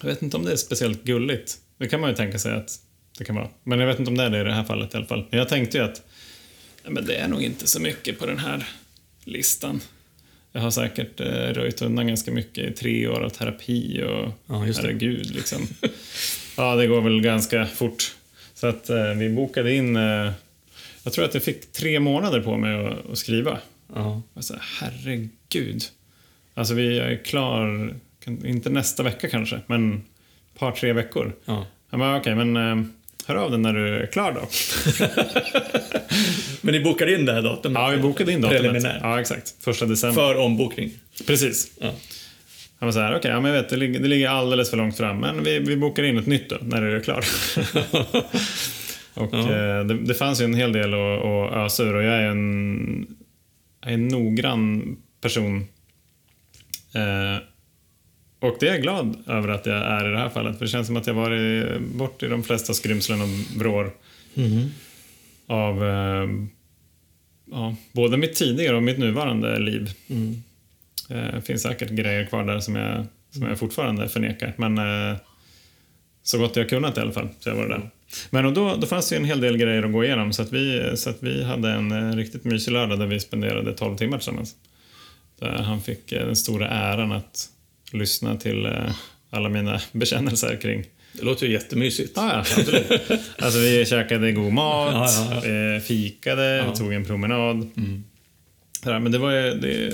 jag 0.00 0.08
vet 0.08 0.22
inte 0.22 0.36
om 0.36 0.44
det 0.44 0.52
är 0.52 0.56
speciellt 0.56 1.04
gulligt. 1.04 1.58
Det 1.78 1.88
kan 1.88 2.00
man 2.00 2.10
ju 2.10 2.16
tänka 2.16 2.38
sig 2.38 2.54
att 2.54 2.78
det 3.18 3.24
kan 3.24 3.36
vara. 3.36 3.48
Men 3.64 3.80
jag 3.80 3.86
vet 3.86 3.98
inte 3.98 4.10
om 4.10 4.16
det 4.16 4.24
är 4.24 4.30
det 4.30 4.40
i 4.40 4.44
det 4.44 4.52
här 4.52 4.64
fallet 4.64 4.94
i 4.94 4.96
alla 4.96 5.06
fall. 5.06 5.26
Men 5.30 5.38
jag 5.38 5.48
tänkte 5.48 5.78
ju 5.78 5.84
att 5.84 6.02
ja, 6.84 6.90
men 6.90 7.04
det 7.04 7.14
är 7.14 7.28
nog 7.28 7.42
inte 7.42 7.66
så 7.66 7.80
mycket 7.80 8.18
på 8.18 8.26
den 8.26 8.38
här 8.38 8.68
listan. 9.24 9.80
Jag 10.52 10.60
har 10.60 10.70
säkert 10.70 11.20
eh, 11.20 11.26
röjt 11.26 11.82
undan 11.82 12.06
ganska 12.06 12.32
mycket 12.32 12.70
i 12.70 12.72
tre 12.72 13.08
år 13.08 13.20
av 13.20 13.28
terapi 13.28 14.02
och 14.02 14.32
Ja, 14.46 14.58
herregud 14.58 15.34
liksom. 15.34 15.68
ja, 16.56 16.76
det 16.76 16.86
går 16.86 17.00
väl 17.00 17.20
ganska 17.20 17.66
fort. 17.66 18.14
Så 18.54 18.66
att 18.66 18.90
eh, 18.90 19.14
vi 19.14 19.30
bokade 19.30 19.74
in, 19.74 19.96
eh, 19.96 20.32
jag 21.02 21.12
tror 21.12 21.24
att 21.24 21.34
jag 21.34 21.42
fick 21.42 21.72
tre 21.72 22.00
månader 22.00 22.40
på 22.40 22.56
mig 22.56 22.86
att, 22.86 23.10
att 23.10 23.18
skriva. 23.18 23.58
Ja. 23.94 24.22
Alltså, 24.34 24.56
herregud. 24.80 25.84
Alltså 26.54 26.74
vi 26.74 26.98
är 26.98 27.24
klar, 27.24 27.94
inte 28.26 28.70
nästa 28.70 29.02
vecka 29.02 29.28
kanske, 29.28 29.60
men 29.66 29.94
ett 30.54 30.58
par, 30.60 30.72
tre 30.72 30.92
veckor. 30.92 31.32
ja. 31.44 31.66
Bara, 31.90 32.16
okej, 32.16 32.34
men 32.34 32.56
eh, 32.56 32.84
hör 33.26 33.34
av 33.36 33.50
dig 33.50 33.60
när 33.60 33.72
du 33.74 33.88
är 33.98 34.06
klar 34.06 34.32
då. 34.32 34.40
Men 36.62 36.74
ni 36.74 36.80
bokade 36.80 37.14
in 37.14 37.26
det 37.26 37.32
här 37.32 37.42
datumet? 37.42 37.80
Ja, 37.82 37.88
vi 37.88 37.96
bokade 37.98 38.32
in 38.32 38.40
datumet. 38.40 38.62
Preliminärt. 38.62 38.98
Ja, 39.02 39.20
exakt. 39.20 39.54
Första 39.60 39.86
december. 39.86 40.14
För 40.22 40.36
ombokning? 40.36 40.90
Precis. 41.26 41.72
Ja. 41.80 41.92
Han 42.78 42.86
var 42.86 42.92
så 42.92 43.00
här, 43.00 43.16
okej, 43.16 43.30
ja, 43.30 43.40
men 43.40 43.52
jag 43.52 43.62
vet, 43.62 43.70
det 43.70 43.76
ligger, 43.76 44.00
det 44.00 44.08
ligger 44.08 44.28
alldeles 44.28 44.70
för 44.70 44.76
långt 44.76 44.96
fram, 44.96 45.18
men 45.18 45.44
vi, 45.44 45.58
vi 45.58 45.76
bokar 45.76 46.02
in 46.02 46.18
ett 46.18 46.26
nytt 46.26 46.50
då, 46.50 46.56
när 46.62 46.80
du 46.82 46.96
är 46.96 47.00
klar. 47.00 47.24
och 49.14 49.28
Ja. 49.34 49.38
eh, 49.38 49.84
det, 49.84 49.94
det 49.98 50.14
fanns 50.14 50.40
ju 50.40 50.44
en 50.44 50.54
hel 50.54 50.72
del 50.72 50.94
att, 50.94 51.24
att 51.24 51.52
ösa 51.56 51.82
ur 51.82 51.94
och 51.94 52.02
jag 52.02 52.14
är 52.14 52.26
en, 52.26 53.06
jag 53.82 53.90
är 53.90 53.94
en 53.94 54.08
noggrann 54.08 54.96
person. 55.20 55.66
Eh, 56.94 57.42
och 58.40 58.56
det 58.60 58.68
är 58.68 58.72
jag 58.72 58.82
glad 58.82 59.16
över 59.26 59.48
att 59.48 59.66
jag 59.66 59.76
är 59.76 60.08
i 60.08 60.12
det 60.12 60.18
här 60.18 60.28
fallet, 60.28 60.58
för 60.58 60.64
det 60.64 60.70
känns 60.70 60.86
som 60.86 60.96
att 60.96 61.06
jag 61.06 61.14
varit 61.14 61.80
bort 61.80 62.22
i 62.22 62.26
de 62.26 62.42
flesta 62.42 62.74
skrymslen 62.74 63.20
och 63.20 63.28
vrår 63.58 63.90
Mhm. 64.34 64.70
av 65.46 65.84
eh, 65.84 66.28
ja, 67.50 67.76
både 67.92 68.16
mitt 68.16 68.34
tidigare 68.34 68.76
och 68.76 68.82
mitt 68.82 68.98
nuvarande 68.98 69.58
liv. 69.58 69.90
Mm. 70.10 70.42
Det 71.08 71.42
finns 71.46 71.62
säkert 71.62 71.90
grejer 71.90 72.26
kvar 72.26 72.44
där 72.44 72.60
som 72.60 72.76
jag, 72.76 73.06
som 73.30 73.42
jag 73.42 73.58
fortfarande 73.58 74.08
förnekar. 74.08 74.54
Men 74.56 74.78
eh, 74.78 75.16
så 76.22 76.38
gott 76.38 76.56
jag 76.56 76.68
kunnat 76.68 76.98
i 76.98 77.00
alla 77.00 77.12
fall, 77.12 77.28
så 77.40 77.48
jag 77.48 77.56
var 77.56 77.68
där. 77.68 77.90
Men 78.30 78.46
och 78.46 78.52
då, 78.52 78.76
då 78.76 78.86
fanns 78.86 79.08
det 79.08 79.16
en 79.16 79.24
hel 79.24 79.40
del 79.40 79.56
grejer 79.56 79.82
att 79.82 79.92
gå 79.92 80.04
igenom 80.04 80.32
så 80.32 80.42
att 80.42 80.52
vi, 80.52 80.92
så 80.96 81.10
att 81.10 81.22
vi 81.22 81.44
hade 81.44 81.70
en 81.70 81.92
eh, 81.92 82.16
riktigt 82.16 82.44
mysig 82.44 82.72
lördag 82.72 82.98
där 82.98 83.06
vi 83.06 83.20
spenderade 83.20 83.72
12 83.72 83.96
timmar 83.96 84.18
tillsammans. 84.18 84.54
Där 85.38 85.48
han 85.62 85.80
fick 85.82 86.12
eh, 86.12 86.26
den 86.26 86.36
stora 86.36 86.68
äran 86.68 87.12
att 87.12 87.48
lyssna 87.92 88.36
till 88.36 88.66
eh, 88.66 88.94
alla 89.30 89.48
mina 89.48 89.80
bekännelser 89.92 90.56
kring 90.62 90.84
Det 91.12 91.22
låter 91.22 91.46
ju 91.46 91.52
jättemysigt. 91.52 92.12
Ja, 92.16 92.32
ja, 92.32 92.38
absolut. 92.38 92.90
Alltså 93.38 93.58
vi 93.60 93.86
käkade 93.86 94.32
god 94.32 94.52
mat, 94.52 94.92
Ja, 94.94 95.40
ja, 95.44 95.46
ja. 95.46 95.80
fikade, 95.80 96.56
Ja. 96.56 96.74
tog 96.76 96.92
en 96.92 97.04
promenad. 97.04 97.70
Sådär, 98.82 98.98
men 98.98 99.12
det 99.12 99.18
var 99.18 99.30
ju... 99.32 99.54
Det, 99.54 99.92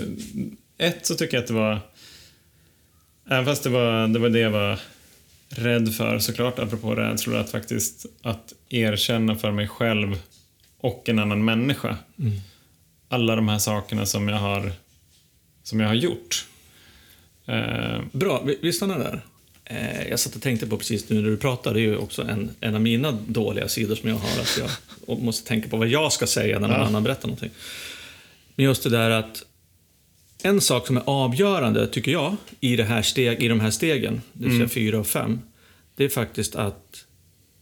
ett 0.79 1.07
så 1.07 1.15
tycker 1.15 1.37
jag 1.37 1.43
att 1.43 1.49
det 1.49 1.55
var... 1.55 1.81
Även 3.31 3.45
fast 3.45 3.63
det 3.63 3.69
var 3.71 4.09
det, 4.09 4.19
var 4.19 4.29
det 4.29 4.39
jag 4.39 4.51
var 4.51 4.79
rädd 5.49 5.95
för 5.95 6.19
såklart, 6.19 6.59
apropå 6.59 6.95
rädslor, 6.95 7.37
att 7.37 7.51
faktiskt 7.51 8.07
att 8.23 8.53
erkänna 8.69 9.37
för 9.37 9.51
mig 9.51 9.69
själv 9.69 10.19
och 10.81 11.09
en 11.09 11.19
annan 11.19 11.45
människa 11.45 11.97
alla 13.09 13.37
de 13.37 13.49
här 13.49 13.59
sakerna 13.59 14.07
som 14.07 14.29
jag 14.29 14.37
har, 14.37 14.73
som 15.63 15.81
jag 15.81 15.89
har 15.89 15.95
gjort. 15.95 16.47
Eh, 17.47 18.01
Bra, 18.13 18.43
vi, 18.43 18.59
vi 18.63 18.73
stannar 18.73 18.99
där. 18.99 19.21
Eh, 19.65 20.09
jag 20.09 20.21
satt 20.21 20.37
och 20.37 20.43
tänkte 20.43 20.67
på 20.67 20.77
precis 20.79 21.09
nu 21.09 21.21
när 21.23 21.31
du 21.31 21.37
pratade, 21.37 21.77
det 21.77 21.81
är 21.81 21.89
ju 21.89 21.97
också 21.97 22.23
en, 22.23 22.51
en 22.61 22.75
av 22.75 22.81
mina 22.81 23.13
dåliga 23.13 23.69
sidor 23.69 23.95
som 23.95 24.09
jag 24.09 24.17
har, 24.17 24.41
att 24.41 24.61
jag 25.07 25.19
måste 25.23 25.49
tänka 25.49 25.69
på 25.69 25.77
vad 25.77 25.89
jag 25.89 26.13
ska 26.13 26.27
säga 26.27 26.59
när 26.59 26.69
någon 26.69 26.81
Ja. 26.81 26.87
annan 26.87 27.03
berättar 27.03 27.29
någonting. 27.29 27.51
Men 28.55 28.65
just 28.67 28.83
det 28.83 28.91
där 28.91 29.11
att 29.11 29.43
en 30.43 30.61
sak 30.61 30.87
som 30.87 30.97
är 30.97 31.03
avgörande, 31.07 31.87
tycker 31.87 32.13
jag, 32.13 32.37
i, 32.61 32.77
det 32.77 32.85
här 32.85 33.03
steg, 33.03 33.43
i 33.43 33.49
de 33.49 33.61
här 33.61 33.71
stegen, 33.71 34.21
det 34.33 34.49
vill 34.49 34.57
säga 34.57 34.69
fyra 34.69 34.99
och 34.99 35.07
fem, 35.07 35.41
det 35.97 36.05
är 36.05 36.09
faktiskt 36.09 36.57
att 36.57 37.05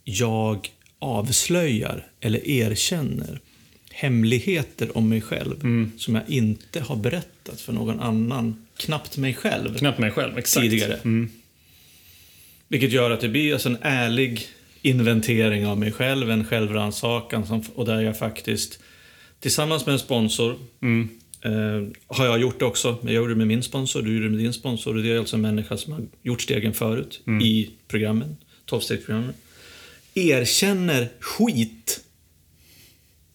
jag 0.04 0.68
avslöjar 0.98 2.06
eller 2.20 2.48
erkänner 2.48 3.40
hemligheter 3.90 4.96
om 4.98 5.08
mig 5.08 5.20
själv 5.20 5.54
Mm. 5.62 5.92
som 5.98 6.14
jag 6.14 6.24
inte 6.28 6.80
har 6.80 6.96
berättat 6.96 7.60
för 7.60 7.72
någon 7.72 8.00
annan, 8.00 8.63
knappt 8.76 9.16
mig 9.16 9.34
själv, 9.34 9.78
Knappt 9.78 9.98
mig 9.98 10.10
själv, 10.10 10.38
exakt. 10.38 10.62
tidigare. 10.64 10.94
Mm. 10.94 11.30
Vilket 12.68 12.92
gör 12.92 13.10
att 13.10 13.20
det 13.20 13.28
blir 13.28 13.52
alltså 13.52 13.68
en 13.68 13.78
ärlig 13.82 14.46
inventering 14.82 15.66
av 15.66 15.78
mig 15.78 15.92
själv, 15.92 16.30
en 16.30 16.44
självrannsakan 16.44 17.62
och 17.74 17.84
där 17.86 18.00
jag 18.00 18.18
faktiskt 18.18 18.78
tillsammans 19.40 19.86
med 19.86 19.92
en 19.92 19.98
sponsor 19.98 20.56
Mm. 20.82 21.08
eh, 21.42 21.88
har 22.06 22.26
jag 22.26 22.40
gjort 22.40 22.58
det 22.58 22.64
också. 22.64 22.98
Jag 23.02 23.12
gjorde 23.12 23.32
det 23.32 23.36
med 23.38 23.46
min 23.46 23.62
sponsor, 23.62 24.02
du 24.02 24.12
gjorde 24.14 24.24
det 24.26 24.30
med 24.30 24.38
din 24.38 24.52
sponsor. 24.52 24.96
Och 24.96 25.02
det 25.02 25.12
är 25.12 25.18
alltså 25.18 25.36
en 25.36 25.42
människa 25.42 25.76
som 25.76 25.92
har 25.92 26.02
gjort 26.22 26.42
stegen 26.42 26.72
förut 26.74 27.20
i 27.42 27.70
programmen, 27.88 28.36
12-stegsprogrammen. 28.70 29.32
Erkänner 30.14 31.08
skit. 31.20 32.00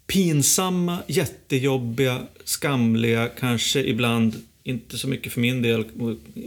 Pinsamma, 0.07 0.97
jättejobbiga, 1.07 2.21
skamliga, 2.43 3.27
kanske 3.39 3.79
ibland 3.83 4.35
inte 4.63 4.97
så 4.97 5.07
mycket 5.07 5.33
för 5.33 5.41
min 5.41 5.61
del, 5.61 5.85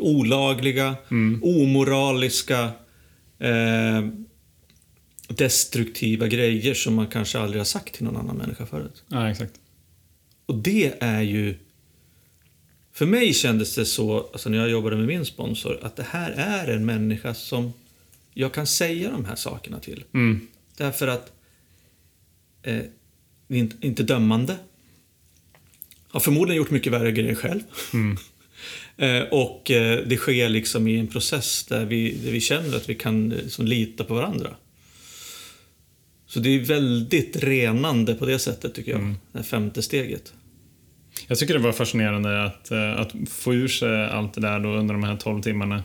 olagliga, 0.00 0.96
omoraliska, 1.42 2.70
eh, 3.38 4.08
destruktiva 5.28 6.26
grejer 6.26 6.74
som 6.74 6.94
man 6.94 7.06
kanske 7.06 7.38
aldrig 7.38 7.60
har 7.60 7.64
sagt 7.64 7.94
till 7.94 8.04
någon 8.04 8.16
annan 8.16 8.36
människa 8.36 8.66
förut. 8.66 9.04
Ja, 9.08 9.30
exakt. 9.30 9.52
Och 10.46 10.54
det 10.54 10.94
är 11.00 11.22
ju... 11.22 11.54
För 12.92 13.06
mig 13.06 13.34
kändes 13.34 13.74
det 13.74 13.84
så, 13.84 14.20
alltså 14.32 14.50
när 14.50 14.58
jag 14.58 14.70
jobbade 14.70 14.96
med 14.96 15.06
min 15.06 15.24
sponsor, 15.24 15.78
att 15.82 15.96
det 15.96 16.06
här 16.10 16.30
är 16.30 16.74
en 16.74 16.86
människa 16.86 17.34
som 17.34 17.72
jag 18.34 18.52
kan 18.52 18.66
säga 18.66 19.10
de 19.10 19.24
här 19.24 19.36
sakerna 19.36 19.80
till. 19.80 20.04
Mm. 20.14 20.48
Därför 20.76 21.08
att 21.08 21.32
eh, 22.62 22.82
inte 23.80 24.02
dömande. 24.02 24.56
Har 26.12 26.20
förmodligen 26.20 26.56
gjort 26.56 26.70
mycket 26.70 26.92
värre 26.92 27.12
grejer 27.12 27.34
själv. 27.34 27.60
eh, 28.96 29.22
och 29.30 29.70
eh, 29.70 30.06
det 30.06 30.16
sker 30.16 30.48
liksom 30.48 30.88
i 30.88 30.98
en 30.98 31.08
process 31.08 31.64
där 31.64 31.84
vi, 31.84 32.14
där 32.24 32.32
vi 32.32 32.40
känner 32.40 32.76
att 32.76 32.88
vi 32.88 32.94
kan 32.94 33.28
liksom, 33.28 33.66
lita 33.66 34.04
på 34.04 34.14
varandra. 34.14 34.50
Så 36.26 36.40
det 36.40 36.48
är 36.48 36.60
väldigt 36.60 37.36
renande 37.36 38.14
på 38.14 38.26
det 38.26 38.38
sättet 38.38 38.74
tycker 38.74 38.92
jag, 38.92 39.14
det 39.32 39.38
här 39.38 39.42
femte 39.42 39.82
steget. 39.82 40.32
Jag 41.26 41.38
tycker 41.38 41.54
det 41.54 41.60
var 41.60 41.72
fascinerande 41.72 42.44
att, 42.44 42.72
att 42.72 43.12
få 43.30 43.54
ur 43.54 43.68
sig 43.68 44.06
allt 44.06 44.34
det 44.34 44.40
där 44.40 44.60
då 44.60 44.68
under 44.68 44.94
de 44.94 45.04
här 45.04 45.16
12 45.16 45.42
timmarna. 45.42 45.82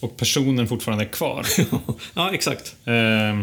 Och 0.00 0.16
personen 0.16 0.68
fortfarande 0.68 1.04
är 1.04 1.08
kvar. 1.08 1.46
ja, 2.14 2.34
exakt. 2.34 2.76
Eh, 2.84 3.40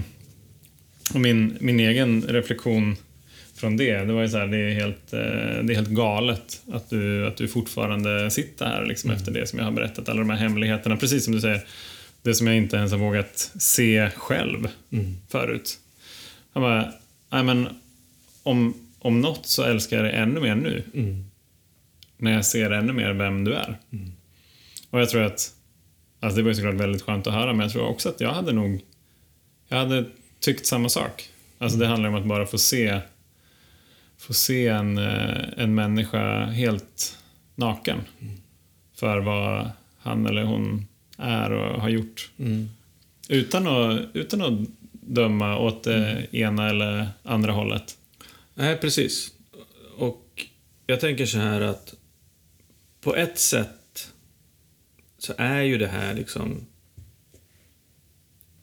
och 1.13 1.19
min, 1.19 1.57
min 1.59 1.79
egen 1.79 2.21
reflektion 2.21 2.95
från 3.57 3.77
det, 3.77 3.97
det 3.97 4.13
var 4.13 4.21
ju 4.21 4.29
så 4.29 4.37
här, 4.37 4.47
det 4.47 4.57
är 4.57 4.73
helt, 4.73 5.13
eh, 5.13 5.19
det 5.63 5.73
är 5.73 5.75
helt 5.75 5.89
galet 5.89 6.61
att 6.71 6.89
du, 6.89 7.27
att 7.27 7.37
du 7.37 7.47
fortfarande 7.47 8.31
sitter 8.31 8.65
här 8.65 8.85
liksom, 8.85 9.11
efter 9.11 9.31
det 9.31 9.47
som 9.47 9.59
jag 9.59 9.65
har 9.65 9.71
berättat. 9.71 10.09
Alla 10.09 10.19
de 10.19 10.29
här 10.29 10.37
hemligheterna, 10.37 10.97
precis 10.97 11.23
som 11.23 11.33
du 11.33 11.41
säger. 11.41 11.61
Det 12.21 12.35
som 12.35 12.47
jag 12.47 12.55
inte 12.55 12.77
ens 12.77 12.91
har 12.91 12.99
vågat 12.99 13.51
se 13.59 14.09
själv 14.09 14.67
förut. 15.29 15.79
Jag 16.53 16.63
bara, 16.63 16.93
nej 17.29 17.43
men 17.43 17.67
om, 18.43 18.73
om 18.99 19.21
något 19.21 19.45
så 19.45 19.63
älskar 19.63 19.97
jag 19.97 20.05
dig 20.05 20.13
ännu 20.13 20.39
mer 20.39 20.55
nu. 20.55 20.83
När 22.17 22.31
jag 22.33 22.45
ser 22.45 22.71
ännu 22.71 22.93
mer 22.93 23.13
vem 23.13 23.43
du 23.43 23.53
är. 23.53 23.77
Och 24.89 25.01
jag 25.01 25.09
tror 25.09 25.21
att, 25.23 25.51
alltså 26.19 26.37
det 26.37 26.43
var 26.43 26.49
ju 26.49 26.55
såklart 26.55 26.75
väldigt 26.75 27.01
skönt 27.01 27.27
att 27.27 27.33
höra, 27.33 27.53
men 27.53 27.59
jag 27.59 27.71
tror 27.71 27.87
också 27.87 28.09
att 28.09 28.21
jag 28.21 28.33
hade 28.33 28.51
nog, 28.51 28.81
jag 29.67 29.77
hade 29.77 30.05
tyckt 30.39 30.65
samma 30.65 30.89
sak. 30.89 31.29
Alltså 31.57 31.77
det 31.77 31.87
handlar 31.87 32.09
om 32.09 32.15
att 32.15 32.25
bara 32.25 32.45
få 32.45 32.57
se, 32.57 32.99
få 34.17 34.33
se 34.33 34.67
en, 34.67 34.97
eh, 34.97 35.43
en 35.57 35.75
människa 35.75 36.45
helt 36.45 37.17
naken. 37.55 38.01
För 38.95 39.19
vad 39.19 39.71
han 39.97 40.25
eller 40.25 40.43
hon 40.43 40.87
är 41.17 41.51
och 41.51 41.81
har 41.81 41.89
gjort. 41.89 42.31
Utan, 43.29 43.67
att, 43.67 44.01
utan 44.13 44.41
att 44.41 44.59
döma 44.91 45.57
åt 45.57 45.83
det 45.83 46.27
ena 46.31 46.69
eller 46.69 47.07
andra 47.23 47.51
hållet. 47.51 47.97
Nej, 48.53 48.77
precis. 48.77 49.31
Och 49.97 50.45
jag 50.85 50.99
tänker 50.99 51.25
så 51.25 51.37
här 51.37 51.61
att 51.61 51.93
på 53.01 53.15
ett 53.15 53.39
sätt 53.39 54.13
så 55.17 55.33
är 55.37 55.61
ju 55.61 55.77
det 55.77 55.87
här 55.87 56.13
liksom 56.13 56.65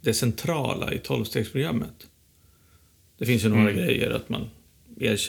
det 0.01 0.15
centrala 0.15 0.93
i 0.93 0.99
tolvstegsprogrammet. 0.99 2.07
Det 3.19 3.27
finns 3.27 3.45
ju 3.45 3.49
några 3.49 3.73
grejer 3.73 4.11
att 4.11 4.29
man, 4.29 4.51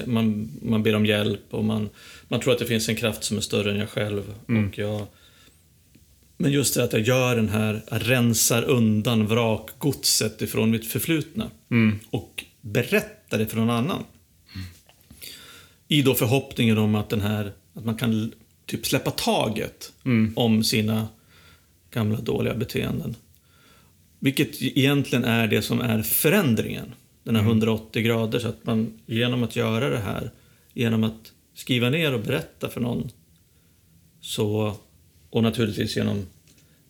man, 0.06 0.52
man 0.62 0.84
ber 0.84 0.96
om 0.96 1.06
hjälp 1.06 1.54
och 1.54 1.66
man, 1.66 1.90
man 2.28 2.40
tror 2.40 2.54
att 2.54 2.60
det 2.60 2.66
finns 2.66 2.90
en 2.90 2.96
kraft 2.96 3.24
som 3.24 3.38
är 3.38 3.42
större 3.42 3.72
än 3.72 3.78
jag 3.78 3.90
själv. 3.90 4.34
Och 4.68 4.78
jag, 4.78 5.08
men 6.38 6.52
just 6.52 6.76
det 6.76 6.84
att 6.84 6.94
jag 6.94 7.02
gör 7.02 7.36
den 7.36 7.50
här, 7.50 7.82
jag 7.92 8.10
rensar 8.10 8.64
undan 8.64 9.28
vrakgodset 9.28 10.42
ifrån 10.42 10.72
mitt 10.72 10.88
förflutna 10.88 11.52
och 12.10 12.46
berättar 12.62 13.38
det 13.38 13.46
för 13.46 13.58
någon 13.58 13.70
annan. 13.70 14.04
I 15.88 16.02
då 16.02 16.14
förhoppningen 16.14 16.78
om 16.78 16.96
att, 16.96 17.10
den 17.10 17.22
här, 17.22 17.52
att 17.74 17.86
man 17.86 17.96
kan 17.96 18.32
typ 18.66 18.86
släppa 18.86 19.12
taget 19.12 19.94
om 20.36 20.64
sina 20.64 21.08
gamla 21.92 22.22
dåliga 22.22 22.54
beteenden. 22.54 23.16
Vilket 24.20 24.62
egentligen 24.62 25.24
är 25.24 25.48
det 25.48 25.62
som 25.62 25.82
är 25.82 26.02
förändringen. 26.02 26.94
Den 27.26 27.36
här 27.36 27.44
180 27.44 28.02
grader. 28.02 28.40
Så 28.40 28.48
att 28.48 28.66
man 28.66 29.00
genom 29.06 29.44
att 29.44 29.56
göra 29.56 29.90
det 29.90 29.98
här, 29.98 30.32
genom 30.74 31.04
att 31.04 31.32
skriva 31.54 31.90
ner 31.90 32.14
och 32.14 32.20
berätta 32.20 32.70
för 32.70 32.82
någon 32.82 33.12
så, 34.22 34.76
och 35.30 35.44
naturligtvis 35.44 35.98
genom 35.98 36.26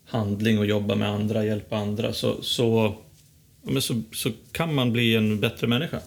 handling 0.06 0.60
och 0.60 0.66
jobba 0.66 0.96
med 0.96 1.10
andra, 1.10 1.46
hjälpa 1.46 1.78
andra, 1.78 2.14
så, 2.14 2.44
så, 2.44 2.96
så, 3.80 4.02
så 4.12 4.32
kan 4.52 4.76
man 4.76 4.92
bli 4.92 5.16
en 5.16 5.40
bättre 5.40 5.68
människa. 5.68 6.00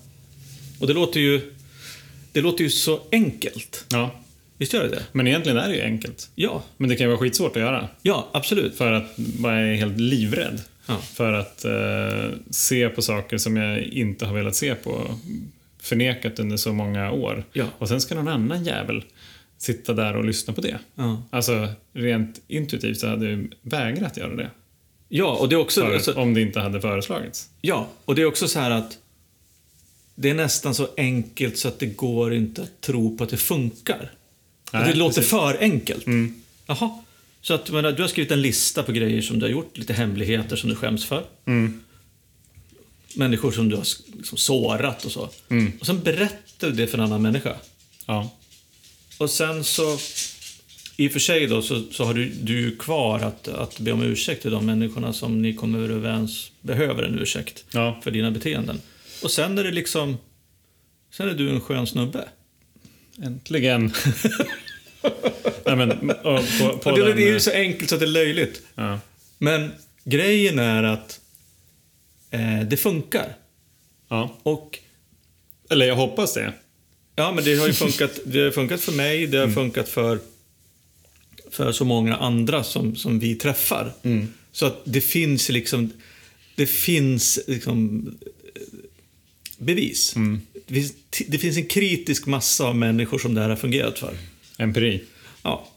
Och 0.80 0.86
det 0.86 0.92
låter 0.92 1.20
ju, 1.20 1.54
det 2.32 2.40
låter 2.40 2.64
ju 2.64 2.70
så 2.70 3.00
enkelt. 3.12 3.86
Ja. 3.90 4.10
Visst 4.58 4.72
gör 4.72 4.82
det 4.82 4.88
det? 4.88 5.02
Men 5.12 5.26
egentligen 5.26 5.58
är 5.58 5.68
det 5.68 5.74
ju 5.74 5.82
enkelt. 5.82 6.30
Ja, 6.34 6.62
Men 6.76 6.88
det 6.90 6.96
kan 6.96 7.04
ju 7.04 7.08
vara 7.08 7.18
skitsvårt 7.18 7.56
att 7.56 7.62
göra. 7.62 7.88
ja 8.02 8.28
absolut. 8.32 8.74
För 8.76 8.92
att 8.92 9.14
jag 9.42 9.52
är 9.52 9.74
helt 9.74 10.00
livrädd. 10.00 10.60
Ja. 10.88 10.98
För 10.98 11.32
att 11.32 11.64
eh, 11.64 12.38
se 12.50 12.88
på 12.88 13.02
saker 13.02 13.38
som 13.38 13.56
jag 13.56 13.82
inte 13.82 14.26
har 14.26 14.34
velat 14.34 14.56
se 14.56 14.74
på. 14.74 15.18
Förnekat 15.80 16.38
under 16.38 16.56
så 16.56 16.72
många 16.72 17.10
år. 17.10 17.44
Ja. 17.52 17.64
Och 17.78 17.88
sen 17.88 18.00
ska 18.00 18.14
någon 18.14 18.28
annan 18.28 18.64
jävel 18.64 19.04
sitta 19.58 19.92
där 19.92 20.16
och 20.16 20.24
lyssna 20.24 20.54
på 20.54 20.60
det. 20.60 20.78
Ja. 20.94 21.22
Alltså, 21.30 21.68
rent 21.92 22.40
intuitivt 22.48 22.98
så 22.98 23.08
hade 23.08 23.30
jag 23.30 23.48
vägrat 23.62 24.16
göra 24.16 24.34
det. 24.34 24.50
Ja, 25.08 25.36
och 25.36 25.48
det 25.48 25.54
är 25.54 25.60
också... 25.60 25.80
För, 25.80 25.94
alltså, 25.94 26.14
om 26.14 26.34
det 26.34 26.40
inte 26.40 26.60
hade 26.60 26.80
föreslagits. 26.80 27.48
Ja, 27.60 27.88
och 28.04 28.14
det 28.14 28.22
är 28.22 28.26
också 28.26 28.48
så 28.48 28.60
här 28.60 28.70
att 28.70 28.98
det 30.14 30.30
är 30.30 30.34
nästan 30.34 30.74
så 30.74 30.88
enkelt 30.96 31.58
så 31.58 31.68
att 31.68 31.78
det 31.78 31.86
går 31.86 32.34
inte 32.34 32.62
att 32.62 32.80
tro 32.80 33.16
på 33.16 33.24
att 33.24 33.30
det 33.30 33.36
funkar. 33.36 34.12
Nej, 34.72 34.82
att 34.82 34.88
det 34.88 34.94
låter 34.94 35.14
precis. 35.14 35.30
för 35.30 35.58
enkelt. 35.60 36.06
Mm. 36.06 36.42
Jaha. 36.66 37.02
Så 37.40 37.54
att, 37.54 37.70
men, 37.70 37.94
du 37.94 38.02
har 38.02 38.08
skrivit 38.08 38.32
en 38.32 38.42
lista 38.42 38.82
på 38.82 38.92
grejer 38.92 39.22
som 39.22 39.38
du 39.38 39.46
har 39.46 39.50
gjort, 39.50 39.78
lite 39.78 39.92
hemligheter 39.92 40.56
som 40.56 40.70
du 40.70 40.76
skäms 40.76 41.04
för. 41.04 41.24
Mm. 41.46 41.80
Människor 43.14 43.52
som 43.52 43.68
du 43.68 43.76
har 43.76 43.86
liksom, 44.16 44.38
sårat 44.38 45.04
och 45.04 45.12
så. 45.12 45.30
Mm. 45.48 45.72
Och 45.80 45.86
sen 45.86 46.02
berättar 46.02 46.68
du 46.68 46.72
det 46.72 46.86
för 46.86 46.98
en 46.98 47.04
annan 47.04 47.22
människa. 47.22 47.56
Ja. 48.06 48.30
Och 49.18 49.30
sen 49.30 49.64
så, 49.64 49.98
i 50.96 51.08
och 51.08 51.12
för 51.12 51.18
sig 51.20 51.46
då, 51.46 51.62
så, 51.62 51.82
så 51.92 52.04
har 52.04 52.14
du, 52.14 52.28
du 52.28 52.76
kvar 52.76 53.20
att, 53.20 53.48
att 53.48 53.80
be 53.80 53.92
om 53.92 54.02
ursäkt 54.02 54.42
till 54.42 54.50
de 54.50 54.66
människorna 54.66 55.12
som 55.12 55.42
ni 55.42 55.54
kommer 55.54 55.78
överens 55.78 56.52
behöver 56.60 57.02
en 57.02 57.18
ursäkt 57.18 57.64
Ja. 57.70 58.00
för 58.04 58.10
dina 58.10 58.30
beteenden. 58.30 58.80
Och 59.22 59.30
sen 59.30 59.58
är 59.58 59.64
det 59.64 59.70
liksom, 59.70 60.16
sen 61.12 61.28
är 61.28 61.34
du 61.34 61.50
en 61.50 61.60
skön 61.60 61.86
snubbe. 61.86 62.28
Äntligen. 63.22 63.92
Nej, 65.76 65.86
men, 65.86 66.08
på, 66.58 66.78
på 66.78 66.90
det, 66.96 67.04
den, 67.06 67.16
det 67.16 67.22
är 67.28 67.32
ju 67.32 67.40
så 67.40 67.50
enkelt 67.50 67.88
så 67.88 67.94
att 67.94 68.00
det 68.00 68.06
är 68.06 68.10
löjligt. 68.10 68.62
ja. 68.74 69.00
Men 69.38 69.70
grejen 70.04 70.58
är 70.58 70.82
att 70.82 71.20
eh, 72.30 72.60
det 72.60 72.76
funkar. 72.76 73.36
ja. 74.08 74.38
Och 74.42 74.78
Eller 75.70 75.86
jag 75.86 75.96
hoppas 75.96 76.34
det. 76.34 76.52
ja, 77.14 77.32
men 77.32 77.44
det 77.44 77.56
har 77.56 77.66
ju 77.66 77.72
funkat, 77.84 78.18
det 78.24 78.40
har 78.40 78.50
funkat 78.50 78.80
för 78.80 78.92
mig, 78.92 79.26
det 79.26 79.38
har 79.38 79.48
funkat 79.48 79.88
för, 79.88 80.18
för 81.50 81.72
så 81.72 81.84
många 81.84 82.16
andra 82.16 82.64
som, 82.64 82.96
som 82.96 83.18
vi 83.18 83.34
träffar. 83.34 83.92
Så 84.52 84.66
att 84.66 84.80
det 84.84 85.00
finns 85.00 85.48
liksom, 85.48 85.92
det 86.54 86.66
finns 86.66 87.38
liksom 87.46 88.06
eh, 88.54 88.62
bevis. 89.58 90.14
Det, 90.66 90.74
finns, 90.74 90.92
det 91.26 91.38
finns 91.38 91.56
en 91.56 91.66
kritisk 91.66 92.26
massa 92.26 92.64
av 92.64 92.76
människor 92.76 93.18
som 93.18 93.34
det 93.34 93.40
här 93.40 93.48
har 93.48 93.56
fungerat 93.56 93.98
för. 93.98 94.14
Empiri. 94.58 95.00
Ja. 95.48 95.68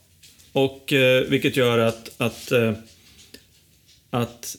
Och 0.52 0.92
eh, 0.92 1.24
vilket 1.28 1.56
gör 1.56 1.78
att, 1.78 2.20
att, 2.20 2.52
eh, 2.52 2.72
att 4.10 4.56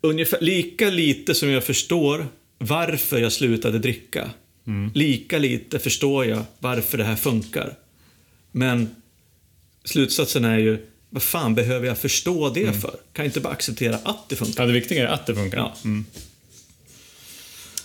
ungefär 0.00 0.40
lika 0.40 0.90
lite 0.90 1.34
som 1.34 1.50
jag 1.50 1.64
förstår 1.64 2.26
varför 2.58 3.18
jag 3.18 3.32
slutade 3.32 3.78
dricka 3.78 4.30
Lika 4.94 5.38
lite 5.38 5.78
förstår 5.78 6.26
jag 6.26 6.44
varför 6.58 6.98
det 6.98 7.04
här 7.04 7.16
funkar. 7.16 7.74
Men 8.52 8.94
slutsatsen 9.84 10.44
är 10.44 10.58
ju, 10.58 10.86
vad 11.10 11.22
fan 11.22 11.54
behöver 11.54 11.86
jag 11.86 11.98
förstå 11.98 12.50
det 12.50 12.72
för? 12.72 12.90
Kan 12.90 13.24
jag 13.24 13.26
inte 13.26 13.40
bara 13.40 13.52
acceptera 13.52 13.98
att 14.04 14.28
det 14.28 14.36
funkar? 14.36 14.62
Ja, 14.62 14.66
det 14.66 14.72
viktiga 14.72 15.08
är 15.08 15.12
att 15.12 15.26
det 15.26 15.34
funkar. 15.34 15.58
Ja. 15.58 15.76
Mm. 15.84 16.04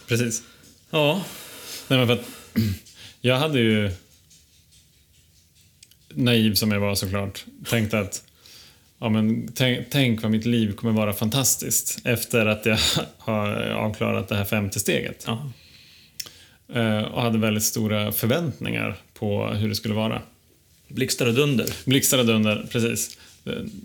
Precis. 0.08 0.43
Ja. 0.89 1.24
Nej, 1.88 1.99
men 1.99 2.08
för 2.08 2.14
att 2.14 2.26
jag 3.22 3.36
hade 3.36 3.60
ju, 3.60 3.91
naiv 6.18 6.53
som 6.53 6.72
jag 6.72 6.80
var 6.80 6.95
såklart, 6.95 7.45
tänkt 7.70 7.93
att 7.93 8.24
ja, 8.99 9.09
men 9.09 9.51
tänk, 9.55 9.89
tänk 9.89 10.22
vad 10.22 10.32
mitt 10.32 10.45
liv 10.45 10.76
kommer 10.76 10.93
vara 10.93 11.13
fantastiskt 11.13 11.99
efter 12.03 12.45
att 12.45 12.65
jag 12.65 12.80
har 13.18 13.49
avklarat 13.70 14.28
det 14.28 14.36
här 14.36 14.45
femte 14.45 14.80
steget. 14.80 15.24
ja. 15.28 15.51
Eh, 16.74 17.01
och 17.01 17.22
hade 17.22 17.38
väldigt 17.38 17.63
stora 17.63 18.11
förväntningar 18.11 18.95
på 19.13 19.47
hur 19.47 19.70
det 19.70 19.76
skulle 19.76 19.93
vara. 19.93 20.22
Blixtar 20.88 21.26
och 21.26 21.34
dunder. 21.34 21.70
Blixtar 21.86 22.18
och 22.18 22.26
dunder, 22.26 22.65
precis. 22.72 23.18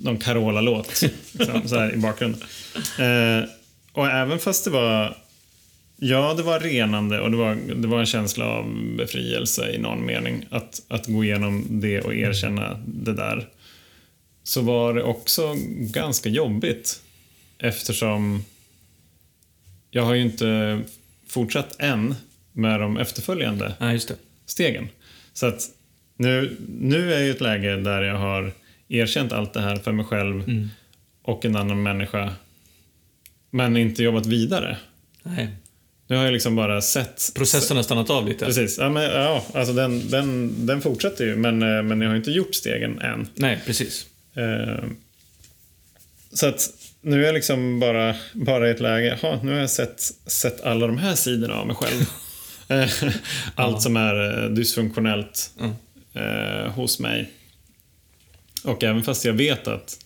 Någon 0.01 0.19
Carola-låt 0.19 1.03
liksom, 1.33 1.63
så 1.69 1.79
här 1.79 1.95
i 1.95 1.97
bakgrunden. 1.97 2.41
Eh, 2.99 3.49
och 3.93 4.07
även 4.07 4.39
fast 4.39 4.65
det 4.65 4.71
var 4.71 5.17
Ja, 6.05 6.35
det 6.35 6.43
var 6.43 6.61
renande 6.61 7.21
och 7.21 7.31
det 7.31 7.37
var, 7.37 7.55
det 7.55 7.89
var 7.89 8.01
en 8.01 8.07
känsla 8.07 8.47
av 8.47 8.95
befrielse 8.97 9.73
i 9.73 9.79
någon 9.79 10.07
mening. 10.07 10.47
Att, 10.51 10.83
att 10.89 11.07
gå 11.07 11.25
igenom 11.25 11.67
det 11.71 12.01
och 12.01 12.15
erkänna 12.15 12.83
det 12.87 13.13
där. 13.13 13.49
Så 14.43 14.63
var 14.63 14.95
det 14.95 15.03
också 15.03 15.55
ganska 15.79 16.29
jobbigt 16.29 17.03
eftersom 17.59 18.45
jag 19.91 20.03
har 20.03 20.15
ju 20.15 20.23
inte 20.23 20.81
fortsatt 21.27 21.77
än 21.79 22.15
med 22.53 22.81
de 22.81 22.97
efterföljande 22.97 23.75
Ja, 23.79 23.99
stegen. 24.47 24.89
Så 25.33 25.47
att 25.47 25.71
nu, 26.17 26.57
nu 26.79 27.13
är 27.13 27.19
jag 27.19 27.27
i 27.27 27.31
ett 27.31 27.41
läge 27.41 27.77
där 27.77 28.03
jag 28.03 28.19
har 28.19 28.53
erkänt 28.89 29.33
allt 29.33 29.53
det 29.53 29.61
här 29.61 29.77
för 29.77 29.93
mig 29.93 30.05
själv 30.05 30.69
och 31.23 31.45
en 31.45 31.57
annan 31.57 31.83
människa. 31.83 32.33
Men 33.51 33.77
inte 33.77 34.03
jobbat 34.03 34.27
vidare. 34.27 34.77
Nej. 35.23 35.49
Nu 36.13 36.19
har 36.19 36.25
jag 36.25 36.33
liksom 36.33 36.57
bara 36.57 36.81
sett... 36.83 37.33
Processen 37.35 37.77
har 37.77 37.85
stannat 37.85 38.11
av 38.11 38.29
lite. 38.29 38.45
Precis. 38.45 38.79
Ja, 38.79 38.89
men, 38.89 39.03
ja, 39.03 39.45
alltså 39.55 39.73
den, 39.75 40.09
den, 40.11 40.67
den 40.67 40.81
fortsätter 40.83 41.25
ju, 41.25 41.37
men, 41.37 41.63
eh, 41.63 41.83
men 41.83 42.01
jag 42.01 42.09
har 42.09 42.17
inte 42.17 42.31
gjort 42.31 42.55
stegen 42.55 42.99
än. 43.01 43.29
Nej, 43.35 43.61
precis. 43.67 44.07
Eh, 44.37 44.85
Så 46.33 46.47
att 46.47 46.71
nu 47.01 47.23
är 47.23 47.27
jag 47.27 47.35
liksom 47.35 47.81
bara, 47.81 48.17
bara 48.33 48.69
i 48.69 48.71
ett 48.71 48.81
läge, 48.81 49.19
ha, 49.23 49.41
nu 49.43 49.53
har 49.53 49.59
jag 49.59 49.71
sett, 49.71 50.01
sett 50.27 50.61
alla 50.61 50.87
de 50.87 50.99
här 50.99 51.15
sidorna 51.15 51.55
av 51.55 51.67
mig 51.67 51.77
själv. 51.77 52.03
Eh, 52.69 52.91
Allt 53.55 53.83
som 53.83 53.97
är 53.97 54.49
dysfunktionellt 54.49 55.51
Mm. 55.61 55.73
eh, 56.15 56.73
hos 56.73 56.99
mig. 57.01 57.31
Och 58.65 58.85
även 58.85 59.03
fast 59.03 59.25
jag 59.25 59.33
vet 59.33 59.69
att 59.69 59.99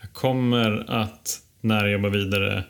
jag 0.00 0.12
kommer 0.12 0.84
att, 0.90 1.40
när 1.60 1.80
jag 1.84 1.92
jobbar 1.92 2.08
vidare 2.10 2.64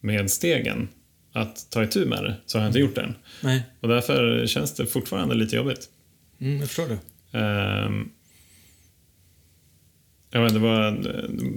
med 0.00 0.30
stegen, 0.30 0.88
att 1.34 1.70
ta 1.70 1.82
itu 1.84 2.06
med 2.06 2.24
det, 2.24 2.34
så 2.46 2.58
har 2.58 2.62
jag 2.62 2.68
inte 2.68 2.78
gjort 2.78 2.94
det 2.94 3.00
än. 3.02 3.14
Nej. 3.42 3.62
Och 3.80 3.88
därför 3.88 4.46
känns 4.46 4.74
det 4.74 4.86
fortfarande 4.86 5.34
lite 5.34 5.56
jobbigt. 5.56 5.88
Mm, 6.40 6.58
jag 6.58 6.66
förstår 6.68 6.86
det. 6.88 6.98
Ehm, 7.38 8.08
ja, 10.30 10.40
men 10.40 10.52
det 10.54 10.58
var, 10.58 10.90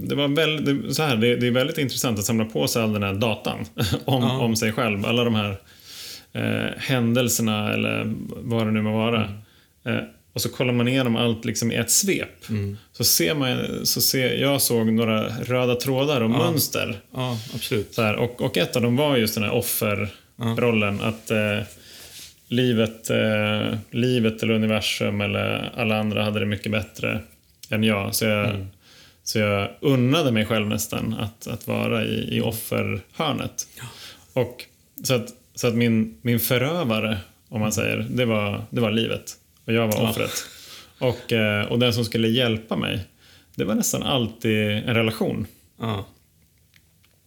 det 0.08 0.16
var 0.16 0.28
väldigt, 0.28 0.96
så 0.96 1.04
här, 1.04 1.16
det, 1.16 1.36
det 1.36 1.48
är 1.48 1.52
väldigt 1.52 1.78
intressant 1.78 2.20
att 2.20 2.26
samla 2.26 2.46
på 2.46 2.68
sig 2.68 2.84
all 2.84 2.94
den 2.94 3.04
här 3.04 3.14
datan 3.14 3.60
om, 4.06 4.24
Ja. 4.24 4.40
om 4.40 4.56
sig 4.56 4.72
själv. 4.72 5.06
Alla 5.06 5.24
de 5.24 5.36
här 5.36 5.58
eh, 6.34 6.72
händelserna 6.78 7.74
eller 7.74 8.14
vad 8.44 8.68
det 8.68 8.72
nu 8.72 8.82
må 8.82 8.98
vara. 8.98 9.22
Eh, 9.86 10.00
och 10.38 10.42
så 10.42 10.50
kollar 10.50 10.74
man 10.74 10.88
igenom 10.88 11.16
allt 11.16 11.46
liksom 11.46 11.72
i 11.72 11.76
ett 11.76 11.92
svep. 11.92 12.46
Så 12.92 13.04
ser 13.04 13.36
man, 13.36 13.86
så 13.86 14.02
ser, 14.02 14.34
jag 14.34 14.62
såg 14.62 14.94
några 14.94 15.28
röda 15.28 15.76
trådar 15.76 16.22
och 16.22 16.30
mönster. 16.30 17.00
Ja, 17.14 17.38
absolut. 17.54 17.94
Så 17.94 18.02
här, 18.02 18.16
och, 18.16 18.42
och 18.42 18.58
ett 18.58 18.76
av 18.76 18.82
dem 18.82 18.96
var 18.96 19.18
just 19.18 19.34
den 19.36 19.44
här 19.44 19.52
offerrollen. 19.52 21.02
Att 21.02 21.32
eh, 21.32 21.60
livet, 22.48 23.10
eh, 23.10 23.78
livet 23.92 24.44
eller 24.44 24.54
universum 24.54 25.22
eller 25.22 25.72
alla 25.76 26.00
andra 26.00 26.24
hade 26.24 26.40
det 26.40 26.46
mycket 26.46 26.72
bättre 26.72 27.20
än 27.70 27.84
jag. 27.84 28.16
Så 28.16 28.26
jag, 28.26 28.66
så 29.24 29.40
jag 29.40 29.70
unnade 29.82 30.32
mig 30.32 30.46
själv 30.46 30.68
nästan 30.68 31.16
att, 31.20 31.48
att 31.48 31.68
vara 31.68 32.06
i, 32.06 32.38
i 32.38 32.42
offerhörnet. 32.42 33.68
Och, 34.34 34.66
så 35.04 35.14
att, 35.14 35.30
så 35.56 35.68
att 35.68 35.76
min, 35.76 36.18
min 36.22 36.40
förövare, 36.40 37.18
om 37.50 37.62
man 37.62 37.72
säger, 37.72 38.08
det 38.10 38.26
var, 38.26 38.64
det 38.70 38.82
var 38.82 38.92
livet. 38.92 39.38
Och 39.68 39.74
jag 39.74 39.88
var 39.88 40.04
Ja. 40.04 40.10
offret. 40.10 40.32
Och, 41.00 41.34
eh, 41.34 41.66
och 41.66 41.80
den 41.80 41.94
som 41.94 42.06
skulle 42.06 42.28
hjälpa 42.28 42.76
mig, 42.76 43.06
det 43.56 43.64
var 43.66 43.76
nästan 43.76 44.04
alltid 44.04 44.68
en 44.72 44.94
relation. 44.96 45.48
Ja. 45.80 46.08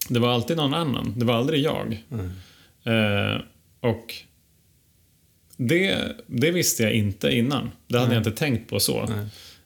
Det 0.09 0.18
var 0.20 0.28
alltid 0.32 0.57
någon 0.57 0.74
annan, 0.74 1.14
det 1.16 1.24
var 1.24 1.34
aldrig 1.34 1.61
jag. 1.61 1.93
Eh, 2.84 3.41
och 3.80 4.14
det, 5.57 5.99
det 6.26 6.51
visste 6.51 6.82
jag 6.82 6.93
inte 6.93 7.30
innan. 7.30 7.70
Det 7.86 7.99
hade 7.99 8.09
Nej. 8.09 8.16
jag 8.16 8.20
inte 8.26 8.38
tänkt 8.38 8.70
på 8.70 8.80
så. 8.80 9.03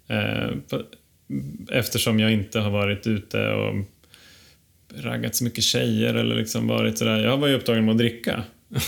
Eh, 0.09 0.51
på- 0.69 0.83
eftersom 1.71 2.21
jag 2.21 2.33
inte 2.33 2.61
har 2.61 2.71
varit 2.71 3.07
ute 3.07 3.49
och 3.49 3.75
raggat 4.97 5.35
så 5.37 5.45
mycket 5.45 5.65
tjejer 5.65 6.15
eller 6.15 6.37
liksom 6.37 6.67
varit 6.67 6.99
sådär. 6.99 7.25
Jag 7.25 7.37
var 7.39 7.49
ju 7.49 7.55
upptagen 7.55 7.85
med 7.85 7.93
att 7.93 7.99
dricka. 7.99 8.43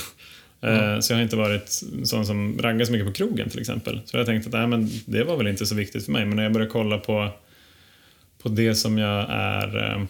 Eh, 0.61 0.99
Så 0.99 1.13
jag 1.13 1.17
har 1.17 1.23
inte 1.23 1.35
varit 1.35 1.81
sån 2.03 2.25
som 2.25 2.59
raggar 2.61 2.85
så 2.85 2.91
mycket 2.91 3.07
på 3.07 3.13
krogen 3.13 3.49
till 3.49 3.59
exempel. 3.59 4.01
Så 4.05 4.17
jag 4.17 4.25
tänkte 4.25 4.47
att 4.49 4.53
nej, 4.53 4.67
men 4.67 4.89
det 5.05 5.23
var 5.23 5.37
väl 5.37 5.47
inte 5.47 5.65
så 5.65 5.75
viktigt 5.75 6.05
för 6.05 6.11
mig. 6.11 6.25
Men 6.25 6.35
när 6.35 6.43
jag 6.43 6.53
började 6.53 6.71
kolla 6.71 6.97
på, 6.97 7.29
på 8.43 8.49
det 8.49 8.75
som 8.75 8.97
jag 8.97 9.25
är 9.29 9.91
eh, 9.91 10.03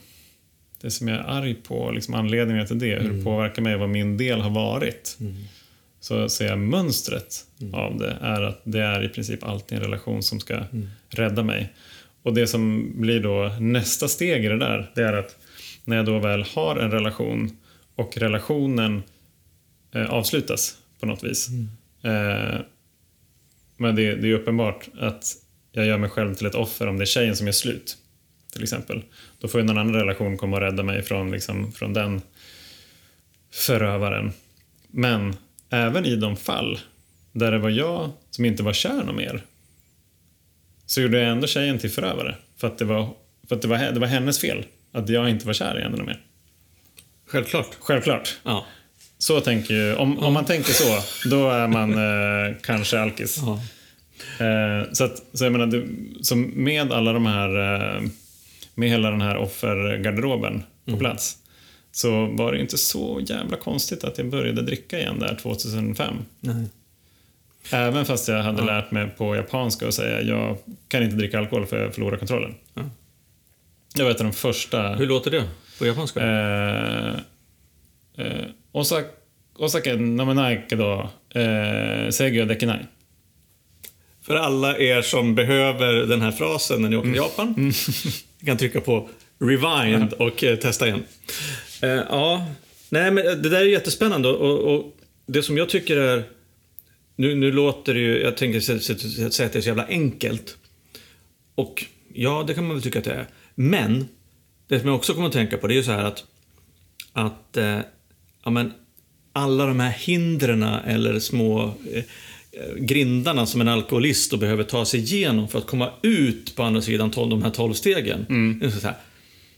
det 0.82 0.92
som 0.92 1.08
jag 1.08 1.18
är 1.18 1.24
arg 1.24 1.54
på, 1.54 1.92
liksom 1.92 2.14
anledningar 2.14 2.66
till 2.66 2.80
det, 2.80 2.96
hur 3.00 3.14
det 3.14 3.24
påverkar 3.24 3.62
mig 3.62 3.74
och 3.74 3.80
vad 3.80 3.90
min 3.90 4.18
del 4.18 4.42
har 4.42 4.50
varit. 4.50 5.18
Så 6.00 6.30
ser 6.30 6.48
jag 6.48 6.60
mönstret 6.60 7.46
av 7.74 7.98
det 7.98 8.18
är 8.22 8.42
att 8.42 8.62
det 8.64 8.80
är 8.80 9.04
i 9.04 9.10
princip 9.10 9.44
alltid 9.44 9.78
en 9.78 9.84
relation 9.84 10.24
som 10.24 10.40
ska 10.40 10.60
rädda 11.10 11.44
mig. 11.44 11.74
Och 12.24 12.34
det 12.34 12.48
som 12.48 12.92
blir 13.02 13.20
då 13.20 13.52
nästa 13.60 14.08
steg 14.08 14.46
i 14.46 14.48
det 14.48 14.58
där, 14.58 14.92
det 14.96 15.02
är 15.04 15.14
att 15.14 15.36
när 15.86 15.96
jag 15.96 16.06
då 16.06 16.20
väl 16.20 16.44
har 16.44 16.76
en 16.76 16.92
relation 16.92 17.58
och 17.96 18.18
relationen 18.18 19.04
avslutas 20.06 20.78
på 21.00 21.06
något 21.06 21.24
vis. 21.24 21.50
Eh, 22.04 22.60
men 23.78 23.96
det, 23.96 24.16
det 24.16 24.28
är 24.28 24.34
uppenbart 24.34 24.90
att 25.00 25.36
jag 25.72 25.86
gör 25.86 25.98
mig 25.98 26.10
själv 26.10 26.36
till 26.36 26.46
ett 26.46 26.56
offer 26.56 26.88
om 26.88 26.98
det 26.98 27.04
är 27.04 27.06
tjejen 27.06 27.36
som 27.36 27.48
gör 27.48 27.54
slut. 27.54 27.98
Till 28.52 28.64
exempel. 28.64 29.04
Då 29.40 29.48
får 29.48 29.62
ju 29.62 29.68
någon 29.68 29.78
annan 29.78 29.96
relation 29.96 30.38
komma 30.38 30.56
och 30.56 30.62
rädda 30.62 30.84
mig 30.84 31.04
från, 31.04 31.32
liksom, 31.32 31.72
från 31.72 31.94
den 31.94 32.22
förövaren. 33.52 34.32
Men 34.88 35.36
även 35.70 36.06
i 36.06 36.16
de 36.16 36.38
fall 36.38 36.80
där 37.32 37.52
det 37.52 37.58
var 37.58 37.70
jag 37.70 38.12
som 38.30 38.46
inte 38.46 38.64
var 38.64 38.74
kär 38.74 39.04
någon 39.04 39.16
mer 39.16 39.44
så 40.86 41.02
gjorde 41.02 41.20
jag 41.20 41.30
ändå 41.30 41.48
tjejen 41.48 41.80
till 41.80 41.90
förövare. 41.90 42.36
För 42.58 42.68
att 42.68 42.78
det 42.78 42.86
var, 42.86 43.14
för 43.48 43.56
att 43.56 43.62
det 43.62 43.68
var, 43.68 43.78
det 43.78 44.00
var 44.00 44.08
hennes 44.08 44.40
fel 44.40 44.66
att 44.92 45.10
jag 45.10 45.30
inte 45.30 45.48
var 45.48 45.54
kär 45.54 45.80
i 45.80 45.82
henne 45.82 46.04
mer. 46.04 46.22
Självklart. 47.26 47.76
Självklart. 47.80 48.38
Ja. 48.44 48.66
Så 49.18 49.42
tänker 49.42 49.74
ju, 49.74 49.96
om, 49.96 50.20
om 50.20 50.34
man 50.34 50.46
tänker 50.46 50.74
så, 50.74 51.00
då 51.30 51.50
är 51.50 51.68
man 51.68 51.94
eh, 51.94 52.56
kanske 52.64 53.00
alkis. 53.00 53.42
ja. 53.42 53.60
Eh, 54.46 54.92
så, 54.92 55.04
att, 55.04 55.24
så 55.34 55.46
jag 55.46 55.52
menar, 55.52 55.66
det, 55.66 55.88
som 56.22 56.52
med 56.56 56.92
alla 56.92 57.14
de 57.14 57.26
här, 57.26 57.50
eh, 57.96 58.02
med 58.76 58.90
hela 58.90 59.12
den 59.12 59.22
här 59.22 59.38
offergarderoben 59.38 60.64
på 60.86 60.98
plats, 60.98 61.38
så 61.92 62.26
var 62.26 62.52
det 62.52 62.60
inte 62.60 62.78
så 62.78 63.22
jävla 63.28 63.58
konstigt 63.58 64.04
att 64.04 64.18
jag 64.18 64.30
började 64.30 64.62
dricka 64.62 65.00
igen 65.00 65.20
där 65.20 65.36
2005. 65.42 66.14
Nej. 66.40 66.66
Även 67.72 68.06
fast 68.06 68.28
jag 68.28 68.44
hade 68.44 68.66
lärt 68.66 68.92
mig 68.92 69.08
på 69.18 69.36
japanska 69.36 69.88
att 69.88 69.94
säga 69.94 70.22
jag 70.22 70.58
kan 70.88 71.04
inte 71.04 71.16
dricka 71.16 71.40
alkohol 71.40 71.66
för 71.66 71.84
jag 71.84 71.94
förlorar 71.94 72.18
kontrollen. 72.18 72.56
Ja. 72.74 72.82
Det 73.96 74.04
var 74.04 74.12
ett 74.12 74.20
av 74.20 74.26
de 74.26 74.34
första... 74.34 74.96
Hur 74.96 75.06
låter 75.06 75.32
det 75.32 75.44
på 75.80 75.86
japanska? 75.86 76.20
Eh, 76.20 77.16
eh, 78.18 78.46
Osaka, 78.72 79.08
Osaka 79.60 79.96
nomenai 79.96 80.66
kedo 80.70 81.10
eh, 81.36 82.10
seigyo 82.10 82.46
dekinai. 82.46 82.86
För 84.22 84.36
alla 84.36 84.78
er 84.78 85.02
som 85.02 85.36
behöver 85.36 85.94
den 85.94 86.22
här 86.22 86.32
frasen 86.32 86.82
när 86.82 86.90
ni 86.90 86.96
åker 86.98 87.10
till 87.10 87.16
Japan, 87.16 87.54
ni 88.40 88.46
kan 88.46 88.58
trycka 88.58 88.82
på 88.82 89.10
rewind 89.40 90.14
och 90.14 90.44
eh, 90.44 90.56
testa 90.58 90.88
igen. 90.88 91.04
Eh, 91.82 91.90
ja, 91.90 92.48
nej 92.90 93.12
men 93.12 93.24
det 93.26 93.50
där 93.50 93.62
är 93.62 93.66
jättespännande 93.66 94.30
och, 94.30 94.76
och 94.76 94.98
det 95.26 95.44
som 95.44 95.58
jag 95.58 95.70
tycker 95.70 95.98
är... 95.98 96.24
Nu, 97.16 97.36
nu 97.36 97.52
låter 97.52 97.94
det 97.94 98.00
ju, 98.00 98.22
jag 98.22 98.38
tänker 98.38 98.60
sä- 98.60 98.78
sä- 98.80 99.30
säga 99.30 99.48
att 99.48 99.54
det 99.54 99.60
är 99.60 99.62
så 99.62 99.68
jävla 99.70 99.86
enkelt. 99.88 100.58
Och 101.56 101.86
ja, 102.14 102.44
det 102.48 102.54
kan 102.54 102.66
man 102.68 102.76
väl 102.76 102.84
tycka 102.84 103.00
att 103.00 103.06
det 103.06 103.14
är. 103.14 103.28
Men, 103.56 104.08
det 104.68 104.80
som 104.80 104.88
jag 104.88 104.96
också 104.96 105.14
kommer 105.14 105.28
att 105.28 105.34
tänka 105.34 105.58
på 105.58 105.68
det 105.68 105.74
är 105.74 105.76
ju 105.76 105.84
så 105.84 105.92
här 105.92 106.04
att, 106.04 106.24
att 107.14 107.58
eh, 107.58 107.80
ja, 108.48 108.52
men, 108.52 108.74
alla 109.34 109.66
de 109.66 109.80
här 109.80 109.92
hindren 109.92 110.64
eller 110.64 111.20
små 111.20 111.74
eh, 111.94 112.04
grindarna 112.78 113.46
som 113.46 113.62
en 113.62 113.68
alkoholist 113.68 114.32
då 114.32 114.38
behöver 114.38 114.64
ta 114.64 114.86
sig 114.86 115.00
igenom 115.00 115.48
för 115.48 115.60
att 115.60 115.68
komma 115.68 115.90
ut 116.04 116.56
på 116.56 116.64
andra 116.64 116.82
sidan 116.82 117.12
tol- 117.12 117.30
de 117.30 117.44
här 117.44 117.50
tolv 117.50 117.74
stegen. 117.74 118.26
Mm. 118.30 118.72
Så 118.72 118.88
här, 118.88 118.96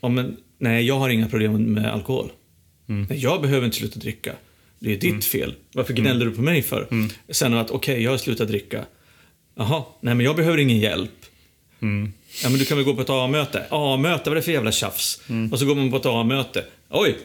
ja, 0.02 0.10
men, 0.10 0.38
nej, 0.58 0.86
jag 0.86 1.00
har 1.00 1.10
inga 1.10 1.28
problem 1.28 1.64
med 1.64 1.94
alkohol. 1.94 2.32
Mm. 2.90 3.08
Nej, 3.10 3.20
jag 3.20 3.42
behöver 3.42 3.66
inte 3.66 3.78
sluta 3.78 4.00
dricka. 4.00 4.34
Det 4.80 4.94
är 4.94 4.98
ditt 4.98 5.26
fel. 5.26 5.56
Varför 5.74 5.94
gnäller 5.94 6.26
du 6.26 6.32
på 6.32 6.42
mig 6.42 6.62
för? 6.62 6.88
Mm. 6.92 7.10
Sen 7.30 7.54
att, 7.54 7.72
okej, 7.72 8.04
jag 8.04 8.12
har 8.12 8.18
slutat 8.18 8.48
dricka. 8.48 8.86
Jaha, 9.56 9.84
nej 10.02 10.16
men 10.16 10.26
jag 10.26 10.36
behöver 10.36 10.58
ingen 10.58 10.80
hjälp. 10.80 11.26
Mm. 11.82 12.14
Ja, 12.44 12.50
men 12.50 12.60
du 12.60 12.66
kan 12.66 12.78
väl 12.78 12.86
gå 12.86 12.96
på 12.96 13.02
ett 13.02 13.10
A-möte? 13.10 13.66
A-möte, 13.70 14.30
vad 14.30 14.32
är 14.32 14.36
det 14.36 14.42
för 14.42 14.52
jävla 14.52 14.72
tjafs? 14.72 15.22
Och 15.52 15.60
så 15.60 15.66
går 15.66 15.76
man 15.76 15.92
på 15.92 15.98
ett 15.98 16.06
A-möte. 16.06 16.66
Oj! 16.90 17.18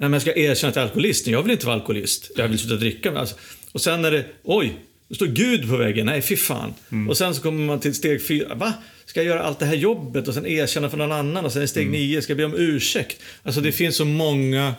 Nej, 0.00 0.08
men 0.08 0.12
jag 0.12 0.22
ska 0.22 0.36
erkänna 0.36 0.70
att 0.70 0.76
jag 0.76 0.82
är 0.82 0.86
alkoholist. 0.86 1.26
Jag 1.26 1.42
vill 1.42 1.52
inte 1.52 1.66
vara 1.66 1.76
alkoholist. 1.76 2.30
Jag 2.36 2.48
vill 2.48 2.58
sluta 2.58 2.76
dricka. 2.76 3.18
Alltså. 3.18 3.36
Och 3.72 3.80
sen 3.80 4.04
är 4.04 4.10
det, 4.10 4.24
oj! 4.42 4.78
Det 5.08 5.14
står 5.14 5.26
Gud 5.26 5.68
på 5.68 5.76
väggen. 5.76 6.06
Nej, 6.06 6.22
fy 6.22 6.36
fan. 6.36 6.74
Och 7.08 7.16
sen 7.16 7.34
så 7.34 7.42
kommer 7.42 7.66
man 7.66 7.80
till 7.80 7.94
steg 7.94 8.26
fyra. 8.26 8.54
Va? 8.54 8.74
Ska 9.06 9.20
jag 9.20 9.26
göra 9.26 9.42
allt 9.42 9.58
det 9.58 9.66
här 9.66 9.74
jobbet 9.74 10.28
och 10.28 10.34
sen 10.34 10.46
erkänna 10.46 10.90
för 10.90 10.96
någon 10.96 11.12
annan? 11.12 11.44
Och 11.44 11.52
sen 11.52 11.62
är 11.62 11.66
steg 11.66 11.90
nio, 11.90 12.22
ska 12.22 12.30
jag 12.30 12.36
be 12.36 12.44
om 12.44 12.54
ursäkt? 12.56 13.22
Alltså 13.42 13.60
det 13.60 13.72
finns 13.72 13.96
så 13.96 14.04
många 14.04 14.74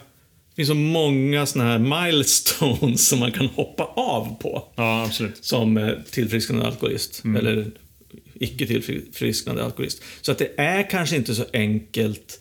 det 0.50 0.56
finns 0.56 0.68
så 0.68 0.76
många 0.76 1.46
såna 1.46 1.64
här 1.64 1.80
milestones 1.80 3.08
som 3.10 3.20
man 3.20 3.32
kan 3.32 3.46
hoppa 3.46 3.84
av 3.84 4.36
på 4.42 4.68
Ja, 4.76 5.04
absolut. 5.06 5.46
som 5.46 5.78
eh, 5.78 5.94
tillfrisknande 6.12 6.68
alkoholist. 6.68 7.24
Eller 7.38 7.72
icke 8.40 8.68
tillfrisknande 8.68 9.64
alkoholist. 9.64 10.02
Så 10.22 10.32
att 10.32 10.38
det 10.38 10.52
är 10.58 10.90
kanske 10.90 11.16
inte 11.16 11.36
så 11.36 11.46
enkelt 11.54 12.40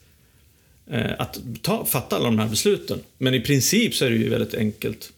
att 1.19 1.39
ta, 1.63 1.85
fatta 1.85 2.17
alla 2.17 2.25
de 2.25 2.39
här 2.39 2.49
besluten. 2.49 2.99
Men 3.19 3.35
i 3.35 3.41
princip 3.41 3.95
så 3.95 4.05
är 4.05 4.11
det 4.11 4.17
ju 4.17 4.29
väldigt 4.29 4.55
enkelt. 4.55 5.13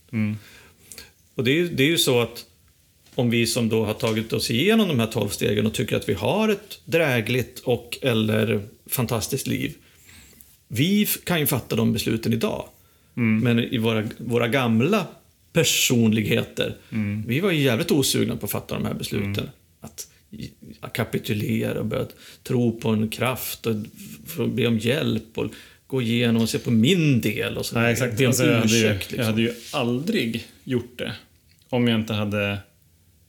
Och 1.34 1.44
det 1.44 1.50
är, 1.50 1.54
ju- 1.54 1.68
det 1.68 1.82
är 1.82 1.86
ju 1.88 1.98
så 1.98 2.20
att 2.20 2.44
om 3.14 3.30
vi 3.30 3.46
som 3.46 3.68
då 3.68 3.84
har 3.84 3.94
tagit 3.94 4.32
oss 4.32 4.50
igenom 4.50 4.88
de 4.88 4.98
här 5.00 5.06
tolv 5.06 5.28
stegen 5.28 5.66
och 5.66 5.74
tycker 5.74 5.96
att 5.96 6.08
vi 6.08 6.14
har 6.14 6.48
ett 6.48 6.80
drägligt 6.84 7.58
och 7.60 7.98
eller 8.02 8.60
fantastiskt 8.86 9.46
liv. 9.46 9.74
Vi 10.68 11.06
kan 11.24 11.40
ju 11.40 11.46
fatta 11.46 11.76
de 11.76 11.92
besluten 11.92 12.32
idag. 12.32 12.64
Men 13.42 13.58
i 13.58 13.78
våra, 13.78 14.08
våra 14.18 14.48
gamla 14.48 15.06
personligheter, 15.52 16.76
vi 17.26 17.40
var 17.40 17.50
ju 17.50 17.62
jävligt 17.62 17.90
osugna 17.90 18.36
på 18.36 18.46
att 18.46 18.52
fatta 18.52 18.74
de 18.74 18.84
här 18.84 18.94
besluten. 18.94 19.48
Att 19.80 20.00
i- 20.00 20.19
kapitulera 20.93 21.78
och 21.81 21.87
börja 21.87 22.07
tro 22.43 22.81
på 22.81 22.89
en 22.89 23.09
kraft 23.09 23.66
och 23.66 23.74
be 24.49 24.66
om 24.66 24.78
hjälp 24.78 25.39
och 25.39 25.51
gå 25.87 26.03
igenom 26.03 26.43
och 26.43 26.49
se 26.49 26.59
på 26.59 26.70
min 26.70 27.20
del 27.20 27.57
och 27.57 27.66
så. 27.66 27.78
Nej, 27.81 27.93
exakt. 27.93 28.18
Be 28.18 28.24
om 28.24 28.28
Alltså, 28.28 28.45
jag, 28.45 28.55
hade 28.61 28.68
ju, 28.76 28.87
ursäkt. 28.87 29.05
jag 29.11 29.16
Liksom. 29.18 29.26
hade 29.26 29.43
ju 29.43 29.53
aldrig 29.72 30.47
gjort 30.64 30.99
det 30.99 31.12
om 31.68 31.89
jag 31.89 32.01
inte 32.01 32.12
hade 32.14 32.59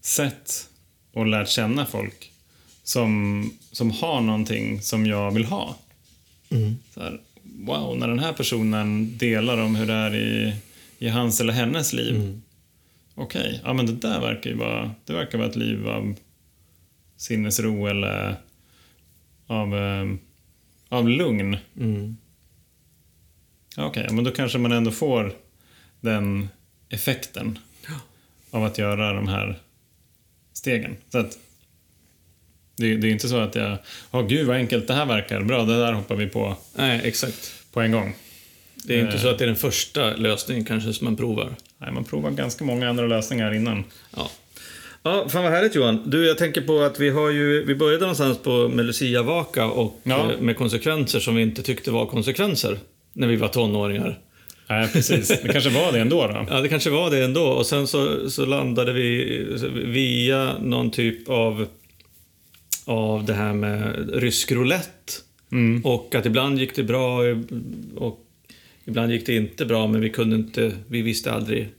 sett 0.02 0.68
och 1.14 1.26
lärt 1.28 1.50
känna 1.50 1.86
folk 1.86 2.32
som, 2.84 3.54
som 3.72 3.92
har 3.92 4.22
någonting 4.22 4.82
som 4.82 5.06
jag 5.06 5.32
vill 5.32 5.46
ha. 5.46 5.78
Mm. 6.50 6.76
Så 6.94 7.00
här, 7.02 7.20
wow, 7.44 7.98
när 7.98 8.08
den 8.08 8.20
här 8.20 8.34
personen 8.34 9.18
delar 9.18 9.58
om 9.58 9.76
hur 9.76 9.86
det 9.86 9.94
är 9.94 10.16
i, 10.16 10.54
i 11.00 11.08
hans 11.08 11.42
eller 11.42 11.54
hennes 11.54 11.94
liv. 11.94 12.16
Mm. 12.16 12.42
Okej, 13.16 13.62
ja 13.64 13.74
men 13.74 13.86
det 13.86 13.94
där 13.94 14.20
verkar 14.22 14.50
ju 14.50 14.56
vara, 14.56 14.92
det 15.06 15.14
verkar 15.14 15.38
vara 15.38 15.50
ett 15.50 15.56
liv 15.56 15.88
av 15.88 16.16
sinnesro 17.22 17.86
eller 17.88 18.36
av, 19.48 19.76
eh, 19.78 20.06
av 20.90 21.10
lugn. 21.10 21.58
Mm. 21.80 22.18
Okej, 23.78 24.06
ja, 24.08 24.14
men 24.14 24.24
då 24.24 24.32
kanske 24.32 24.58
man 24.58 24.72
ändå 24.72 24.92
får 24.92 25.34
den 26.00 26.50
effekten 26.90 27.60
av 28.52 28.64
att 28.64 28.78
göra 28.78 29.14
de 29.14 29.28
här 29.28 29.60
stegen. 30.54 30.98
Så 31.10 31.18
att 31.18 31.38
det, 32.76 32.96
det 32.98 33.08
är 33.08 33.12
inte 33.12 33.30
så 33.30 33.38
att 33.38 33.56
jag, 33.56 33.78
åh 34.12 34.28
gud 34.28 34.48
vad 34.48 34.56
enkelt 34.56 34.88
det 34.88 34.94
här 34.94 35.06
verkar, 35.06 35.42
bra 35.44 35.64
det 35.64 35.80
där 35.80 35.94
hoppar 35.94 36.16
vi 36.16 36.28
på 36.28 36.58
Nej, 36.76 37.02
exakt. 37.04 37.54
på 37.72 37.82
en 37.82 37.92
gång. 37.92 38.14
Det 38.76 38.96
är 38.96 39.02
inte 39.02 39.14
Eh. 39.16 39.22
så 39.22 39.30
att 39.30 39.38
det 39.38 39.46
är 39.46 39.48
den 39.48 39.56
första 39.56 40.16
lösningen 40.16 40.66
kanske 40.66 40.94
som 40.94 41.06
man 41.06 41.16
provar. 41.16 41.56
Nej, 41.78 41.92
man 41.92 42.04
provar 42.04 42.32
ganska 42.32 42.66
många 42.66 42.90
andra 42.90 43.08
lösningar 43.08 43.54
innan. 43.54 43.84
Ja. 44.16 44.32
Ja, 45.04 45.30
fan 45.30 45.44
vad 45.44 45.52
härligt 45.52 45.76
Johan. 45.76 46.02
Du, 46.06 46.26
jag 46.28 46.38
tänker 46.38 46.62
på 46.62 46.80
att 46.82 47.00
vi 47.00 47.10
har 47.10 47.30
ju, 47.30 47.66
vi 47.66 47.76
började 47.76 48.02
någonstans 48.02 48.38
på 48.38 48.68
med 48.68 48.86
Lucia-vaka 48.86 49.66
och 49.66 50.00
Ja. 50.04 50.32
eh, 50.32 50.40
med 50.40 50.58
konsekvenser 50.58 51.20
som 51.20 51.36
vi 51.36 51.42
inte 51.42 51.64
tyckte 51.64 51.92
var 51.92 52.06
konsekvenser 52.06 52.78
när 53.14 53.28
vi 53.28 53.36
var 53.36 53.48
tonåringar. 53.48 54.20
Nej, 54.70 54.88
precis. 54.94 55.28
Det 55.28 55.52
kanske 55.52 55.70
var 55.70 55.92
det 55.92 56.00
ändå 56.00 56.28
då. 56.28 56.46
Ja, 56.50 56.62
det 56.62 56.70
kanske 56.70 56.90
var 56.90 57.12
det 57.12 57.24
ändå. 57.24 57.44
Och 57.44 57.66
sen 57.66 57.88
så, 57.88 58.30
så 58.30 58.46
landade 58.46 58.94
vi 58.94 59.46
via 59.86 60.58
någon 60.62 60.92
typ 60.92 61.30
av, 61.30 61.68
av 62.86 63.26
det 63.26 63.34
här 63.34 63.54
med 63.54 64.10
rysk 64.14 64.52
roulette. 64.52 65.14
Mm. 65.52 65.86
Och 65.86 66.16
att 66.16 66.26
ibland 66.26 66.60
gick 66.60 66.76
det 66.76 66.84
bra 66.84 67.20
och 67.96 68.20
ibland 68.86 69.12
gick 69.12 69.26
det 69.26 69.36
inte 69.36 69.66
bra, 69.66 69.88
men 69.88 70.02
vi 70.02 70.10
kunde 70.10 70.36
inte, 70.36 70.72
vi 70.88 71.02
visste 71.02 71.32
aldrig 71.32 71.70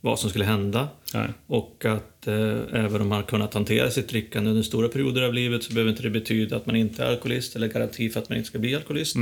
vad 0.00 0.18
som 0.18 0.30
skulle 0.30 0.44
hända. 0.44 0.88
Nej. 1.14 1.28
Och 1.46 1.84
att 1.84 2.26
eh, 2.26 2.58
även 2.72 3.00
om 3.00 3.08
man 3.08 3.22
kunnat 3.22 3.54
hantera 3.54 3.90
sitt 3.90 4.08
drickande 4.08 4.50
under 4.50 4.62
stora 4.62 4.88
perioder 4.88 5.22
av 5.22 5.34
livet 5.34 5.62
så 5.62 5.72
behöver 5.72 5.90
inte 5.90 6.02
det 6.02 6.10
betyda 6.10 6.56
att 6.56 6.66
man 6.66 6.76
inte 6.76 7.04
är 7.04 7.10
alkoholist 7.10 7.56
eller 7.56 7.68
garanti 7.68 8.10
för 8.10 8.20
att 8.20 8.28
man 8.28 8.38
inte 8.38 8.48
ska 8.48 8.58
bli 8.58 8.74
alkoholist. 8.74 9.16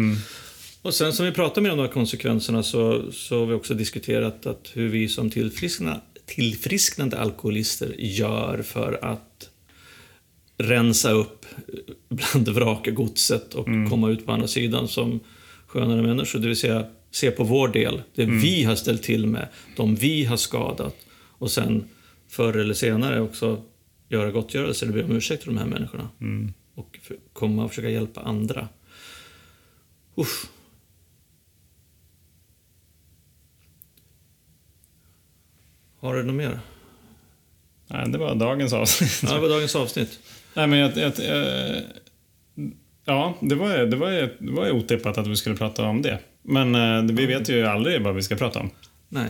Och 0.83 0.95
sen 0.95 1.13
som 1.13 1.27
vi 1.27 1.33
pratar 1.33 1.63
med 1.63 1.73
om 1.73 1.79
de 1.79 1.85
här 1.85 1.93
konsekvenserna 1.93 2.63
så, 2.63 3.13
så 3.13 3.39
har 3.39 3.47
vi 3.47 3.55
också 3.55 3.75
diskuterat 3.75 4.47
att 4.47 4.71
hur 4.75 4.89
vi 4.89 5.09
som 5.09 5.31
tillfrisknande, 5.31 6.01
tillfrisknande 6.27 7.19
alkoholister 7.19 7.95
gör 7.99 8.63
för 8.63 8.99
att 9.05 9.51
rensa 10.59 11.11
upp 11.11 11.47
bland 12.09 12.49
vrakegodset 12.49 13.55
och 13.55 13.65
komma 13.65 14.11
ut 14.11 14.27
på 14.27 14.33
andra 14.33 14.49
sidan 14.49 14.89
som 14.89 15.21
skönare 15.67 16.03
människor. 16.03 16.39
Det 16.39 16.47
vill 16.47 16.57
säga 16.57 16.87
se 17.11 17.31
på 17.31 17.45
vår 17.45 17.69
del, 17.69 18.03
det 18.15 18.25
vi 18.25 18.65
har 18.65 18.75
ställt 18.75 19.03
till 19.03 19.27
med, 19.27 19.49
de 19.77 19.95
vi 19.95 20.25
har 20.25 20.37
skadat 20.37 20.97
och 21.13 21.51
sen 21.51 21.89
förr 22.29 22.57
eller 22.57 22.75
senare 22.75 23.21
också 23.21 23.63
göra 24.09 24.31
gottgörelse 24.31 24.85
eller 24.85 24.95
be 24.95 25.05
om 25.05 25.13
ursäkt 25.13 25.43
till 25.43 25.55
de 25.55 25.59
här 25.59 25.67
människorna. 25.67 26.09
Och 26.75 26.99
för, 27.03 27.17
komma 27.33 27.65
och 27.65 27.71
försöka 27.71 27.89
hjälpa 27.89 28.21
andra. 28.21 28.69
Usch. 30.19 30.47
Har 36.01 36.15
du 36.15 36.23
något 36.23 36.35
mer? 36.35 36.61
Nej, 37.87 38.09
det 38.09 38.19
var 38.19 38.35
dagens 38.35 38.73
avsnitt. 38.73 39.21
Ja, 39.23 39.35
det 39.35 39.41
var 39.41 39.49
dagens 39.49 39.77
avsnitt. 39.77 40.21
Nej, 40.55 40.67
men 40.67 40.79
jag... 40.79 40.97
jag, 40.97 41.13
jag 41.19 41.83
ja, 43.05 43.35
det 43.41 43.55
var, 43.55 43.79
det, 43.79 43.97
var, 43.97 44.11
det 44.39 44.53
var 44.53 44.71
otippat 44.71 45.19
att 45.19 45.27
vi 45.27 45.37
skulle 45.37 45.57
prata 45.57 45.85
om 45.85 46.03
det. 46.03 46.19
Men 46.49 46.75
eh, 46.75 47.15
vi 47.17 47.27
vet 47.27 47.49
ju 47.49 47.67
aldrig 47.67 48.03
vad 48.03 48.15
vi 48.15 48.23
ska 48.23 48.37
prata 48.37 48.59
om. 48.61 48.71
Nej. 49.09 49.27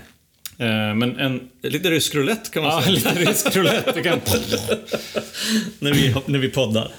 Eh, 0.59 0.95
men 0.95 1.16
en... 1.19 1.49
Lite 1.62 1.91
rysk 1.91 2.14
roulette 2.14 2.51
kan 2.51 2.62
man 2.62 2.73
Ja, 2.73 2.83
säga. 2.83 2.95
lite 2.95 3.31
rysk 3.31 3.57
roulette. 3.57 4.03
Kan... 4.03 4.19
när, 5.79 5.93
vi, 5.93 6.14
när 6.27 6.39
vi 6.39 6.49
poddar. 6.49 6.93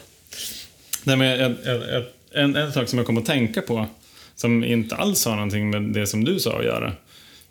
Nej, 1.04 1.18
men 1.18 1.28
jag, 1.28 1.56
jag, 1.66 2.04
en, 2.34 2.56
en 2.56 2.74
sak 2.74 2.88
som 2.90 2.98
jag 3.00 3.06
kom 3.06 3.18
att 3.18 3.26
tänka 3.26 3.62
på, 3.62 3.88
som 4.36 4.64
inte 4.64 4.96
alls 4.96 5.26
har 5.26 5.36
någonting 5.36 5.70
med 5.70 5.82
det 5.82 6.08
som 6.08 6.24
du 6.26 6.40
sa 6.40 6.58
att 6.60 6.66
göra, 6.66 6.94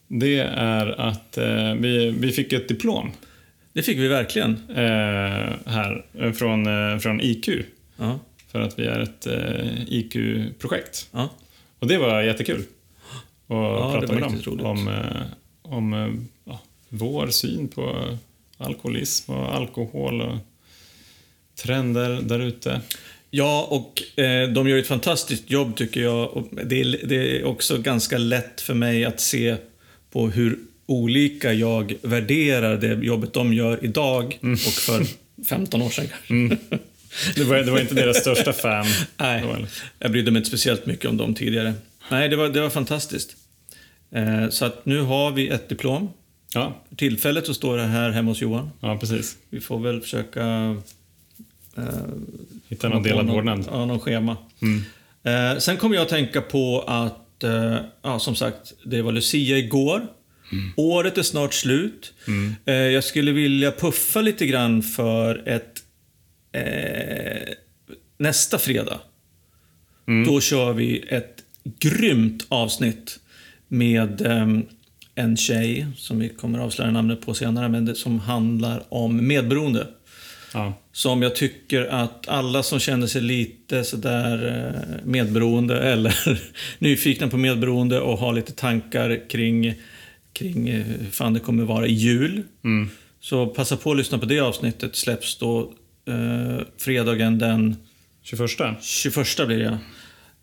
det 0.08 0.38
är 0.56 1.00
att 1.00 1.38
eh, 1.38 1.74
vi, 1.74 2.10
vi 2.18 2.32
fick 2.32 2.52
ett 2.52 2.68
diplom 2.68 3.10
Det 3.72 3.82
fick 3.82 3.98
vi 3.98 4.08
verkligen. 4.08 4.50
eh, 4.68 5.52
här 5.66 6.04
eh, 6.20 6.32
från, 6.32 6.66
eh, 6.92 6.98
från 6.98 7.20
IQ, 7.20 7.48
Ja. 7.96 8.18
för 8.52 8.60
att 8.60 8.78
vi 8.78 8.86
är 8.86 9.00
ett 9.00 9.26
eh, 9.26 9.82
IQ-projekt. 9.88 11.08
ja. 11.12 11.28
Och 11.78 11.86
det 11.86 11.98
var 11.98 12.22
jättekul 12.22 12.64
att 13.48 14.00
det 14.00 14.06
prata 14.06 14.12
med 14.12 14.22
dem 14.22 14.40
roligt. 14.44 14.66
om, 14.66 14.88
eh, 14.88 15.22
om 15.62 15.92
eh, 15.94 16.08
ja, 16.44 16.60
vår 16.88 17.26
syn 17.26 17.68
på 17.68 18.16
alkoholism 18.56 19.32
och 19.32 19.54
alkohol 19.54 20.20
och 20.20 20.36
trender 21.54 22.22
där 22.22 22.40
ute. 22.40 22.80
Ja, 23.30 23.66
och 23.70 24.20
eh, 24.24 24.48
de 24.48 24.68
gör 24.68 24.78
ett 24.78 24.86
fantastiskt 24.86 25.50
jobb 25.50 25.76
tycker 25.76 26.00
jag. 26.00 26.30
Och 26.36 26.48
det, 26.64 26.80
är, 26.80 27.06
det 27.06 27.40
är 27.40 27.44
också 27.44 27.78
ganska 27.78 28.18
lätt 28.18 28.60
för 28.60 28.74
mig 28.74 29.04
att 29.04 29.20
se 29.20 29.56
på 30.10 30.28
hur 30.28 30.58
olika 30.86 31.52
jag 31.52 31.94
värderar 32.02 32.76
det 32.76 33.06
jobbet 33.06 33.32
de 33.32 33.52
gör 33.52 33.84
idag 33.84 34.38
och 34.42 34.72
för 34.72 35.04
15 35.48 35.82
år 35.82 35.90
sedan 35.90 36.06
kanske. 36.08 36.58
Det 37.34 37.44
var, 37.44 37.56
det 37.56 37.70
var 37.70 37.80
inte 37.80 37.94
deras 37.94 38.16
största 38.20 38.52
fan. 38.52 38.86
Nej, 39.16 39.44
jag 39.98 40.10
brydde 40.12 40.30
mig 40.30 40.38
inte 40.40 40.48
speciellt 40.48 40.86
mycket 40.86 41.10
om 41.10 41.16
dem 41.16 41.34
tidigare. 41.34 41.74
Nej, 42.10 42.28
det 42.28 42.36
var, 42.36 42.48
det 42.48 42.60
var 42.60 42.70
fantastiskt. 42.70 43.36
Eh, 44.10 44.48
så 44.48 44.64
att 44.64 44.86
nu 44.86 45.00
har 45.00 45.30
vi 45.30 45.48
ett 45.48 45.68
diplom. 45.68 46.10
Ja, 46.54 46.82
För 46.88 46.96
tillfället 46.96 47.46
så 47.46 47.54
står 47.54 47.76
det 47.76 47.84
här 47.86 48.10
hemma 48.10 48.30
hos 48.30 48.40
Johan. 48.40 48.70
ja, 48.80 48.96
precis. 48.98 49.36
Vi 49.50 49.60
får 49.60 49.78
väl 49.80 50.00
försöka... 50.00 50.76
Eh, 51.76 51.84
Hitta 52.68 52.88
någon 52.88 53.02
delad 53.02 53.26
vårdnad. 53.26 53.64
Ja, 53.70 53.84
någon 53.86 54.00
schema. 54.00 54.36
Mm. 54.62 54.84
Eh, 55.54 55.58
sen 55.58 55.76
kommer 55.76 55.94
jag 55.96 56.02
att 56.02 56.08
tänka 56.08 56.40
på 56.40 56.84
att, 56.86 57.44
eh, 57.44 57.76
ja 58.02 58.18
som 58.18 58.36
sagt, 58.36 58.72
det 58.84 59.02
var 59.02 59.12
Lucia 59.12 59.58
igår. 59.58 60.06
Året 60.76 61.18
är 61.18 61.22
snart 61.22 61.54
slut. 61.54 62.12
Eh, 62.64 62.74
jag 62.74 63.04
skulle 63.04 63.32
vilja 63.32 63.70
puffa 63.72 64.20
lite 64.20 64.46
grann 64.46 64.82
för 64.82 65.48
ett 65.48 65.77
eh, 66.52 67.54
nästa 68.18 68.58
fredag. 68.58 69.00
Då 70.26 70.40
kör 70.40 70.72
vi 70.72 71.04
ett 71.08 71.44
grymt 71.78 72.46
avsnitt 72.48 73.18
med 73.68 74.26
ehm, 74.26 74.66
en 75.14 75.36
tjej 75.36 75.86
som 75.96 76.18
vi 76.18 76.28
kommer 76.28 76.58
att 76.58 76.64
avslöja 76.64 76.90
namnet 76.90 77.20
på 77.20 77.34
senare, 77.34 77.68
men 77.68 77.84
det 77.84 77.94
som 77.94 78.20
handlar 78.20 78.82
om 78.88 79.26
medberoende. 79.26 79.86
Ja. 80.54 80.74
Som 80.92 81.22
jag 81.22 81.36
tycker 81.36 81.84
att 81.84 82.28
alla 82.28 82.62
som 82.62 82.78
känner 82.78 83.06
sig 83.06 83.22
lite 83.22 83.84
sådär 83.84 84.46
eh, 84.46 85.04
medberoende 85.04 85.80
eller 85.80 86.40
nyfikna 86.78 87.28
på 87.28 87.36
medberoende 87.36 88.00
och 88.00 88.18
har 88.18 88.32
lite 88.32 88.52
tankar 88.52 89.28
kring, 89.28 89.74
kring 90.32 90.68
eh, 90.68 90.86
fan 91.10 91.34
det 91.34 91.40
kommer 91.40 91.64
vara 91.64 91.86
i 91.86 91.92
jul. 91.92 92.42
Mm. 92.64 92.90
Så 93.20 93.46
passa 93.46 93.76
på 93.76 93.90
att 93.90 93.96
lyssna 93.96 94.18
på 94.18 94.26
det 94.26 94.40
avsnittet. 94.40 94.96
Släpps 94.96 95.38
då 95.38 95.72
eh, 96.08 96.66
fredagen 96.78 97.38
den 97.38 97.76
21. 98.22 98.50
21 98.82 99.46
blir 99.46 99.58
det. 99.58 99.78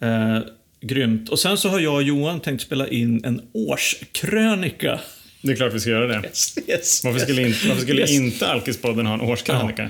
Eh, 0.08 0.40
grymt. 0.82 1.30
Och 1.30 1.40
sen 1.40 1.58
så 1.58 1.70
har 1.70 1.80
jag 1.80 1.94
och 1.96 2.04
Johan 2.04 2.40
tänkt 2.40 2.62
spela 2.62 2.88
in 2.88 3.26
en 3.26 3.42
årskrönika. 3.54 5.00
Det 5.42 5.52
är 5.52 5.56
klart 5.56 5.74
vi 5.74 5.80
ska 5.80 5.90
göra 5.90 6.08
det. 6.08 6.28
Yes, 6.28 6.58
yes, 6.68 7.04
Varför 7.04 7.20
skulle, 7.20 7.42
yes. 7.42 7.56
inte, 7.56 7.68
varför 7.68 7.82
skulle 7.82 8.02
Yes. 8.02 8.12
inte 8.12 8.48
Alkispodden 8.48 9.06
ha 9.06 9.14
en 9.14 9.22
årskrönika? 9.22 9.90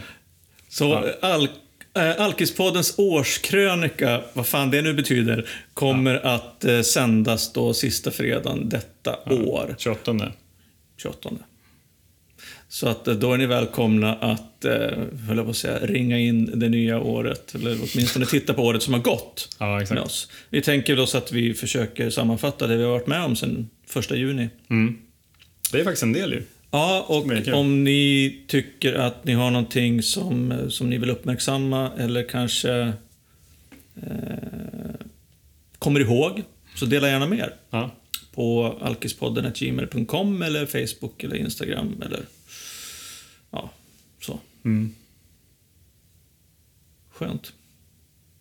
Så 0.70 1.14
Ja. 1.22 1.30
Al 1.30 1.50
eh, 1.98 2.22
Alkispoddens 2.22 2.94
årskrönika, 2.98 4.22
vad 4.34 4.48
fan 4.48 4.72
det 4.72 4.82
nu 4.82 4.94
betyder, 4.94 5.50
kommer 5.74 6.16
att 6.16 6.66
eh, 6.66 6.82
sändas 6.82 7.54
då 7.54 7.74
sista 7.74 8.12
fredagen 8.12 8.70
detta 8.70 9.16
år, 9.34 9.76
28. 9.78 10.32
28. 11.02 11.30
Så 12.76 12.88
att 12.88 13.08
eh, 13.08 13.14
då 13.16 13.34
är 13.34 13.38
ni 13.38 13.46
välkomna 13.46 14.16
att, 14.16 14.66
eh, 14.66 14.72
höll 15.28 15.38
jag 15.38 15.46
på 15.46 15.50
att 15.50 15.58
säga, 15.58 15.80
ringa 15.86 16.20
in 16.20 16.60
det 16.60 16.70
nya 16.70 17.00
året, 17.00 17.56
eller 17.56 17.72
åtminstone 17.94 18.26
titta 18.26 18.54
på 18.54 18.64
året 18.64 18.84
som 18.84 18.94
har 18.94 19.02
gått 19.02 19.56
Ja, 19.60 19.66
med 19.74 19.82
exakt. 19.82 20.02
oss. 20.02 20.32
Vi 20.50 20.62
tänker 20.62 21.00
oss 21.00 21.16
att 21.16 21.32
vi 21.32 21.54
försöker 21.54 22.10
sammanfatta 22.10 22.68
det 22.68 22.78
vi 22.78 22.84
har 22.84 22.92
varit 22.92 23.08
med 23.08 23.24
om 23.24 23.36
sedan 23.36 23.70
första 23.88 24.16
juni. 24.16 24.50
Mm. 24.70 24.98
Det 25.72 25.80
är 25.80 25.84
faktiskt 25.84 26.04
en 26.04 26.14
del 26.14 26.32
ju. 26.34 26.44
Ja, 26.72 27.06
och 27.08 27.54
om 27.54 27.84
ni 27.84 28.36
tycker 28.48 28.94
att 28.94 29.26
ni 29.26 29.34
har 29.34 29.52
någonting 29.52 30.04
som, 30.04 30.54
som 30.70 30.90
ni 30.90 30.98
vill 30.98 31.10
uppmärksamma 31.10 31.92
eller 31.98 32.24
kanske 32.30 32.94
eh, 33.96 34.96
kommer 35.80 36.00
ihåg, 36.00 36.42
så 36.76 36.86
dela 36.86 37.08
gärna 37.10 37.28
med 37.28 37.40
er 37.40 37.54
Ja. 37.70 37.92
på 38.34 38.76
alkispodden.gmail.com 38.82 40.42
eller 40.42 40.66
Facebook 40.66 41.24
eller 41.24 41.36
Instagram 41.36 42.02
eller 42.06 42.20
ja, 43.56 43.70
så. 44.22 44.40
Mm. 44.66 44.96
Skönt. 47.10 47.54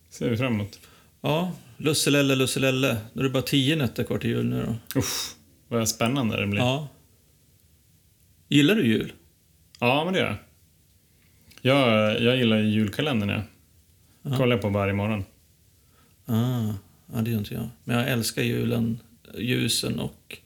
Ser 0.09 0.29
vi 0.29 0.37
fram 0.37 0.53
emot. 0.53 0.79
Ja, 1.21 1.51
Lusselelle, 1.77 2.35
Lusselelle. 2.35 2.97
Då 3.13 3.19
är 3.19 3.23
det 3.23 3.29
bara 3.29 3.43
tio 3.43 3.75
nätter 3.75 4.03
kvar 4.03 4.17
till 4.17 4.29
jul 4.29 4.45
nu 4.45 4.65
då. 4.93 4.99
Uff, 4.99 5.35
vad 5.67 5.89
spännande 5.89 6.41
det 6.41 6.47
blir. 6.47 6.59
Ja. 6.61 6.87
Gillar 8.49 8.75
du 8.75 8.87
jul? 8.87 9.13
Ja, 9.79 10.03
men 10.05 10.13
det 10.13 10.19
gör 10.19 10.27
jag. 10.27 10.37
Jag, 11.61 12.21
jag 12.21 12.37
gillar 12.37 12.57
ju 12.57 12.69
julkalendern. 12.69 13.29
Jag 13.29 13.43
Ja. 14.21 14.37
kollar 14.37 14.57
på 14.57 14.69
varje 14.69 14.93
morgon. 14.93 15.25
Ah, 16.25 16.73
ja, 17.13 17.21
det 17.21 17.31
gör 17.31 17.37
inte 17.37 17.53
jag. 17.53 17.69
Men 17.83 17.97
jag 17.97 18.09
älskar 18.09 18.41
julen, 18.41 18.99
ljusen 19.37 19.99
och 19.99 20.37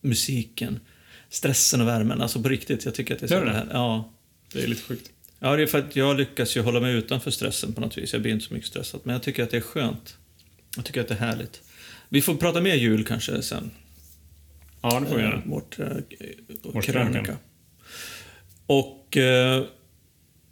musiken. 0.00 0.80
Stressen 1.30 1.80
och 1.80 1.88
värmen. 1.88 2.20
Alltså 2.20 2.42
på 2.42 2.48
riktigt, 2.48 2.84
jag 2.84 2.94
tycker 2.94 3.14
att 3.14 3.20
det 3.20 3.26
är 3.26 3.28
så 3.28 3.34
Gör 3.34 3.44
det? 3.44 3.52
här. 3.52 3.68
Ja. 3.72 4.12
Det 4.52 4.62
är 4.62 4.66
lite 4.66 4.82
sjukt. 4.82 5.10
ja, 5.38 5.56
det 5.56 5.62
är 5.62 5.66
för 5.66 5.78
att 5.78 5.96
jag 5.96 6.16
lyckas 6.16 6.56
ju 6.56 6.60
hålla 6.60 6.80
mig 6.80 6.94
utanför 6.94 7.30
stressen 7.30 7.72
på 7.72 7.80
något 7.80 7.98
vis. 7.98 8.12
Jag 8.12 8.22
blir 8.22 8.32
inte 8.32 8.44
så 8.44 8.54
mycket 8.54 8.68
stressad. 8.68 9.00
Men 9.04 9.12
jag 9.12 9.22
tycker 9.22 9.42
att 9.42 9.50
det 9.50 9.56
är 9.56 9.60
skönt. 9.60 10.16
Jag 10.76 10.84
tycker 10.84 11.00
att 11.00 11.08
det 11.08 11.14
är 11.14 11.18
härligt. 11.18 11.62
Vi 12.08 12.22
får 12.22 12.34
prata 12.34 12.60
mer 12.60 12.74
jul 12.74 13.04
kanske 13.04 13.42
sen. 13.42 13.70
Ja, 14.82 15.00
det 15.00 15.06
får 15.06 15.16
vi 15.16 15.22
Eh, 15.22 15.28
göra. 15.28 15.42
Vårt, 15.46 15.78
eh, 15.78 15.86
Vår 16.62 16.82
krönika. 16.82 17.36
Och 18.66 19.16
eh, 19.16 19.64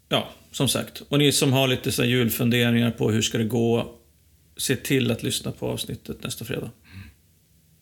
ja, 0.08 0.28
som 0.52 0.68
sagt. 0.68 1.02
Och 1.08 1.18
ni 1.18 1.32
som 1.32 1.52
har 1.52 1.68
lite 1.68 1.92
så 1.92 2.04
julfunderingar 2.04 2.90
på 2.90 3.10
hur 3.10 3.22
ska 3.22 3.38
det 3.38 3.44
gå, 3.44 3.94
se 4.56 4.76
till 4.76 5.10
att 5.10 5.22
lyssna 5.22 5.52
på 5.52 5.66
avsnittet 5.68 6.22
nästa 6.22 6.44
fredag. 6.44 6.70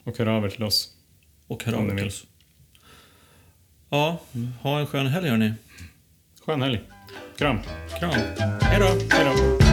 Och 0.05 0.19
hör 0.19 0.27
av 0.27 0.45
er 0.45 0.49
till 0.49 0.63
oss. 0.63 0.91
Och 1.47 1.65
hör 1.65 1.73
av 1.73 1.89
er 1.91 1.97
till 1.97 2.07
oss. 2.07 2.25
Ja, 3.91 4.21
ha 4.63 4.81
en 4.81 4.87
skön 4.87 5.07
helg 5.07 5.29
hörni. 5.29 5.55
Skön 6.47 6.63
helg. 6.63 6.81
Kram. 7.39 7.59
Kram. 7.99 8.11
Hej 8.61 8.81
då. 8.81 9.17
Hej 9.17 9.25
då. 9.25 9.66